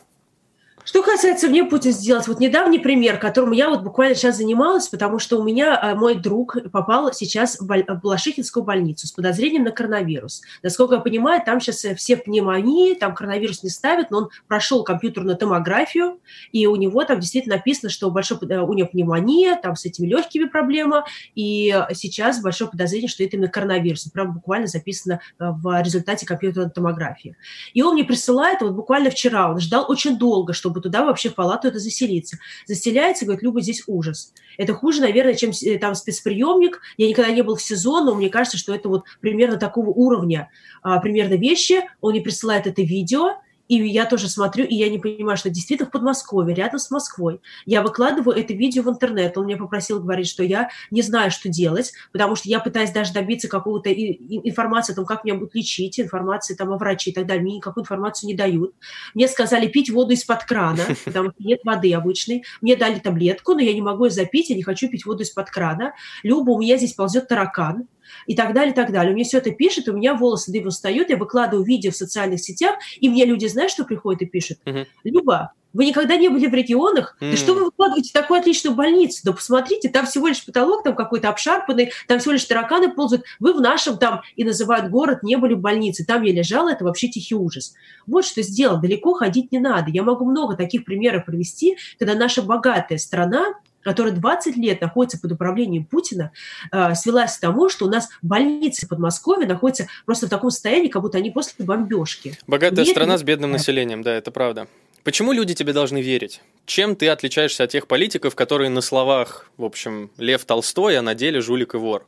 Что 0.87 1.03
касается 1.03 1.49
мне 1.49 1.65
Путин 1.65 1.91
сделать, 1.91 2.29
вот 2.29 2.39
недавний 2.39 2.79
пример, 2.79 3.19
которым 3.19 3.51
я 3.51 3.69
вот 3.69 3.83
буквально 3.83 4.15
сейчас 4.15 4.37
занималась, 4.37 4.87
потому 4.87 5.19
что 5.19 5.37
у 5.37 5.43
меня 5.43 5.77
э, 5.77 5.95
мой 5.95 6.15
друг 6.15 6.55
попал 6.71 7.11
сейчас 7.11 7.59
в 7.59 7.67
Балашихинскую 7.67 8.63
больницу 8.63 9.05
с 9.05 9.11
подозрением 9.11 9.65
на 9.65 9.71
коронавирус. 9.71 10.43
Насколько 10.63 10.95
я 10.95 11.01
понимаю, 11.01 11.41
там 11.45 11.59
сейчас 11.59 11.83
э, 11.83 11.93
все 11.93 12.15
пневмонии, 12.15 12.93
там 12.93 13.13
коронавирус 13.13 13.63
не 13.63 13.69
ставят, 13.69 14.11
но 14.11 14.17
он 14.19 14.29
прошел 14.47 14.85
компьютерную 14.85 15.35
томографию, 15.35 16.21
и 16.53 16.67
у 16.67 16.77
него 16.77 17.03
там 17.03 17.19
действительно 17.19 17.57
написано, 17.57 17.89
что 17.89 18.09
большой, 18.09 18.37
э, 18.49 18.57
у 18.57 18.71
него 18.71 18.87
пневмония, 18.87 19.59
там 19.61 19.75
с 19.75 19.83
этими 19.83 20.07
легкими 20.07 20.45
проблема, 20.45 21.03
и 21.35 21.77
сейчас 21.95 22.41
большое 22.41 22.71
подозрение, 22.71 23.09
что 23.09 23.25
это 23.25 23.35
именно 23.35 23.49
коронавирус. 23.49 24.05
Прям 24.05 24.35
буквально 24.35 24.67
записано 24.67 25.19
в 25.37 25.81
результате 25.81 26.25
компьютерной 26.25 26.69
томографии. 26.69 27.35
И 27.73 27.81
он 27.81 27.95
мне 27.95 28.05
присылает, 28.05 28.61
вот 28.61 28.71
буквально 28.71 29.09
вчера, 29.09 29.51
он 29.51 29.59
ждал 29.59 29.83
очень 29.89 30.17
долго, 30.17 30.53
чтобы 30.53 30.76
чтобы 30.77 30.81
туда 30.81 31.05
вообще 31.05 31.29
в 31.29 31.35
палату 31.35 31.67
это 31.67 31.79
заселиться. 31.79 32.37
Заселяется, 32.65 33.25
говорит, 33.25 33.43
Люба, 33.43 33.61
здесь 33.61 33.83
ужас. 33.87 34.33
Это 34.57 34.73
хуже, 34.73 35.01
наверное, 35.01 35.33
чем 35.33 35.51
э, 35.51 35.77
там 35.77 35.95
спецприемник. 35.95 36.81
Я 36.97 37.07
никогда 37.07 37.31
не 37.31 37.41
был 37.41 37.55
в 37.55 37.61
сезон, 37.61 38.05
но 38.05 38.15
мне 38.15 38.29
кажется, 38.29 38.57
что 38.57 38.73
это 38.73 38.89
вот 38.89 39.03
примерно 39.21 39.57
такого 39.57 39.89
уровня 39.89 40.49
а, 40.83 40.99
примерно 40.99 41.35
вещи. 41.35 41.81
Он 42.01 42.11
мне 42.11 42.21
присылает 42.21 42.67
это 42.67 42.81
видео, 42.81 43.37
и 43.67 43.75
я 43.87 44.05
тоже 44.05 44.29
смотрю, 44.29 44.65
и 44.65 44.75
я 44.75 44.89
не 44.89 44.97
понимаю, 44.97 45.37
что 45.37 45.49
действительно 45.49 45.89
в 45.89 45.91
Подмосковье, 45.91 46.55
рядом 46.55 46.79
с 46.79 46.89
Москвой. 46.89 47.41
Я 47.65 47.81
выкладываю 47.81 48.37
это 48.37 48.53
видео 48.53 48.83
в 48.83 48.89
интернет. 48.89 49.37
Он 49.37 49.45
меня 49.45 49.57
попросил 49.57 49.99
говорить, 49.99 50.27
что 50.27 50.43
я 50.43 50.69
не 50.91 51.01
знаю, 51.01 51.31
что 51.31 51.49
делать, 51.49 51.93
потому 52.11 52.35
что 52.35 52.49
я 52.49 52.59
пытаюсь 52.59 52.91
даже 52.91 53.13
добиться 53.13 53.47
какого-то 53.47 53.91
информации 53.91 54.93
о 54.93 54.95
том, 54.95 55.05
как 55.05 55.23
меня 55.23 55.35
будут 55.35 55.55
лечить, 55.55 55.99
информации 55.99 56.55
там 56.55 56.71
о 56.71 56.77
враче 56.77 57.11
и 57.11 57.13
так 57.13 57.25
далее. 57.25 57.43
Мне 57.43 57.55
никакую 57.55 57.83
информацию 57.83 58.29
не 58.29 58.35
дают. 58.35 58.73
Мне 59.13 59.27
сказали 59.27 59.67
пить 59.67 59.89
воду 59.89 60.13
из-под 60.13 60.43
крана, 60.43 60.83
потому 61.05 61.31
что 61.31 61.43
нет 61.43 61.59
воды 61.63 61.93
обычной. 61.93 62.43
Мне 62.61 62.75
дали 62.75 62.99
таблетку, 62.99 63.53
но 63.53 63.61
я 63.61 63.73
не 63.73 63.81
могу 63.81 64.05
ее 64.05 64.11
запить, 64.11 64.49
я 64.49 64.55
не 64.55 64.63
хочу 64.63 64.89
пить 64.89 65.05
воду 65.05 65.23
из-под 65.23 65.49
крана. 65.49 65.93
Люба, 66.23 66.51
у 66.51 66.59
меня 66.59 66.77
здесь 66.77 66.93
ползет 66.93 67.27
таракан 67.27 67.87
и 68.25 68.35
так 68.35 68.53
далее, 68.53 68.71
и 68.71 68.75
так 68.75 68.91
далее. 68.91 69.11
У 69.11 69.15
меня 69.15 69.25
все 69.25 69.37
это 69.39 69.51
пишет, 69.51 69.87
у 69.87 69.93
меня 69.93 70.15
волосы 70.15 70.51
дыбом 70.51 70.71
встают, 70.71 71.09
я 71.09 71.17
выкладываю 71.17 71.65
видео 71.65 71.91
в 71.91 71.95
социальных 71.95 72.39
сетях, 72.41 72.75
и 72.99 73.09
мне 73.09 73.25
люди, 73.25 73.47
знаешь, 73.47 73.71
что 73.71 73.83
приходят 73.83 74.21
и 74.21 74.25
пишут? 74.25 74.59
Люба, 75.03 75.53
вы 75.73 75.85
никогда 75.85 76.17
не 76.17 76.29
были 76.29 76.47
в 76.47 76.53
регионах? 76.55 77.15
Mm. 77.21 77.31
Да 77.31 77.37
что 77.37 77.53
вы 77.53 77.65
выкладываете 77.65 78.11
такую 78.11 78.39
отличную 78.39 78.75
больницу? 78.75 79.21
Да 79.23 79.31
посмотрите, 79.33 79.89
там 79.89 80.07
всего 80.07 80.27
лишь 80.27 80.43
потолок, 80.43 80.83
там 80.83 80.95
какой-то 80.95 81.29
обшарпанный, 81.29 81.91
там 82.07 82.19
всего 82.19 82.31
лишь 82.33 82.45
тараканы 82.45 82.91
ползают. 82.91 83.25
Вы 83.39 83.53
в 83.53 83.61
нашем 83.61 83.97
там, 83.97 84.21
и 84.35 84.43
называют 84.43 84.89
город, 84.89 85.21
не 85.21 85.35
были 85.35 85.53
в 85.53 85.59
больнице. 85.59 86.03
Там 86.05 86.23
я 86.23 86.33
лежала, 86.33 86.71
это 86.71 86.83
вообще 86.83 87.09
тихий 87.09 87.35
ужас. 87.35 87.75
Вот 88.07 88.25
что 88.25 88.41
сделал. 88.41 88.81
Далеко 88.81 89.13
ходить 89.13 89.51
не 89.51 89.59
надо. 89.59 89.91
Я 89.91 90.01
могу 90.01 90.25
много 90.25 90.55
таких 90.55 90.83
примеров 90.83 91.25
привести, 91.25 91.77
когда 91.99 92.15
наша 92.15 92.41
богатая 92.41 92.97
страна 92.97 93.45
которая 93.87 94.13
20 94.13 94.57
лет 94.57 94.81
находится 94.81 95.17
под 95.17 95.31
управлением 95.31 95.85
Путина, 95.85 96.33
э, 96.73 96.93
свелась 96.93 97.37
к 97.37 97.39
тому, 97.39 97.69
что 97.69 97.85
у 97.85 97.89
нас 97.89 98.09
больницы 98.21 98.85
в 98.85 98.89
Подмосковье 98.89 99.47
находятся 99.47 99.87
просто 100.05 100.27
в 100.27 100.29
таком 100.29 100.51
состоянии, 100.51 100.89
как 100.89 101.01
будто 101.01 101.19
они 101.19 101.31
после 101.31 101.63
бомбежки. 101.63 102.37
Богатая 102.47 102.83
Верь... 102.83 102.91
страна 102.91 103.17
с 103.17 103.23
бедным 103.23 103.51
населением, 103.51 104.03
да, 104.03 104.13
это 104.13 104.29
правда. 104.29 104.67
Почему 105.05 105.31
люди 105.31 105.53
тебе 105.53 105.71
должны 105.71 106.01
верить? 106.01 106.41
Чем 106.65 106.97
ты 106.97 107.07
отличаешься 107.07 107.63
от 107.63 107.69
тех 107.69 107.87
политиков, 107.87 108.35
которые 108.35 108.69
на 108.69 108.81
словах, 108.81 109.49
в 109.55 109.63
общем, 109.63 110.11
Лев 110.17 110.43
Толстой, 110.43 110.97
а 110.97 111.01
на 111.01 111.15
деле 111.15 111.39
жулик 111.39 111.73
и 111.73 111.77
вор? 111.77 112.05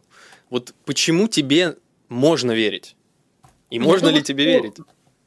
Вот 0.49 0.73
почему 0.83 1.29
тебе 1.29 1.77
можно 2.09 2.51
верить? 2.51 2.97
И 3.69 3.79
можно 3.79 4.07
думаю, 4.07 4.17
ли 4.17 4.21
тебе 4.21 4.43
верить? 4.43 4.75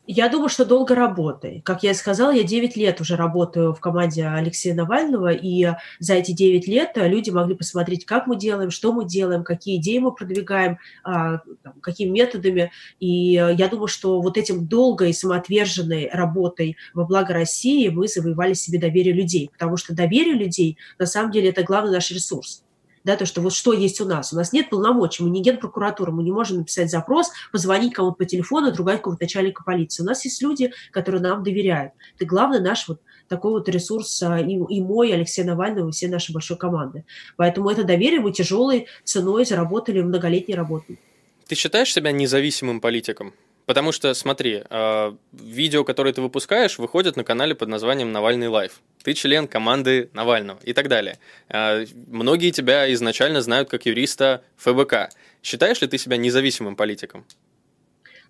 Я 0.06 0.28
думаю, 0.28 0.48
что 0.48 0.64
долго 0.64 0.96
работай. 0.96 1.60
Как 1.64 1.84
я 1.84 1.92
и 1.92 1.94
сказала, 1.94 2.32
я 2.32 2.42
9 2.42 2.76
лет 2.76 3.00
уже 3.00 3.14
работаю 3.14 3.72
в 3.72 3.78
команде 3.78 4.26
Алексея 4.26 4.74
Навального, 4.74 5.32
и 5.32 5.68
за 6.00 6.14
эти 6.14 6.32
9 6.32 6.66
лет 6.66 6.90
люди 6.96 7.30
могли 7.30 7.54
посмотреть, 7.54 8.04
как 8.04 8.26
мы 8.26 8.36
делаем, 8.36 8.72
что 8.72 8.92
мы 8.92 9.04
делаем, 9.04 9.44
какие 9.44 9.76
идеи 9.76 9.98
мы 9.98 10.12
продвигаем, 10.12 10.78
а, 11.04 11.40
какими 11.80 12.10
методами. 12.10 12.72
И 12.98 13.34
я 13.34 13.68
думаю, 13.68 13.86
что 13.86 14.20
вот 14.20 14.36
этим 14.36 14.66
долгой 14.66 15.14
самоотверженной 15.14 16.10
работой 16.12 16.76
во 16.94 17.04
благо 17.04 17.32
России 17.32 17.88
мы 17.88 18.08
завоевали 18.08 18.54
себе 18.54 18.80
доверие 18.80 19.14
людей, 19.14 19.50
потому 19.52 19.76
что 19.76 19.94
доверие 19.94 20.34
людей, 20.34 20.78
на 20.98 21.06
самом 21.06 21.30
деле, 21.30 21.50
это 21.50 21.62
главный 21.62 21.92
наш 21.92 22.10
ресурс 22.10 22.64
да, 23.04 23.16
то, 23.16 23.26
что 23.26 23.40
вот 23.40 23.52
что 23.52 23.72
есть 23.72 24.00
у 24.00 24.04
нас. 24.04 24.32
У 24.32 24.36
нас 24.36 24.52
нет 24.52 24.70
полномочий, 24.70 25.22
мы 25.22 25.30
не 25.30 25.42
генпрокуратура, 25.42 26.10
мы 26.10 26.22
не 26.22 26.32
можем 26.32 26.58
написать 26.58 26.90
запрос, 26.90 27.30
позвонить 27.50 27.94
кому-то 27.94 28.16
по 28.16 28.24
телефону, 28.24 28.72
другать 28.72 28.98
какого-то 28.98 29.24
начальника 29.24 29.64
полиции. 29.64 30.02
У 30.02 30.06
нас 30.06 30.24
есть 30.24 30.42
люди, 30.42 30.72
которые 30.90 31.20
нам 31.20 31.42
доверяют. 31.42 31.92
Это 32.16 32.26
главный 32.26 32.60
наш 32.60 32.88
вот 32.88 33.00
такой 33.28 33.52
вот 33.52 33.68
ресурс 33.68 34.22
а, 34.22 34.38
и, 34.38 34.52
и 34.52 34.80
мой, 34.80 35.12
Алексей 35.12 35.44
Навальный, 35.44 35.88
и 35.88 35.92
все 35.92 36.08
наши 36.08 36.32
большой 36.32 36.56
команды. 36.56 37.04
Поэтому 37.36 37.70
это 37.70 37.84
доверие 37.84 38.20
мы 38.20 38.32
тяжелой 38.32 38.88
ценой 39.04 39.44
заработали 39.44 40.02
многолетней 40.02 40.54
работой. 40.54 40.98
Ты 41.46 41.54
считаешь 41.54 41.92
себя 41.92 42.12
независимым 42.12 42.80
политиком? 42.80 43.32
Потому 43.66 43.92
что, 43.92 44.12
смотри, 44.14 44.62
э, 44.68 45.12
видео, 45.32 45.84
которые 45.84 46.12
ты 46.12 46.20
выпускаешь, 46.20 46.78
выходят 46.78 47.16
на 47.16 47.24
канале 47.24 47.54
под 47.54 47.68
названием 47.68 48.10
«Навальный 48.10 48.48
лайф». 48.48 48.80
Ты 49.04 49.14
член 49.14 49.46
команды 49.46 50.10
Навального 50.14 50.58
и 50.62 50.72
так 50.72 50.88
далее. 50.88 51.18
Э, 51.48 51.86
многие 52.08 52.50
тебя 52.50 52.92
изначально 52.92 53.40
знают 53.40 53.70
как 53.70 53.86
юриста 53.86 54.42
ФБК. 54.56 55.10
Считаешь 55.42 55.80
ли 55.80 55.88
ты 55.88 55.98
себя 55.98 56.16
независимым 56.16 56.76
политиком? 56.76 57.24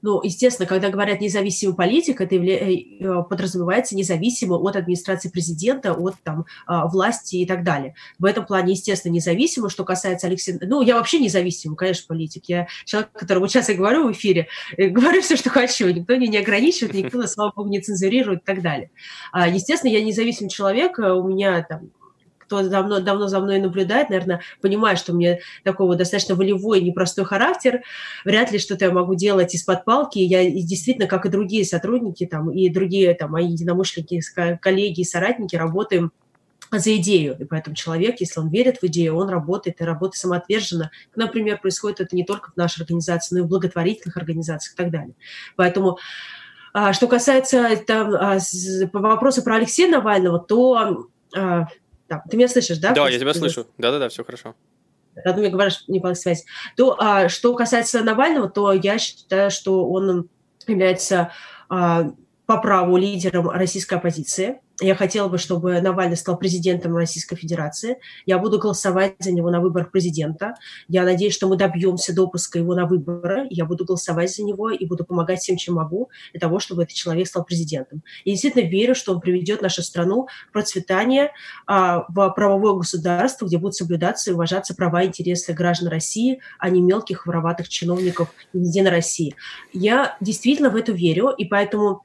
Ну, 0.02 0.20
естественно, 0.22 0.66
когда 0.66 0.90
говорят 0.90 1.20
независимый 1.20 1.76
политик, 1.76 2.20
это 2.20 2.34
э, 2.34 3.22
подразумевается 3.28 3.96
независимо 3.96 4.56
от 4.56 4.74
администрации 4.74 5.28
президента, 5.28 5.94
от 5.94 6.16
там, 6.24 6.44
а, 6.66 6.88
власти 6.88 7.36
и 7.36 7.46
так 7.46 7.62
далее. 7.62 7.94
В 8.18 8.24
этом 8.24 8.44
плане, 8.44 8.72
естественно, 8.72 9.12
независимо. 9.12 9.70
Что 9.70 9.84
касается 9.84 10.26
Алексея... 10.26 10.58
Ну, 10.60 10.82
я 10.82 10.96
вообще 10.96 11.20
независимый, 11.20 11.76
конечно, 11.76 12.06
политик. 12.08 12.44
Я 12.46 12.66
человек, 12.84 13.12
которому 13.12 13.46
сейчас 13.46 13.68
я 13.68 13.76
говорю 13.76 14.08
в 14.08 14.12
эфире, 14.12 14.48
э, 14.76 14.88
говорю 14.88 15.22
все, 15.22 15.36
что 15.36 15.50
хочу. 15.50 15.88
Никто 15.88 16.16
меня 16.16 16.32
не 16.32 16.38
ограничивает, 16.38 16.94
никто, 16.94 17.24
слава 17.28 17.52
богу, 17.54 17.68
не 17.68 17.80
цензурирует 17.80 18.40
и 18.40 18.44
так 18.44 18.60
далее. 18.60 18.90
А, 19.30 19.48
естественно, 19.48 19.90
я 19.92 20.02
независимый 20.02 20.50
человек. 20.50 20.98
У 20.98 21.28
меня 21.28 21.62
там 21.62 21.90
кто 22.52 22.68
давно, 22.68 23.00
давно 23.00 23.28
за 23.28 23.40
мной 23.40 23.58
наблюдает, 23.58 24.10
наверное, 24.10 24.40
понимает, 24.60 24.98
что 24.98 25.12
у 25.12 25.16
меня 25.16 25.38
такой 25.64 25.86
вот 25.86 25.96
достаточно 25.96 26.34
волевой, 26.34 26.82
непростой 26.82 27.24
характер. 27.24 27.82
Вряд 28.24 28.52
ли 28.52 28.58
что-то 28.58 28.84
я 28.84 28.90
могу 28.90 29.14
делать 29.14 29.54
из-под 29.54 29.84
палки. 29.84 30.18
Я 30.18 30.48
действительно, 30.50 31.06
как 31.06 31.24
и 31.24 31.30
другие 31.30 31.64
сотрудники, 31.64 32.26
там, 32.26 32.50
и 32.50 32.68
другие 32.68 33.14
там, 33.14 33.30
мои 33.30 33.48
единомышленники, 33.48 34.20
коллеги 34.60 35.00
и 35.00 35.04
соратники, 35.04 35.56
работаем 35.56 36.12
за 36.70 36.96
идею. 36.96 37.36
И 37.38 37.44
поэтому 37.44 37.74
человек, 37.74 38.20
если 38.20 38.40
он 38.40 38.50
верит 38.50 38.78
в 38.78 38.84
идею, 38.84 39.16
он 39.16 39.28
работает 39.28 39.80
и 39.80 39.84
работает 39.84 40.20
самоотверженно. 40.20 40.90
Например, 41.16 41.58
происходит 41.58 42.00
это 42.00 42.16
не 42.16 42.24
только 42.24 42.52
в 42.52 42.56
нашей 42.56 42.82
организации, 42.82 43.34
но 43.34 43.40
и 43.40 43.44
в 43.44 43.48
благотворительных 43.48 44.16
организациях 44.16 44.74
и 44.74 44.76
так 44.76 44.90
далее. 44.90 45.14
Поэтому 45.56 45.98
а, 46.74 46.92
что 46.92 47.06
касается 47.06 47.76
там, 47.86 48.14
а, 48.14 48.38
вопроса 48.92 49.42
про 49.42 49.56
Алексея 49.56 49.90
Навального, 49.90 50.38
то 50.38 51.06
а, 52.12 52.16
так, 52.16 52.30
ты 52.30 52.36
меня 52.36 52.48
слышишь, 52.48 52.78
да? 52.78 52.92
Да, 52.92 53.08
я 53.08 53.18
тебя 53.18 53.34
слышу. 53.34 53.66
Да-да-да, 53.78 54.08
все 54.08 54.24
хорошо. 54.24 54.54
Ты 55.14 55.34
мне 55.34 55.50
говоришь, 55.50 55.84
не 55.88 56.00
по 56.00 56.14
связи. 56.14 56.44
То, 56.76 56.96
а, 56.98 57.28
что 57.28 57.54
касается 57.54 58.02
Навального, 58.02 58.48
то 58.48 58.72
я 58.72 58.98
считаю, 58.98 59.50
что 59.50 59.88
он 59.88 60.28
является 60.66 61.32
а, 61.68 62.10
по 62.46 62.58
праву 62.58 62.96
лидером 62.96 63.50
российской 63.50 63.94
оппозиции. 63.94 64.60
Я 64.82 64.94
хотела 64.94 65.28
бы, 65.28 65.38
чтобы 65.38 65.80
Навальный 65.80 66.16
стал 66.16 66.36
президентом 66.36 66.96
Российской 66.96 67.36
Федерации. 67.36 67.98
Я 68.26 68.38
буду 68.38 68.58
голосовать 68.58 69.14
за 69.20 69.32
него 69.32 69.50
на 69.50 69.60
выборах 69.60 69.90
президента. 69.90 70.54
Я 70.88 71.04
надеюсь, 71.04 71.34
что 71.34 71.48
мы 71.48 71.56
добьемся 71.56 72.14
допуска 72.14 72.58
его 72.58 72.74
на 72.74 72.86
выборы. 72.86 73.46
Я 73.50 73.64
буду 73.64 73.84
голосовать 73.84 74.34
за 74.34 74.42
него 74.42 74.70
и 74.70 74.84
буду 74.84 75.04
помогать 75.04 75.40
всем, 75.40 75.56
чем 75.56 75.76
могу, 75.76 76.10
для 76.32 76.40
того, 76.40 76.58
чтобы 76.58 76.82
этот 76.82 76.94
человек 76.94 77.28
стал 77.28 77.44
президентом. 77.44 78.02
Я 78.24 78.32
действительно 78.32 78.68
верю, 78.68 78.94
что 78.94 79.12
он 79.14 79.20
приведет 79.20 79.62
нашу 79.62 79.82
страну 79.82 80.26
в 80.48 80.52
процветание, 80.52 81.30
а, 81.66 82.04
в 82.08 82.30
правовое 82.30 82.74
государство, 82.74 83.46
где 83.46 83.58
будут 83.58 83.76
соблюдаться 83.76 84.30
и 84.30 84.34
уважаться 84.34 84.74
права 84.74 85.02
и 85.02 85.06
интересы 85.06 85.52
граждан 85.52 85.88
России, 85.88 86.40
а 86.58 86.68
не 86.70 86.80
мелких 86.80 87.26
вороватых 87.26 87.68
чиновников 87.68 88.28
везде 88.52 88.82
России. 88.88 89.34
Я 89.72 90.16
действительно 90.20 90.70
в 90.70 90.76
это 90.76 90.92
верю, 90.92 91.30
и 91.30 91.44
поэтому 91.44 92.02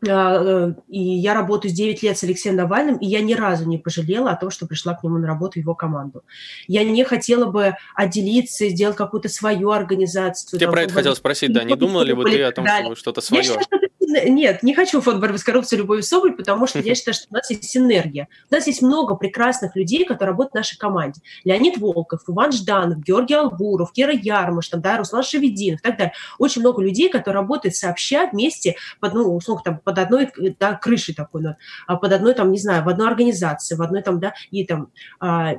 и 0.00 1.00
я 1.00 1.34
работаю 1.34 1.72
с 1.72 1.74
9 1.74 2.02
лет 2.02 2.16
с 2.16 2.22
Алексеем 2.22 2.56
Навальным, 2.56 2.96
и 2.98 3.06
я 3.06 3.20
ни 3.20 3.34
разу 3.34 3.68
не 3.68 3.78
пожалела 3.78 4.30
о 4.30 4.36
том, 4.36 4.50
что 4.50 4.66
пришла 4.66 4.94
к 4.94 5.02
нему 5.02 5.18
на 5.18 5.26
работу 5.26 5.54
в 5.54 5.56
его 5.56 5.74
команду. 5.74 6.22
Я 6.68 6.84
не 6.84 7.04
хотела 7.04 7.46
бы 7.46 7.74
отделиться, 7.94 8.68
сделать 8.68 8.96
какую-то 8.96 9.28
свою 9.28 9.70
организацию. 9.70 10.60
Я 10.60 10.66
там, 10.66 10.72
про 10.72 10.82
это 10.82 10.94
хотел 10.94 11.16
спросить, 11.16 11.52
да, 11.52 11.64
не 11.64 11.74
думала 11.74 12.02
ли 12.02 12.12
бы 12.12 12.24
ты 12.24 12.42
о 12.42 12.52
том, 12.52 12.66
что 12.66 12.94
что-то 12.94 13.20
свое? 13.20 13.42
Я 13.42 13.48
считаю, 13.48 13.62
что 13.62 13.87
нет, 14.08 14.62
не 14.62 14.74
хочу 14.74 15.00
фонд 15.00 15.20
борьбы 15.20 15.38
с 15.38 15.44
коррупцией 15.44 15.80
Любовью 15.82 16.02
Соболь, 16.02 16.34
потому 16.34 16.66
что 16.66 16.78
я 16.78 16.94
считаю, 16.94 17.14
что 17.14 17.26
у 17.30 17.34
нас 17.34 17.50
есть 17.50 17.64
синергия. 17.64 18.28
У 18.50 18.54
нас 18.54 18.66
есть 18.66 18.80
много 18.80 19.14
прекрасных 19.14 19.76
людей, 19.76 20.04
которые 20.04 20.32
работают 20.32 20.52
в 20.52 20.56
нашей 20.56 20.78
команде. 20.78 21.20
Леонид 21.44 21.78
Волков, 21.78 22.22
Иван 22.26 22.52
Жданов, 22.52 23.02
Георгий 23.02 23.34
Албуров, 23.34 23.92
Кира 23.92 24.12
Ярмаш, 24.12 24.68
там, 24.68 24.80
да, 24.80 24.96
Руслан 24.96 25.22
Шевединов 25.22 25.80
и 25.80 25.82
так 25.82 25.98
далее. 25.98 26.14
Очень 26.38 26.62
много 26.62 26.82
людей, 26.82 27.10
которые 27.10 27.42
работают 27.42 27.76
сообща 27.76 28.28
вместе 28.32 28.76
под, 29.00 29.14
ну, 29.14 29.36
условно, 29.36 29.62
там, 29.64 29.78
под 29.78 29.98
одной 29.98 30.32
да, 30.58 30.74
крышей 30.74 31.14
такой, 31.14 31.42
ну, 31.42 31.56
под 31.98 32.12
одной, 32.12 32.34
там, 32.34 32.50
не 32.50 32.58
знаю, 32.58 32.84
в 32.84 32.88
одной 32.88 33.08
организации, 33.08 33.74
в 33.74 33.82
одной 33.82 34.02
там, 34.02 34.20
да, 34.20 34.32
и 34.50 34.64
там, 34.64 34.88
а, 35.20 35.54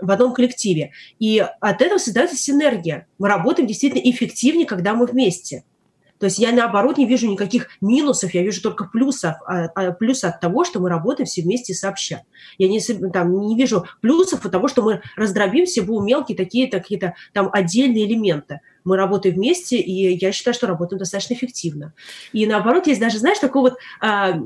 в 0.00 0.10
одном 0.10 0.34
коллективе. 0.34 0.92
И 1.18 1.44
от 1.60 1.80
этого 1.80 1.98
создается 1.98 2.36
синергия. 2.36 3.06
Мы 3.18 3.28
работаем 3.28 3.66
действительно 3.66 4.00
эффективнее, 4.00 4.66
когда 4.66 4.94
мы 4.94 5.06
вместе. 5.06 5.64
То 6.22 6.26
есть 6.26 6.38
я, 6.38 6.52
наоборот, 6.52 6.98
не 6.98 7.06
вижу 7.06 7.28
никаких 7.28 7.66
минусов, 7.80 8.32
я 8.32 8.44
вижу 8.44 8.62
только 8.62 8.84
плюсов, 8.84 9.34
а, 9.44 9.64
а, 9.64 9.90
плюсы 9.90 10.26
от 10.26 10.38
того, 10.38 10.62
что 10.62 10.78
мы 10.78 10.88
работаем 10.88 11.26
все 11.26 11.42
вместе 11.42 11.74
сообща. 11.74 12.22
Я 12.58 12.68
не, 12.68 12.78
там, 13.10 13.40
не 13.40 13.56
вижу 13.56 13.86
плюсов 14.00 14.46
от 14.46 14.52
того, 14.52 14.68
что 14.68 14.82
мы 14.82 15.02
раздробимся 15.16 15.82
в 15.82 15.88
мелкие 16.00 16.38
такие-то 16.38 16.78
какие-то 16.78 17.14
там 17.32 17.50
отдельные 17.52 18.06
элементы 18.06 18.60
мы 18.84 18.96
работаем 18.96 19.36
вместе, 19.36 19.76
и 19.76 20.16
я 20.16 20.32
считаю, 20.32 20.54
что 20.54 20.66
работаем 20.66 20.98
достаточно 20.98 21.34
эффективно. 21.34 21.92
И 22.32 22.46
наоборот, 22.46 22.86
есть 22.86 23.00
даже, 23.00 23.18
знаешь, 23.18 23.38
такое 23.38 23.62
вот 23.62 23.78
а, 24.00 24.38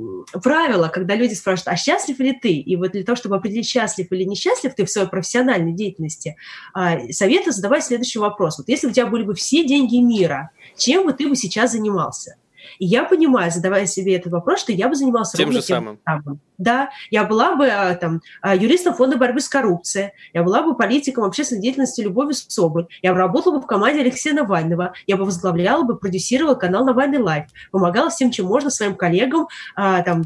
правило, 0.43 0.89
когда 0.89 1.14
люди 1.14 1.34
спрашивают, 1.34 1.68
а 1.68 1.76
счастлив 1.76 2.18
ли 2.18 2.32
ты? 2.32 2.53
И 2.53 2.76
вот 2.76 2.93
для 2.93 3.05
того, 3.05 3.16
чтобы 3.16 3.37
определить, 3.37 3.66
счастлив 3.66 4.11
или 4.11 4.24
несчастлив 4.24 4.74
ты 4.74 4.84
в 4.84 4.91
своей 4.91 5.09
профессиональной 5.09 5.72
деятельности, 5.72 6.37
а, 6.74 6.99
советую 7.11 7.53
задавать 7.53 7.84
следующий 7.84 8.18
вопрос. 8.18 8.59
Вот 8.59 8.68
если 8.68 8.89
у 8.89 8.93
тебя 8.93 9.07
были 9.07 9.22
бы 9.22 9.34
все 9.34 9.64
деньги 9.64 9.97
мира, 9.97 10.51
чем 10.76 11.07
бы 11.07 11.12
ты 11.12 11.28
бы 11.28 11.37
сейчас 11.37 11.72
занимался? 11.72 12.37
И 12.78 12.86
я 12.86 13.04
понимаю, 13.04 13.50
задавая 13.50 13.86
себе 13.86 14.16
этот 14.16 14.32
вопрос, 14.32 14.60
что 14.60 14.72
я 14.72 14.88
бы 14.88 14.94
занимался 14.94 15.36
тем 15.36 15.52
же 15.52 15.62
самым. 15.62 15.98
самым. 16.04 16.40
Да, 16.58 16.90
я 17.10 17.24
была 17.24 17.54
бы 17.54 17.68
а, 17.68 17.94
там 17.96 18.22
а, 18.40 18.56
юристом 18.56 18.94
фонда 18.94 19.18
борьбы 19.18 19.40
с 19.40 19.48
коррупцией, 19.48 20.12
я 20.32 20.42
была 20.42 20.62
бы 20.62 20.76
политиком 20.76 21.24
общественной 21.24 21.60
деятельности 21.60 22.00
Любови 22.00 22.32
Соболь, 22.32 22.86
я 23.02 23.12
бы 23.12 23.18
работала 23.18 23.56
бы 23.56 23.62
в 23.62 23.66
команде 23.66 24.00
Алексея 24.00 24.34
Навального, 24.34 24.92
я 25.06 25.16
бы 25.16 25.24
возглавляла 25.24 25.82
бы, 25.82 25.96
продюсировала 25.96 26.54
канал 26.54 26.84
Навальный 26.84 27.18
Live, 27.18 27.46
помогала 27.70 28.08
всем, 28.08 28.30
чем 28.30 28.46
можно 28.46 28.70
своим 28.70 28.94
коллегам, 28.94 29.48
а, 29.74 30.02
там, 30.02 30.24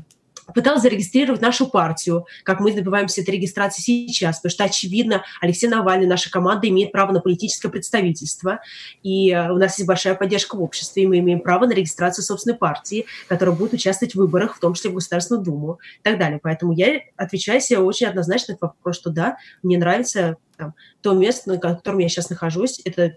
пыталась 0.55 0.82
зарегистрировать 0.82 1.40
нашу 1.40 1.66
партию, 1.66 2.26
как 2.44 2.61
мы 2.61 2.72
добиваемся 2.72 3.20
этой 3.20 3.34
регистрации 3.34 3.82
сейчас, 3.82 4.36
потому 4.36 4.51
что, 4.51 4.64
очевидно, 4.64 5.22
Алексей 5.40 5.68
Навальный, 5.68 6.07
наша 6.07 6.30
команда 6.30 6.68
имеет 6.68 6.92
право 6.92 7.12
на 7.12 7.20
политическое 7.20 7.68
представительство, 7.68 8.61
и 9.03 9.30
э, 9.30 9.51
у 9.51 9.57
нас 9.57 9.78
есть 9.78 9.86
большая 9.86 10.14
поддержка 10.14 10.57
в 10.57 10.62
обществе, 10.62 11.05
и 11.05 11.07
мы 11.07 11.18
имеем 11.18 11.40
право 11.40 11.66
на 11.66 11.72
регистрацию 11.72 12.24
собственной 12.24 12.57
партии, 12.57 13.07
которая 13.28 13.55
будет 13.55 13.72
участвовать 13.72 14.14
в 14.14 14.18
выборах, 14.18 14.57
в 14.57 14.61
том 14.61 14.74
числе 14.74 14.90
в 14.90 14.94
Государственную 14.94 15.44
Думу. 15.44 15.78
И 16.01 16.03
так 16.03 16.18
далее. 16.18 16.40
Поэтому 16.42 16.72
я 16.72 17.01
отвечаю 17.16 17.61
себе 17.61 17.78
очень 17.78 18.07
однозначно 18.07 18.57
на 18.61 18.68
вопрос, 18.68 18.96
что 18.96 19.11
да, 19.11 19.36
мне 19.62 19.78
нравится 19.78 20.36
там, 20.57 20.74
то 21.01 21.12
место, 21.14 21.51
на 21.51 21.59
котором 21.59 21.98
я 21.98 22.09
сейчас 22.09 22.30
нахожусь, 22.30 22.80
это 22.84 23.16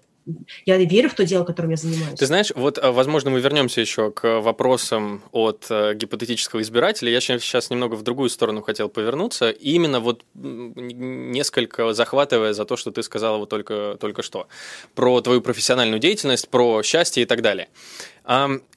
я 0.65 0.78
верю 0.78 1.09
в 1.09 1.13
то 1.13 1.26
дело, 1.26 1.43
которым 1.43 1.71
я 1.71 1.78
занимаюсь. 1.78 2.17
Ты 2.17 2.26
знаешь, 2.26 2.51
вот, 2.55 2.78
а, 2.78 2.91
возможно, 2.91 3.30
мы 3.30 3.39
вернемся 3.39 3.82
еще 3.82 4.11
к 4.11 4.39
вопросам 4.41 5.21
от 5.32 5.67
э, 5.69 5.93
гипотетического 5.95 6.61
избирателя. 6.61 7.11
Я 7.11 7.21
сейчас 7.21 7.69
немного 7.69 7.95
в 7.95 8.03
другую 8.03 8.30
сторону 8.30 8.61
хотел 8.61 8.89
повернуться. 8.89 9.49
Именно 9.49 9.99
вот 9.99 10.24
несколько 10.34 11.93
захватывая 11.93 12.53
за 12.53 12.65
то, 12.65 12.78
что 12.78 12.91
ты 12.91 13.03
сказала 13.03 13.38
вот 13.38 13.49
только, 13.49 13.97
только 13.99 14.21
что. 14.21 14.47
Про 14.95 15.21
твою 15.21 15.41
профессиональную 15.41 15.99
деятельность, 15.99 16.49
про 16.49 16.84
счастье 16.84 17.24
и 17.24 17.26
так 17.26 17.41
далее. 17.41 17.69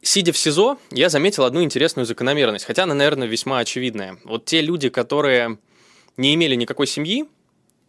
Сидя 0.02 0.32
в 0.32 0.38
СИЗО, 0.38 0.78
я 0.90 1.08
заметил 1.08 1.44
одну 1.44 1.62
интересную 1.62 2.06
закономерность, 2.06 2.64
хотя 2.64 2.82
она, 2.82 2.94
наверное, 2.94 3.28
весьма 3.28 3.58
очевидная. 3.58 4.18
Вот 4.24 4.44
те 4.44 4.60
люди, 4.60 4.88
которые 4.88 5.58
не 6.16 6.34
имели 6.34 6.54
никакой 6.54 6.86
семьи, 6.86 7.26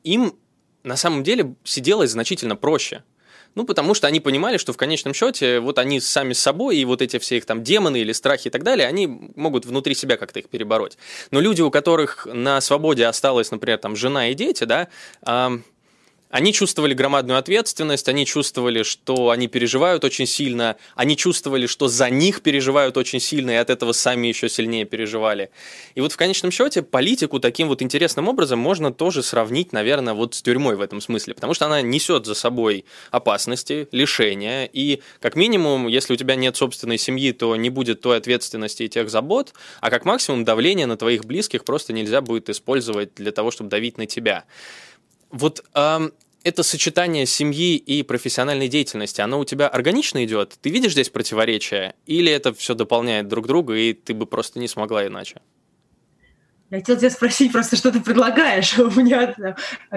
им 0.04 0.36
на 0.84 0.96
самом 0.96 1.24
деле 1.24 1.56
сиделось 1.64 2.12
значительно 2.12 2.56
проще. 2.56 3.04
Ну, 3.58 3.64
потому 3.64 3.96
что 3.96 4.06
они 4.06 4.20
понимали, 4.20 4.58
что 4.58 4.72
в 4.72 4.78
конечном 4.78 5.16
счете 5.16 5.60
вот 5.60 5.80
они 5.80 6.00
сами 6.00 6.34
с 6.34 6.40
собой, 6.40 6.78
и 6.78 6.86
вот 6.86 7.02
эти 7.02 7.18
все 7.18 7.38
их 7.38 7.46
там 7.46 7.64
демоны 7.64 7.98
или 7.98 8.12
страхи 8.12 8.50
и 8.50 8.52
так 8.52 8.62
далее, 8.62 8.88
они 8.88 9.08
могут 9.36 9.66
внутри 9.66 9.96
себя 9.96 10.16
как-то 10.16 10.38
их 10.38 10.48
перебороть. 10.48 11.00
Но 11.32 11.40
люди, 11.40 11.64
у 11.64 11.72
которых 11.72 12.28
на 12.32 12.62
свободе 12.62 13.08
осталась, 13.08 13.50
например, 13.50 13.80
там 13.80 13.96
жена 13.96 14.30
и 14.30 14.36
дети, 14.36 14.66
да, 14.66 14.90
они 16.30 16.54
чувствовали 16.54 16.94
громадную 16.94 17.40
ответственность, 17.40 18.08
они 18.10 18.26
чувствовали, 18.26 18.84
что 18.84 19.30
они 19.30 19.48
переживают 19.48 20.04
очень 20.04 20.26
сильно, 20.26 20.76
они 20.96 21.16
чувствовали, 21.16 21.68
что 21.68 21.88
за 21.88 22.10
них 22.10 22.42
переживают 22.42 22.98
очень 22.98 23.20
сильно, 23.20 23.52
и 23.52 23.56
от 23.56 23.70
этого 23.70 23.94
сами 23.94 24.28
еще 24.28 24.50
сильнее 24.50 24.86
переживали. 24.86 25.50
И 25.96 26.02
вот 26.02 26.12
в 26.12 26.18
конечном 26.18 26.52
счете 26.52 26.82
политику 26.82 27.40
таким 27.40 27.68
вот 27.68 27.82
интересным 27.82 28.28
образом 28.28 28.60
можно 28.60 28.92
тоже 28.92 29.24
сравнить, 29.24 29.72
наверное, 29.72 30.14
вот 30.14 30.36
с 30.36 30.42
тюрьмой 30.42 30.76
в 30.76 30.82
этом 30.82 31.02
смысле, 31.02 31.34
потому 31.34 31.54
что 31.54 31.66
она 31.66 31.82
несет 31.82 32.26
за 32.26 32.34
собой 32.34 32.86
опасности, 33.12 33.88
лишения, 33.92 34.70
и 34.72 35.02
как 35.22 35.36
минимум, 35.36 35.88
если 35.88 36.14
у 36.14 36.18
тебя 36.18 36.36
нет 36.36 36.56
собственной 36.56 36.98
семьи, 36.98 37.32
то 37.32 37.56
не 37.56 37.70
будет 37.70 38.02
той 38.02 38.18
ответственности 38.18 38.84
и 38.84 38.90
тех 38.90 39.10
забот, 39.10 39.54
а 39.82 39.90
как 39.90 40.06
максимум 40.06 40.44
давление 40.44 40.86
на 40.86 40.98
твоих 40.98 41.26
близких 41.26 41.64
просто 41.64 41.94
нельзя 41.94 42.22
будет 42.22 42.50
использовать 42.50 43.16
для 43.16 43.32
того, 43.32 43.52
чтобы 43.52 43.70
давить 43.70 43.98
на 43.98 44.06
тебя. 44.06 44.46
Вот 45.32 45.64
э, 45.74 46.10
это 46.44 46.64
сочетание 46.64 47.26
семьи 47.26 47.76
и 47.76 48.04
профессиональной 48.04 48.68
деятельности, 48.68 49.22
оно 49.22 49.40
у 49.40 49.46
тебя 49.46 49.68
органично 49.68 50.24
идет? 50.24 50.58
Ты 50.62 50.70
видишь 50.70 50.94
здесь 50.94 51.10
противоречия? 51.10 51.96
Или 52.06 52.32
это 52.32 52.54
все 52.54 52.74
дополняет 52.74 53.28
друг 53.28 53.48
друга, 53.48 53.76
и 53.76 53.94
ты 53.94 54.14
бы 54.14 54.26
просто 54.26 54.60
не 54.60 54.68
смогла 54.68 55.06
иначе? 55.06 55.42
Я 56.70 56.80
хотела 56.80 57.00
тебя 57.00 57.10
спросить 57.10 57.52
просто, 57.52 57.78
что 57.78 57.92
ты 57.92 58.02
предлагаешь. 58.02 58.78
У 58.80 58.92
меня 58.92 59.34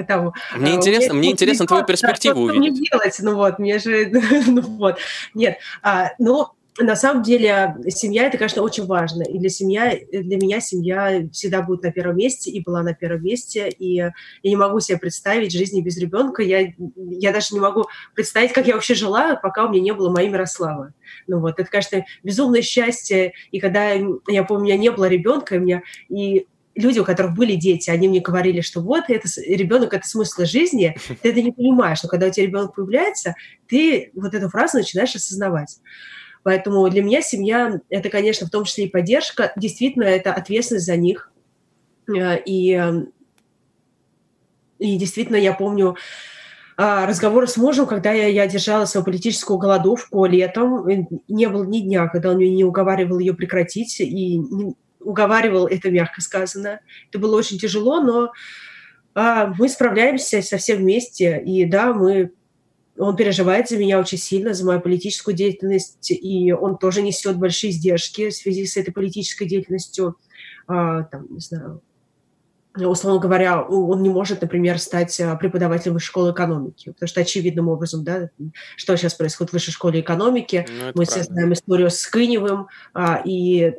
там... 0.08 0.32
Мне 0.54 0.74
интересно, 0.74 1.14
мне 1.14 1.30
интересно 1.30 1.66
твою 1.66 1.84
перспективу 1.84 2.42
увидеть. 2.42 2.62
Что 2.62 2.70
мне 2.70 2.88
делать? 2.90 3.16
Ну 3.20 3.34
вот, 3.34 3.58
мне 3.58 3.78
же... 3.78 4.10
ну 4.46 4.60
вот. 4.62 4.98
Нет, 5.34 5.58
а, 5.82 6.12
ну, 6.18 6.48
на 6.78 6.96
самом 6.96 7.22
деле 7.22 7.76
семья 7.88 8.26
это, 8.26 8.38
конечно, 8.38 8.62
очень 8.62 8.86
важно. 8.86 9.22
И 9.22 9.38
для, 9.38 9.48
семья, 9.48 9.98
для 10.12 10.36
меня 10.36 10.60
семья 10.60 11.28
всегда 11.32 11.62
будет 11.62 11.82
на 11.82 11.92
первом 11.92 12.16
месте 12.16 12.50
и 12.50 12.62
была 12.62 12.82
на 12.82 12.94
первом 12.94 13.22
месте. 13.22 13.68
И 13.68 13.94
я 13.94 14.12
не 14.42 14.56
могу 14.56 14.80
себе 14.80 14.98
представить 14.98 15.52
жизни 15.52 15.80
без 15.80 15.98
ребенка. 15.98 16.42
Я, 16.42 16.72
я 16.96 17.32
даже 17.32 17.54
не 17.54 17.60
могу 17.60 17.86
представить, 18.14 18.52
как 18.52 18.66
я 18.66 18.74
вообще 18.74 18.94
жила, 18.94 19.36
пока 19.36 19.66
у 19.66 19.70
меня 19.70 19.82
не 19.82 19.92
было 19.92 20.10
моей 20.10 20.28
Мирославы. 20.30 20.92
Ну 21.26 21.40
вот, 21.40 21.58
это, 21.58 21.68
конечно, 21.70 22.04
безумное 22.22 22.62
счастье. 22.62 23.32
И 23.50 23.58
когда, 23.58 23.90
я 23.90 24.44
помню, 24.44 24.60
у 24.60 24.64
меня 24.64 24.76
не 24.76 24.90
было 24.90 25.08
ребенка, 25.08 25.56
и, 25.56 25.58
меня, 25.58 25.82
и 26.08 26.46
люди, 26.74 26.98
у 26.98 27.04
которых 27.04 27.34
были 27.34 27.56
дети, 27.56 27.90
они 27.90 28.08
мне 28.08 28.20
говорили, 28.20 28.60
что 28.60 28.80
вот 28.80 29.04
это, 29.08 29.28
ребенок– 29.46 29.92
это 29.94 30.06
смысл 30.06 30.44
жизни, 30.44 30.96
ты 31.22 31.30
это 31.30 31.42
не 31.42 31.52
понимаешь, 31.52 32.02
но 32.02 32.08
когда 32.08 32.26
у 32.26 32.30
тебя 32.30 32.46
ребенок 32.46 32.74
появляется, 32.74 33.34
ты 33.68 34.10
вот 34.14 34.34
эту 34.34 34.48
фразу 34.48 34.78
начинаешь 34.78 35.14
осознавать. 35.14 35.78
Поэтому 36.42 36.88
для 36.88 37.02
меня 37.02 37.20
семья– 37.20 37.80
это, 37.90 38.08
конечно, 38.08 38.46
в 38.46 38.50
том 38.50 38.64
числе 38.64 38.84
и 38.84 38.90
поддержка. 38.90 39.52
Действительно, 39.56 40.04
это 40.04 40.32
ответственность 40.32 40.86
за 40.86 40.96
них. 40.96 41.30
Э, 42.08 42.38
и, 42.38 42.72
эм, 42.72 43.12
и 44.78 44.96
действительно, 44.96 45.36
я 45.36 45.52
помню 45.52 45.96
а, 46.76 47.06
разговоры 47.06 47.46
с 47.46 47.58
мужем, 47.58 47.86
когда 47.86 48.12
я, 48.12 48.26
я 48.26 48.46
держала 48.46 48.86
свою 48.86 49.04
политическую 49.04 49.58
голодовку 49.58 50.24
летом. 50.24 50.86
Не 51.28 51.48
было 51.48 51.64
ни 51.64 51.80
дня, 51.80 52.08
когда 52.08 52.30
он 52.30 52.38
меня 52.38 52.54
не 52.54 52.64
уговаривал 52.64 53.18
ее 53.18 53.34
прекратить. 53.34 54.00
И 54.00 54.38
не, 54.38 54.74
уговаривал, 55.00 55.66
это 55.66 55.90
мягко 55.90 56.22
сказано. 56.22 56.80
Это 57.10 57.18
было 57.18 57.36
очень 57.36 57.58
тяжело, 57.58 58.00
но 58.00 58.32
а, 59.14 59.52
мы 59.58 59.68
справляемся 59.68 60.40
совсем 60.40 60.78
вместе. 60.78 61.42
И 61.44 61.66
да, 61.66 61.92
мы 61.92 62.32
он 63.00 63.16
переживает 63.16 63.68
за 63.68 63.78
меня 63.78 63.98
очень 63.98 64.18
сильно, 64.18 64.52
за 64.52 64.64
мою 64.64 64.80
политическую 64.80 65.34
деятельность, 65.34 66.10
и 66.10 66.52
он 66.52 66.76
тоже 66.76 67.02
несет 67.02 67.38
большие 67.38 67.70
издержки 67.70 68.28
в 68.28 68.34
связи 68.34 68.66
с 68.66 68.76
этой 68.76 68.92
политической 68.92 69.46
деятельностью. 69.46 70.16
А, 70.66 71.04
там, 71.04 71.26
не 71.30 71.40
знаю, 71.40 71.82
условно 72.76 73.20
говоря, 73.20 73.62
он 73.62 74.02
не 74.02 74.10
может, 74.10 74.42
например, 74.42 74.78
стать 74.78 75.18
а, 75.20 75.34
преподавателем 75.36 75.94
высшей 75.94 76.08
школы 76.08 76.32
экономики, 76.32 76.90
потому 76.90 77.08
что 77.08 77.20
очевидным 77.22 77.68
образом, 77.68 78.04
да, 78.04 78.28
что 78.76 78.96
сейчас 78.96 79.14
происходит 79.14 79.50
в 79.50 79.54
высшей 79.54 79.72
школе 79.72 80.00
экономики, 80.00 80.66
ну, 80.68 80.74
мы 80.74 80.92
правда. 80.92 81.10
все 81.10 81.22
знаем 81.22 81.52
историю 81.52 81.90
с 81.90 82.06
Кыневым, 82.06 82.68
а, 82.92 83.22
и 83.24 83.74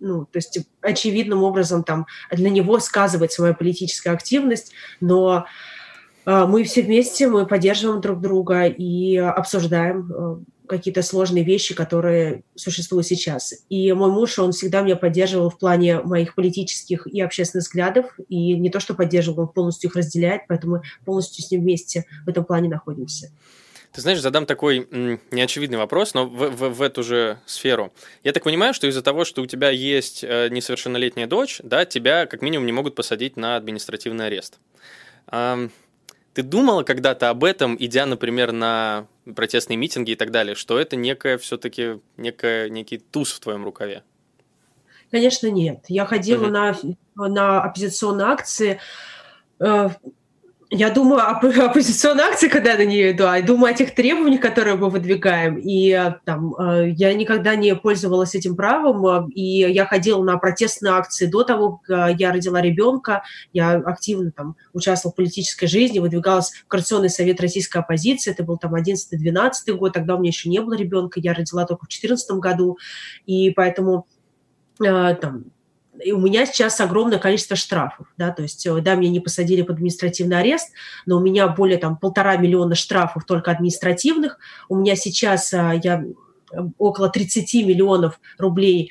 ну, 0.00 0.24
то 0.26 0.36
есть 0.36 0.58
очевидным 0.80 1.42
образом 1.42 1.82
там 1.82 2.06
для 2.30 2.50
него 2.50 2.78
сказывается 2.78 3.42
моя 3.42 3.54
политическая 3.54 4.10
активность, 4.10 4.72
но 5.00 5.46
мы 6.28 6.64
все 6.64 6.82
вместе, 6.82 7.26
мы 7.26 7.46
поддерживаем 7.46 8.02
друг 8.02 8.20
друга 8.20 8.66
и 8.66 9.16
обсуждаем 9.16 10.12
э, 10.12 10.36
какие-то 10.68 11.02
сложные 11.02 11.42
вещи, 11.42 11.74
которые 11.74 12.42
существуют 12.54 13.06
сейчас. 13.06 13.54
И 13.70 13.92
мой 13.94 14.10
муж, 14.10 14.38
он 14.38 14.52
всегда 14.52 14.82
меня 14.82 14.96
поддерживал 14.96 15.48
в 15.48 15.58
плане 15.58 16.00
моих 16.02 16.34
политических 16.34 17.06
и 17.06 17.22
общественных 17.22 17.64
взглядов, 17.64 18.14
и 18.28 18.56
не 18.56 18.68
то, 18.68 18.78
что 18.78 18.94
поддерживал, 18.94 19.44
он 19.44 19.48
полностью 19.48 19.88
их 19.88 19.96
разделяет, 19.96 20.42
поэтому 20.48 20.76
мы 20.76 20.82
полностью 21.06 21.42
с 21.42 21.50
ним 21.50 21.62
вместе 21.62 22.04
в 22.26 22.28
этом 22.28 22.44
плане 22.44 22.68
находимся. 22.68 23.32
Ты 23.92 24.02
знаешь, 24.02 24.20
задам 24.20 24.44
такой 24.44 24.86
неочевидный 25.30 25.78
вопрос, 25.78 26.12
но 26.12 26.26
в, 26.26 26.50
в, 26.50 26.68
в 26.74 26.82
эту 26.82 27.02
же 27.02 27.38
сферу. 27.46 27.90
Я 28.22 28.32
так 28.32 28.44
понимаю, 28.44 28.74
что 28.74 28.86
из-за 28.86 29.00
того, 29.00 29.24
что 29.24 29.40
у 29.40 29.46
тебя 29.46 29.70
есть 29.70 30.22
э, 30.22 30.48
несовершеннолетняя 30.50 31.26
дочь, 31.26 31.60
да, 31.64 31.86
тебя 31.86 32.26
как 32.26 32.42
минимум 32.42 32.66
не 32.66 32.72
могут 32.72 32.94
посадить 32.94 33.38
на 33.38 33.56
административный 33.56 34.26
арест. 34.26 34.58
Ты 36.38 36.44
думала 36.44 36.84
когда-то 36.84 37.30
об 37.30 37.42
этом, 37.42 37.76
идя, 37.80 38.06
например, 38.06 38.52
на 38.52 39.08
протестные 39.34 39.76
митинги 39.76 40.12
и 40.12 40.14
так 40.14 40.30
далее, 40.30 40.54
что 40.54 40.78
это 40.78 40.94
некое 40.94 41.36
все-таки 41.36 42.00
некое, 42.16 42.68
некий 42.68 42.98
туз 42.98 43.32
в 43.32 43.40
твоем 43.40 43.64
рукаве? 43.64 44.04
Конечно, 45.10 45.48
нет. 45.50 45.86
Я 45.88 46.06
ходила 46.06 46.44
угу. 46.44 46.52
на, 46.52 46.76
на 47.16 47.62
оппозиционные 47.62 48.28
акции. 48.28 48.78
Я 50.70 50.90
думаю 50.90 51.22
об 51.26 51.44
оппозиционной 51.60 52.24
акции, 52.24 52.48
когда 52.48 52.76
на 52.76 52.84
нее 52.84 53.12
иду, 53.12 53.24
а 53.26 53.40
думаю 53.40 53.72
о 53.72 53.76
тех 53.76 53.94
требованиях, 53.94 54.42
которые 54.42 54.76
мы 54.76 54.90
выдвигаем. 54.90 55.56
И 55.56 55.90
э, 55.90 56.16
там, 56.26 56.54
э, 56.56 56.90
я 56.90 57.14
никогда 57.14 57.56
не 57.56 57.74
пользовалась 57.74 58.34
этим 58.34 58.54
правом, 58.54 59.06
э, 59.06 59.30
и 59.30 59.60
я 59.60 59.86
ходила 59.86 60.22
на 60.22 60.36
протестные 60.36 60.92
акции 60.92 61.24
до 61.24 61.42
того, 61.42 61.80
как 61.82 62.20
я 62.20 62.32
родила 62.32 62.60
ребенка. 62.60 63.22
Я 63.54 63.76
активно 63.76 64.30
там 64.30 64.56
участвовала 64.74 65.14
в 65.14 65.16
политической 65.16 65.68
жизни, 65.68 66.00
выдвигалась 66.00 66.50
в 66.50 66.68
Координационный 66.68 67.10
совет 67.10 67.40
российской 67.40 67.78
оппозиции. 67.78 68.30
Это 68.30 68.44
был 68.44 68.58
там 68.58 68.74
11-12 68.74 69.72
год, 69.72 69.94
тогда 69.94 70.16
у 70.16 70.18
меня 70.18 70.28
еще 70.28 70.50
не 70.50 70.60
было 70.60 70.74
ребенка, 70.74 71.18
я 71.18 71.32
родила 71.32 71.64
только 71.64 71.86
в 71.86 71.88
2014 71.88 72.30
году. 72.32 72.76
И 73.24 73.50
поэтому 73.52 74.06
там, 74.78 75.46
и 76.02 76.12
у 76.12 76.18
меня 76.18 76.46
сейчас 76.46 76.80
огромное 76.80 77.18
количество 77.18 77.56
штрафов, 77.56 78.06
да, 78.16 78.30
то 78.30 78.42
есть, 78.42 78.66
э, 78.66 78.80
да, 78.80 78.94
меня 78.94 79.10
не 79.10 79.20
посадили 79.20 79.62
под 79.62 79.76
административный 79.76 80.38
арест, 80.38 80.72
но 81.06 81.18
у 81.18 81.20
меня 81.20 81.48
более 81.48 81.78
там 81.78 81.96
полтора 81.96 82.36
миллиона 82.36 82.74
штрафов 82.74 83.24
только 83.24 83.50
административных, 83.50 84.38
у 84.68 84.76
меня 84.76 84.96
сейчас 84.96 85.52
а, 85.54 85.72
я 85.72 86.04
около 86.78 87.08
30 87.08 87.66
миллионов 87.66 88.20
рублей 88.38 88.90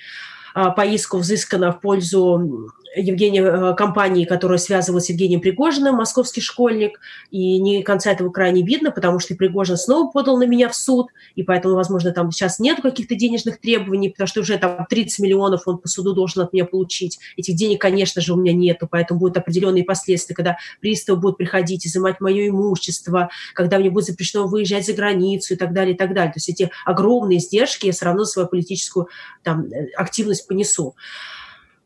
а, 0.53 0.71
по 0.71 0.85
иску 0.85 1.17
взыскано 1.17 1.71
в 1.71 1.81
пользу 1.81 2.71
Евгения, 2.95 3.41
э, 3.43 3.75
компании, 3.75 4.25
которая 4.25 4.57
связывалась 4.57 5.05
с 5.05 5.09
Евгением 5.09 5.41
Пригожиным, 5.41 5.95
московский 5.95 6.41
школьник, 6.41 6.99
и 7.31 7.59
ни 7.59 7.81
конца 7.81 8.11
этого 8.11 8.29
края 8.29 8.51
не 8.51 8.63
видно, 8.63 8.91
потому 8.91 9.19
что 9.19 9.35
Пригожин 9.35 9.77
снова 9.77 10.09
подал 10.11 10.37
на 10.37 10.45
меня 10.45 10.69
в 10.69 10.75
суд, 10.75 11.07
и 11.35 11.43
поэтому, 11.43 11.75
возможно, 11.75 12.11
там 12.11 12.31
сейчас 12.31 12.59
нет 12.59 12.81
каких-то 12.81 13.15
денежных 13.15 13.59
требований, 13.59 14.09
потому 14.09 14.27
что 14.27 14.41
уже 14.41 14.57
там 14.57 14.85
30 14.89 15.19
миллионов 15.19 15.67
он 15.67 15.77
по 15.77 15.87
суду 15.87 16.13
должен 16.13 16.43
от 16.43 16.53
меня 16.53 16.65
получить. 16.65 17.19
Этих 17.35 17.55
денег, 17.55 17.81
конечно 17.81 18.21
же, 18.21 18.33
у 18.33 18.37
меня 18.37 18.53
нету, 18.53 18.87
поэтому 18.89 19.19
будут 19.19 19.37
определенные 19.37 19.83
последствия, 19.83 20.35
когда 20.35 20.57
приставы 20.79 21.19
будут 21.19 21.37
приходить, 21.37 21.85
изымать 21.85 22.19
мое 22.19 22.49
имущество, 22.49 23.29
когда 23.53 23.79
мне 23.79 23.89
будет 23.89 24.05
запрещено 24.05 24.47
выезжать 24.47 24.85
за 24.85 24.93
границу 24.93 25.53
и 25.53 25.57
так 25.57 25.73
далее, 25.73 25.93
и 25.93 25.97
так 25.97 26.13
далее. 26.13 26.31
То 26.31 26.37
есть 26.37 26.49
эти 26.49 26.71
огромные 26.85 27.39
издержки 27.39 27.87
я 27.87 27.91
все 27.91 28.05
равно 28.05 28.25
свою 28.25 28.47
политическую 28.47 29.07
там, 29.43 29.65
э, 29.71 29.87
активность 29.95 30.47
понесу. 30.47 30.95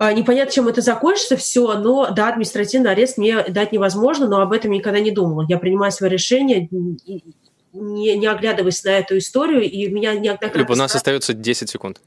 Непонятно, 0.09 0.51
чем 0.51 0.67
это 0.67 0.81
закончится 0.81 1.37
все, 1.37 1.77
но 1.77 2.09
да, 2.11 2.29
административный 2.29 2.91
арест 2.91 3.17
мне 3.17 3.43
дать 3.43 3.71
невозможно, 3.71 4.27
но 4.27 4.41
об 4.41 4.51
этом 4.51 4.71
никогда 4.71 4.99
не 4.99 5.11
думала. 5.11 5.45
Я 5.47 5.57
принимаю 5.57 5.91
свое 5.91 6.11
решение, 6.11 6.67
не, 6.71 8.17
не 8.17 8.27
оглядываясь 8.27 8.83
на 8.83 8.97
эту 8.97 9.17
историю, 9.17 9.61
и 9.61 9.87
меня 9.87 10.13
неоднократно... 10.13 10.57
Люб, 10.57 10.71
у 10.71 10.75
нас 10.75 10.95
остается 10.95 11.33
10 11.33 11.69
секунд. 11.69 12.01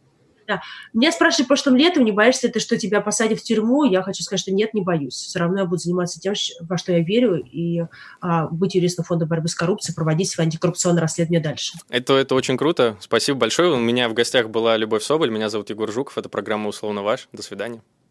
Да. 0.46 0.62
Меня 0.92 1.12
спрашивали 1.12 1.46
прошлым 1.46 1.76
летом, 1.76 2.04
не 2.04 2.12
боишься 2.12 2.48
ты, 2.48 2.60
что 2.60 2.76
тебя 2.78 3.00
посадят 3.00 3.40
в 3.40 3.42
тюрьму? 3.42 3.84
Я 3.84 4.02
хочу 4.02 4.22
сказать, 4.22 4.40
что 4.40 4.52
нет, 4.52 4.74
не 4.74 4.82
боюсь. 4.82 5.14
Все 5.14 5.38
равно 5.38 5.60
я 5.60 5.64
буду 5.64 5.78
заниматься 5.78 6.20
тем, 6.20 6.34
во 6.60 6.76
что 6.78 6.92
я 6.92 7.00
верю, 7.00 7.36
и 7.36 7.82
а, 8.20 8.46
быть 8.48 8.74
юристом 8.74 9.04
фонда 9.04 9.26
борьбы 9.26 9.48
с 9.48 9.54
коррупцией, 9.54 9.94
проводить 9.94 10.30
свои 10.30 10.46
антикоррупционные 10.46 11.02
расследования 11.02 11.40
дальше. 11.40 11.78
Это, 11.88 12.14
это 12.14 12.34
очень 12.34 12.56
круто. 12.56 12.96
Спасибо 13.00 13.38
большое. 13.38 13.72
У 13.72 13.78
меня 13.78 14.08
в 14.08 14.14
гостях 14.14 14.50
была 14.50 14.76
Любовь 14.76 15.02
Соболь, 15.02 15.30
меня 15.30 15.48
зовут 15.48 15.70
Егор 15.70 15.90
Жуков, 15.90 16.18
это 16.18 16.28
программа 16.28 16.68
«Условно 16.68 17.02
ваш». 17.02 17.28
До 17.32 17.42
свидания. 17.42 17.80